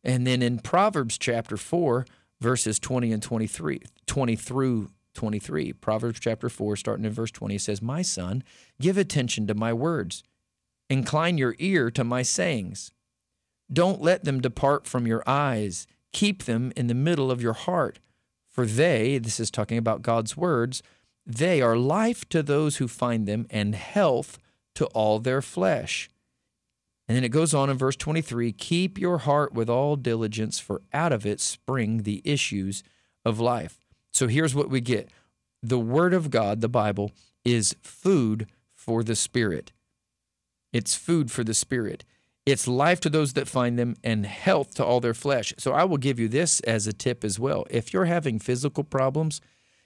And 0.03 0.27
then 0.27 0.43
in 0.43 0.59
Proverbs 0.59 1.19
chapter 1.19 1.57
4, 1.57 2.07
verses 2.41 2.79
20 2.79 3.13
and 3.13 3.23
23, 3.23 3.83
20 4.07 4.37
through 4.37 4.91
23, 5.15 5.75
Proverbs 5.75 6.19
chapter 6.19 6.49
4, 6.49 6.77
starting 6.77 7.05
in 7.05 7.13
verse 7.13 7.31
20, 7.31 7.55
it 7.55 7.61
says, 7.61 7.83
My 7.83 8.03
son, 8.03 8.43
give 8.81 8.97
attention 8.97 9.47
to 9.47 9.55
my 9.55 9.73
words, 9.73 10.25
incline 10.93 11.39
your 11.39 11.57
ear 11.59 11.91
to 11.91 12.05
my 12.05 12.23
sayings. 12.23 12.93
Don't 13.73 14.03
let 14.03 14.25
them 14.25 14.41
depart 14.41 14.87
from 14.87 15.07
your 15.07 15.23
eyes, 15.27 15.87
keep 16.13 16.45
them 16.45 16.73
in 16.77 16.87
the 16.87 16.95
middle 16.95 17.31
of 17.31 17.43
your 17.43 17.55
heart. 17.55 17.99
For 18.51 18.67
they, 18.67 19.17
this 19.19 19.41
is 19.41 19.51
talking 19.51 19.79
about 19.79 20.03
God's 20.03 20.37
words, 20.37 20.83
they 21.25 21.63
are 21.63 21.77
life 21.77 22.29
to 22.29 22.43
those 22.43 22.77
who 22.77 22.89
find 22.89 23.27
them 23.27 23.47
and 23.49 23.75
health 23.75 24.39
to 24.75 24.87
all 24.87 25.19
their 25.19 25.41
flesh. 25.41 26.11
And 27.09 27.17
then 27.17 27.25
it 27.25 27.31
goes 27.31 27.55
on 27.55 27.71
in 27.71 27.79
verse 27.79 27.97
23 27.97 28.53
Keep 28.53 28.99
your 28.99 29.19
heart 29.19 29.55
with 29.55 29.71
all 29.71 29.97
diligence, 29.97 30.59
for 30.59 30.83
out 30.93 31.13
of 31.13 31.25
it 31.25 31.41
spring 31.41 32.03
the 32.03 32.21
issues 32.25 32.83
of 33.25 33.41
life. 33.41 33.79
So 34.13 34.29
here's 34.29 34.55
what 34.55 34.69
we 34.69 34.81
get 34.81 35.09
the 35.63 35.79
Word 35.79 36.13
of 36.13 36.31
God, 36.31 36.61
the 36.61 36.69
Bible, 36.69 37.13
is 37.45 37.77
food 37.83 38.49
for 38.75 39.03
the 39.03 39.17
Spirit. 39.17 39.73
It's 40.73 40.95
food 40.95 41.31
for 41.31 41.45
the 41.45 41.55
Spirit. 41.55 42.05
It's 42.45 42.67
life 42.67 42.99
to 43.01 43.11
those 43.11 43.35
that 43.35 43.47
find 43.47 43.79
them 43.79 43.95
and 44.03 44.27
health 44.27 44.75
to 44.75 44.85
all 44.85 45.01
their 45.01 45.15
flesh. 45.15 45.55
So 45.59 45.73
I 45.73 45.85
will 45.85 45.97
give 45.97 46.19
you 46.19 46.29
this 46.29 46.59
as 46.61 46.87
a 46.87 46.93
tip 46.93 47.23
as 47.23 47.39
well. 47.39 47.67
If 47.71 47.93
you're 47.93 48.07
having 48.07 48.41
physical 48.41 48.83
problems, 48.83 49.41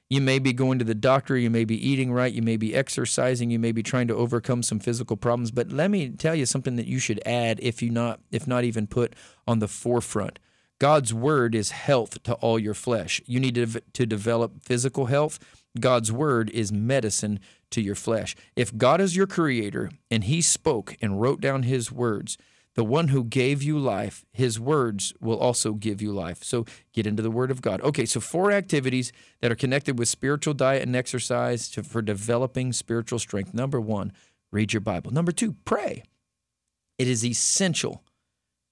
you 0.09 0.21
may 0.21 0.39
be 0.39 0.53
going 0.53 0.79
to 0.79 0.85
the 0.85 0.95
doctor, 0.95 1.37
you 1.37 1.51
may 1.51 1.65
be 1.65 1.77
eating 1.77 2.13
right, 2.13 2.33
you 2.33 2.41
may 2.41 2.57
be 2.57 2.75
exercising, 2.75 3.51
you 3.51 3.59
may 3.59 3.73
be 3.73 3.83
trying 3.83 4.07
to 4.09 4.15
overcome 4.15 4.63
some 4.63 4.79
physical 4.79 5.17
problems, 5.17 5.51
but 5.51 5.73
let 5.73 5.91
me 5.91 6.11
tell 6.11 6.35
you 6.35 6.47
something 6.47 6.77
that 6.77 6.87
you 6.87 6.99
should 6.99 7.21
add 7.27 7.59
if 7.61 7.83
you 7.83 7.91
not 7.91 8.21
if 8.31 8.47
not 8.47 8.65
even 8.65 8.87
put 8.87 9.15
on 9.47 9.59
the 9.59 9.69
forefront. 9.69 10.39
God's 10.79 11.13
word 11.13 11.55
is 11.55 11.71
health 11.71 12.23
to 12.25 12.35
all 12.35 12.59
your 12.59 12.75
flesh. 12.75 13.21
You 13.27 13.41
need 13.41 13.55
to, 13.55 13.81
to 13.81 14.07
develop 14.07 14.63
physical 14.63 15.07
health. 15.07 15.39
God's 15.81 16.13
word 16.13 16.51
is 16.51 16.71
medicine 16.71 17.41
to 17.71 17.81
your 17.81 17.95
flesh. 17.95 18.37
If 18.55 18.77
God 18.77 19.01
is 19.01 19.17
your 19.17 19.27
creator 19.27 19.91
and 20.11 20.25
he 20.25 20.41
spoke 20.41 20.97
and 21.01 21.21
wrote 21.21 21.41
down 21.41 21.65
his 21.65 21.91
words, 21.91 22.39
the 22.75 22.85
one 22.85 23.09
who 23.09 23.25
gave 23.25 23.63
you 23.63 23.79
life, 23.79 24.27
his 24.33 24.61
words 24.61 25.15
will 25.19 25.39
also 25.39 25.73
give 25.73 26.03
you 26.03 26.13
life. 26.13 26.45
So 26.45 26.67
get 26.93 27.07
into 27.07 27.23
the 27.23 27.31
word 27.31 27.51
of 27.51 27.63
God. 27.63 27.81
Okay, 27.81 28.05
so 28.05 28.21
four 28.21 28.53
activities 28.53 29.13
that 29.41 29.51
are 29.51 29.57
connected 29.57 29.99
with 29.99 30.09
spiritual 30.09 30.53
diet 30.53 30.83
and 30.83 30.95
exercise 30.95 31.71
to, 31.71 31.83
for 31.83 32.03
developing 32.03 32.75
spiritual 32.75 33.19
strength. 33.19 33.55
Number 33.55 33.81
one, 33.81 34.13
read 34.53 34.75
your 34.75 34.83
Bible. 34.83 35.11
Number 35.11 35.33
two, 35.33 35.57
pray. 35.65 36.03
It 36.99 37.09
is 37.09 37.25
essential. 37.25 38.03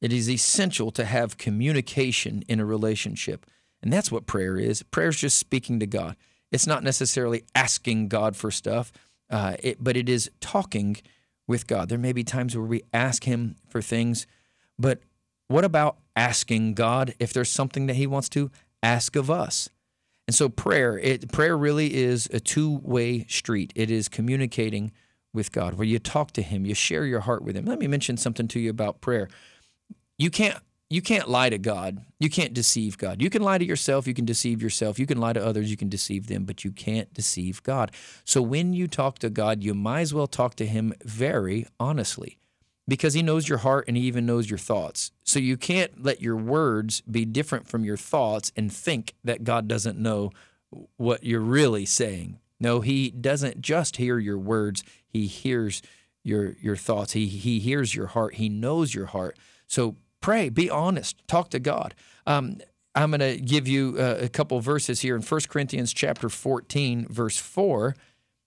It 0.03 0.13
is 0.13 0.29
essential 0.29 0.91
to 0.93 1.07
have 1.07 1.39
communication 1.39 2.45
in 2.47 2.61
a 2.61 2.67
relationship. 2.67 3.47
And 3.83 3.91
that's 3.91 4.13
what 4.13 4.27
prayer 4.27 4.59
is. 4.59 4.83
Prayer 4.83 5.09
is 5.09 5.17
just 5.17 5.39
speaking 5.39 5.81
to 5.81 5.87
God. 5.87 6.17
It's 6.55 6.67
not 6.69 6.85
necessarily 6.85 7.45
asking 7.55 8.09
God 8.09 8.37
for 8.37 8.51
stuff, 8.51 8.93
uh, 9.29 9.57
it, 9.59 9.83
but 9.83 9.97
it 9.97 10.09
is 10.09 10.31
talking 10.41 10.97
with 11.49 11.67
God. 11.67 11.89
There 11.89 11.99
may 11.99 12.13
be 12.13 12.23
times 12.23 12.57
where 12.57 12.65
we 12.65 12.83
ask 12.93 13.25
Him 13.25 13.57
for 13.69 13.83
things, 13.83 14.27
but 14.79 15.01
what 15.49 15.65
about 15.65 15.99
asking 16.15 16.75
God 16.75 17.15
if 17.19 17.33
there's 17.33 17.51
something 17.51 17.87
that 17.87 17.97
He 17.97 18.07
wants 18.07 18.29
to 18.31 18.53
ask 18.83 19.17
of 19.17 19.31
us? 19.31 19.69
And 20.29 20.35
so 20.35 20.49
prayer, 20.49 20.97
it, 20.97 21.33
prayer 21.33 21.59
really 21.59 21.93
is 21.93 22.29
a 22.33 22.39
two-way 22.39 23.25
street. 23.25 23.73
It 23.75 23.91
is 23.91 24.09
communicating 24.09 24.93
with 25.33 25.51
God, 25.51 25.75
where 25.75 25.87
you 25.87 25.99
talk 25.99 26.31
to 26.33 26.43
Him, 26.43 26.65
you 26.65 26.75
share 26.75 27.05
your 27.05 27.21
heart 27.21 27.43
with 27.43 27.57
Him. 27.57 27.65
Let 27.65 27.81
me 27.81 27.89
mention 27.89 28.17
something 28.17 28.47
to 28.49 28.61
you 28.61 28.71
about 28.71 29.01
prayer. 29.01 29.29
You 30.17 30.31
can't 30.31 30.59
you 30.91 31.03
can't 31.03 31.29
lie 31.29 31.49
to 31.49 31.59
God. 31.59 32.05
You 32.19 32.31
can't 32.31 32.55
deceive 32.55 32.99
God. 32.99 33.21
You 33.23 33.31
can 33.31 33.43
lie 33.43 33.59
to 33.59 33.65
yourself, 33.65 34.07
you 34.07 34.15
can 34.15 34.25
deceive 34.25 34.63
yourself, 34.63 34.99
you 34.99 35.07
can 35.07 35.19
lie 35.19 35.33
to 35.33 35.45
others, 35.45 35.71
you 35.71 35.77
can 35.77 35.89
deceive 35.89 36.27
them, 36.27 36.45
but 36.45 36.65
you 36.65 36.71
can't 36.71 37.13
deceive 37.13 37.63
God. 37.63 37.93
So 38.25 38.43
when 38.43 38.73
you 38.73 38.87
talk 38.87 39.19
to 39.21 39.31
God, 39.31 39.63
you 39.63 39.75
might 39.75 40.03
as 40.03 40.15
well 40.15 40.27
talk 40.27 40.55
to 40.57 40.67
him 40.67 40.93
very 41.05 41.67
honestly 41.81 42.39
because 42.87 43.15
he 43.15 43.23
knows 43.23 43.49
your 43.49 43.59
heart 43.59 43.87
and 43.89 43.97
he 43.97 44.05
even 44.05 44.27
knows 44.27 44.51
your 44.51 44.59
thoughts. 44.59 45.11
So 45.25 45.39
you 45.39 45.57
can't 45.57 46.03
let 46.03 46.21
your 46.21 46.37
words 46.37 47.01
be 47.03 47.25
different 47.25 47.67
from 47.67 47.85
your 47.85 47.97
thoughts 47.97 48.53
and 48.57 48.73
think 48.73 49.15
that 49.25 49.45
God 49.45 49.69
doesn't 49.69 49.99
know 49.99 50.33
what 50.97 51.25
you're 51.25 51.41
really 51.41 51.87
saying. 51.87 52.39
No, 52.61 52.81
he 52.81 53.11
doesn't 53.11 53.61
just 53.61 53.97
hear 53.97 54.19
your 54.19 54.39
words, 54.39 54.85
he 55.07 55.27
hears 55.27 55.83
your 56.23 56.57
your 56.61 56.77
thoughts. 56.77 57.13
He 57.13 57.27
he 57.27 57.61
hears 57.61 57.95
your 57.95 58.07
heart. 58.09 58.35
He 58.35 58.49
knows 58.49 58.95
your 58.95 59.07
heart. 59.07 59.37
So 59.67 59.97
pray, 60.25 60.49
be 60.49 60.71
honest, 60.71 61.23
talk 61.29 61.51
to 61.51 61.59
God. 61.59 61.95
Um, 62.27 62.57
I'm 62.95 63.11
going 63.11 63.21
to 63.21 63.37
give 63.39 63.69
you 63.69 63.97
uh, 63.99 64.17
a 64.23 64.29
couple 64.31 64.59
verses 64.61 65.03
here 65.03 65.17
in 65.17 65.21
1 65.21 65.41
Corinthians 65.51 65.93
chapter 65.93 66.31
14, 66.31 67.09
verse 67.11 67.37
4. 67.37 67.95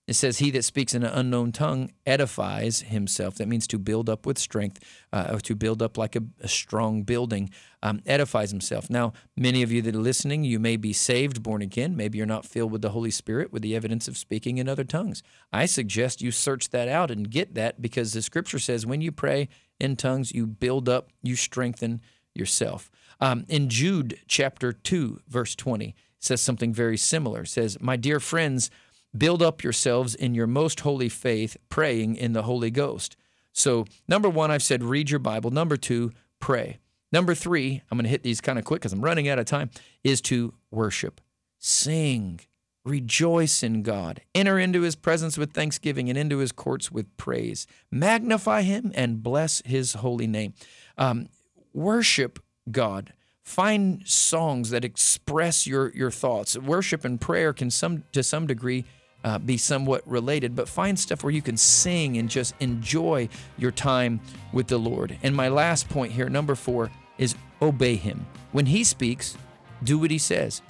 It 0.08 0.14
says, 0.14 0.38
He 0.38 0.50
that 0.50 0.64
speaks 0.64 0.92
in 0.92 1.04
an 1.04 1.12
unknown 1.12 1.52
tongue 1.52 1.92
edifies 2.04 2.80
himself. 2.80 3.36
That 3.36 3.46
means 3.46 3.68
to 3.68 3.78
build 3.78 4.10
up 4.10 4.26
with 4.26 4.38
strength, 4.38 4.82
uh, 5.12 5.28
or 5.34 5.40
to 5.42 5.54
build 5.54 5.80
up 5.80 5.96
like 5.96 6.16
a, 6.16 6.22
a 6.40 6.48
strong 6.48 7.04
building, 7.04 7.48
um, 7.80 8.00
edifies 8.06 8.50
himself. 8.50 8.90
Now, 8.90 9.12
many 9.36 9.62
of 9.62 9.70
you 9.70 9.80
that 9.82 9.94
are 9.94 10.00
listening, 10.00 10.42
you 10.42 10.58
may 10.58 10.76
be 10.76 10.92
saved, 10.92 11.44
born 11.44 11.62
again. 11.62 11.94
Maybe 11.94 12.18
you're 12.18 12.26
not 12.26 12.44
filled 12.44 12.72
with 12.72 12.82
the 12.82 12.90
Holy 12.90 13.12
Spirit 13.12 13.52
with 13.52 13.62
the 13.62 13.76
evidence 13.76 14.08
of 14.08 14.18
speaking 14.18 14.58
in 14.58 14.68
other 14.68 14.82
tongues. 14.82 15.22
I 15.52 15.66
suggest 15.66 16.22
you 16.22 16.32
search 16.32 16.70
that 16.70 16.88
out 16.88 17.12
and 17.12 17.30
get 17.30 17.54
that 17.54 17.80
because 17.80 18.14
the 18.14 18.22
scripture 18.22 18.58
says 18.58 18.84
when 18.84 19.00
you 19.00 19.12
pray 19.12 19.48
in 19.80 19.96
tongues, 19.96 20.32
you 20.32 20.46
build 20.46 20.88
up, 20.88 21.10
you 21.22 21.36
strengthen 21.36 22.00
yourself. 22.34 22.90
Um, 23.20 23.44
in 23.48 23.68
Jude 23.68 24.20
chapter 24.26 24.72
2, 24.72 25.20
verse 25.28 25.54
20, 25.54 25.88
it 25.88 25.94
says 26.18 26.40
something 26.40 26.72
very 26.72 26.96
similar. 26.96 27.42
It 27.42 27.48
says, 27.48 27.78
My 27.80 27.96
dear 27.96 28.20
friends, 28.20 28.70
build 29.16 29.42
up 29.42 29.62
yourselves 29.62 30.14
in 30.14 30.34
your 30.34 30.46
most 30.46 30.80
holy 30.80 31.08
faith, 31.08 31.56
praying 31.68 32.16
in 32.16 32.32
the 32.32 32.42
Holy 32.42 32.70
Ghost. 32.70 33.16
So, 33.52 33.86
number 34.06 34.28
one, 34.28 34.50
I've 34.50 34.62
said 34.62 34.84
read 34.84 35.10
your 35.10 35.18
Bible. 35.18 35.50
Number 35.50 35.76
two, 35.76 36.12
pray. 36.38 36.78
Number 37.10 37.34
three, 37.34 37.82
I'm 37.90 37.98
going 37.98 38.04
to 38.04 38.10
hit 38.10 38.22
these 38.22 38.40
kind 38.40 38.58
of 38.58 38.64
quick 38.64 38.80
because 38.80 38.92
I'm 38.92 39.04
running 39.04 39.28
out 39.28 39.38
of 39.38 39.46
time, 39.46 39.70
is 40.04 40.20
to 40.22 40.54
worship, 40.70 41.20
sing, 41.58 42.40
rejoice 42.88 43.62
in 43.62 43.82
God, 43.82 44.22
enter 44.34 44.58
into 44.58 44.82
his 44.82 44.96
presence 44.96 45.36
with 45.36 45.52
thanksgiving 45.52 46.08
and 46.08 46.18
into 46.18 46.38
his 46.38 46.52
courts 46.52 46.90
with 46.90 47.16
praise, 47.16 47.66
magnify 47.90 48.62
him 48.62 48.92
and 48.94 49.22
bless 49.22 49.62
his 49.64 49.94
holy 49.94 50.26
name. 50.26 50.54
Um, 50.96 51.28
worship 51.72 52.38
God. 52.70 53.12
Find 53.42 54.06
songs 54.06 54.70
that 54.70 54.84
express 54.84 55.66
your, 55.66 55.90
your 55.94 56.10
thoughts. 56.10 56.56
Worship 56.56 57.04
and 57.04 57.20
prayer 57.20 57.52
can 57.52 57.70
some 57.70 58.04
to 58.12 58.22
some 58.22 58.46
degree 58.46 58.84
uh, 59.24 59.38
be 59.38 59.56
somewhat 59.56 60.06
related, 60.06 60.54
but 60.54 60.68
find 60.68 60.98
stuff 60.98 61.24
where 61.24 61.32
you 61.32 61.42
can 61.42 61.56
sing 61.56 62.18
and 62.18 62.28
just 62.28 62.54
enjoy 62.60 63.28
your 63.56 63.70
time 63.70 64.20
with 64.52 64.68
the 64.68 64.78
Lord. 64.78 65.16
And 65.22 65.34
my 65.34 65.48
last 65.48 65.88
point 65.88 66.12
here, 66.12 66.28
number 66.28 66.54
four, 66.54 66.90
is 67.16 67.34
obey 67.60 67.96
Him. 67.96 68.26
When 68.52 68.66
He 68.66 68.84
speaks, 68.84 69.36
do 69.82 69.98
what 69.98 70.10
He 70.10 70.18
says. 70.18 70.62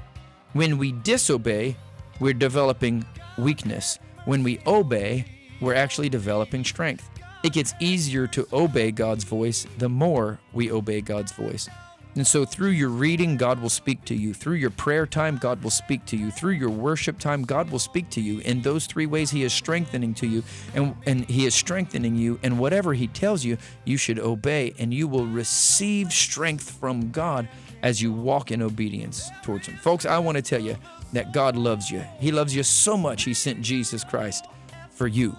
When 0.55 0.79
we 0.79 0.93
disobey, 0.93 1.77
we're 2.21 2.35
developing 2.35 3.05
weakness. 3.37 3.99
When 4.25 4.43
we 4.43 4.61
obey, 4.67 5.25
we're 5.61 5.75
actually 5.75 6.09
developing 6.09 6.65
strength. 6.65 7.09
It 7.45 7.53
gets 7.53 7.75
easier 7.81 8.27
to 8.29 8.47
obey 8.53 8.91
God's 8.91 9.25
voice 9.25 9.67
the 9.79 9.89
more 9.89 10.41
we 10.53 10.73
obey 10.73 11.01
God's 11.01 11.33
voice. 11.33 11.69
And 12.17 12.27
so, 12.27 12.45
through 12.45 12.71
your 12.71 12.89
reading, 12.89 13.37
God 13.37 13.61
will 13.61 13.69
speak 13.69 14.05
to 14.07 14.15
you. 14.15 14.35
Through 14.35 14.57
your 14.57 14.71
prayer 14.71 15.07
time, 15.07 15.37
God 15.37 15.63
will 15.63 15.71
speak 15.71 16.05
to 16.07 16.17
you. 16.17 16.33
Through 16.33 16.55
your 16.55 16.71
worship 16.71 17.21
time, 17.21 17.45
God 17.45 17.71
will 17.71 17.79
speak 17.79 18.11
to 18.11 18.21
you. 18.21 18.41
In 18.41 18.61
those 18.61 18.87
three 18.87 19.07
ways, 19.07 19.31
He 19.31 19.45
is 19.45 19.53
strengthening 19.53 20.15
to 20.15 20.27
you, 20.27 20.43
and, 20.75 20.97
and 21.07 21.25
He 21.27 21.47
is 21.47 21.55
strengthening 21.55 22.17
you. 22.17 22.41
And 22.43 22.59
whatever 22.59 22.93
He 22.93 23.07
tells 23.07 23.45
you, 23.45 23.57
you 23.85 23.97
should 23.97 24.19
obey, 24.19 24.75
and 24.81 24.93
you 24.93 25.07
will 25.07 25.27
receive 25.27 26.13
strength 26.13 26.73
from 26.73 27.13
God 27.13 27.49
as 27.85 28.03
you 28.03 28.13
walk 28.13 28.51
in 28.51 28.63
obedience 28.63 29.31
towards 29.45 29.69
Him. 29.69 29.77
Folks, 29.77 30.05
I 30.05 30.19
want 30.19 30.35
to 30.37 30.43
tell 30.43 30.61
you 30.61 30.77
that 31.13 31.33
God 31.33 31.57
loves 31.57 31.91
you. 31.91 32.05
He 32.19 32.33
loves 32.33 32.55
you 32.55 32.63
so 32.63 32.97
much, 32.97 33.25
He 33.25 33.35
sent 33.35 33.63
Jesus 33.63 34.05
Christ 34.05 34.47
for 34.91 35.07
you. 35.07 35.37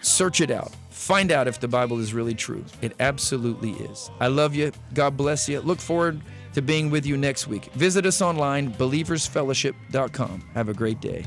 Search 0.00 0.40
it 0.40 0.50
out. 0.50 0.72
Find 0.90 1.32
out 1.32 1.48
if 1.48 1.60
the 1.60 1.68
Bible 1.68 1.98
is 1.98 2.14
really 2.14 2.34
true. 2.34 2.64
It 2.80 2.94
absolutely 3.00 3.72
is. 3.72 4.10
I 4.20 4.28
love 4.28 4.54
you. 4.54 4.72
God 4.94 5.16
bless 5.16 5.48
you. 5.48 5.60
Look 5.60 5.80
forward 5.80 6.20
to 6.54 6.62
being 6.62 6.90
with 6.90 7.06
you 7.06 7.16
next 7.16 7.48
week. 7.48 7.66
Visit 7.74 8.06
us 8.06 8.20
online, 8.22 8.72
believersfellowship.com. 8.74 10.50
Have 10.54 10.68
a 10.68 10.74
great 10.74 11.00
day. 11.00 11.24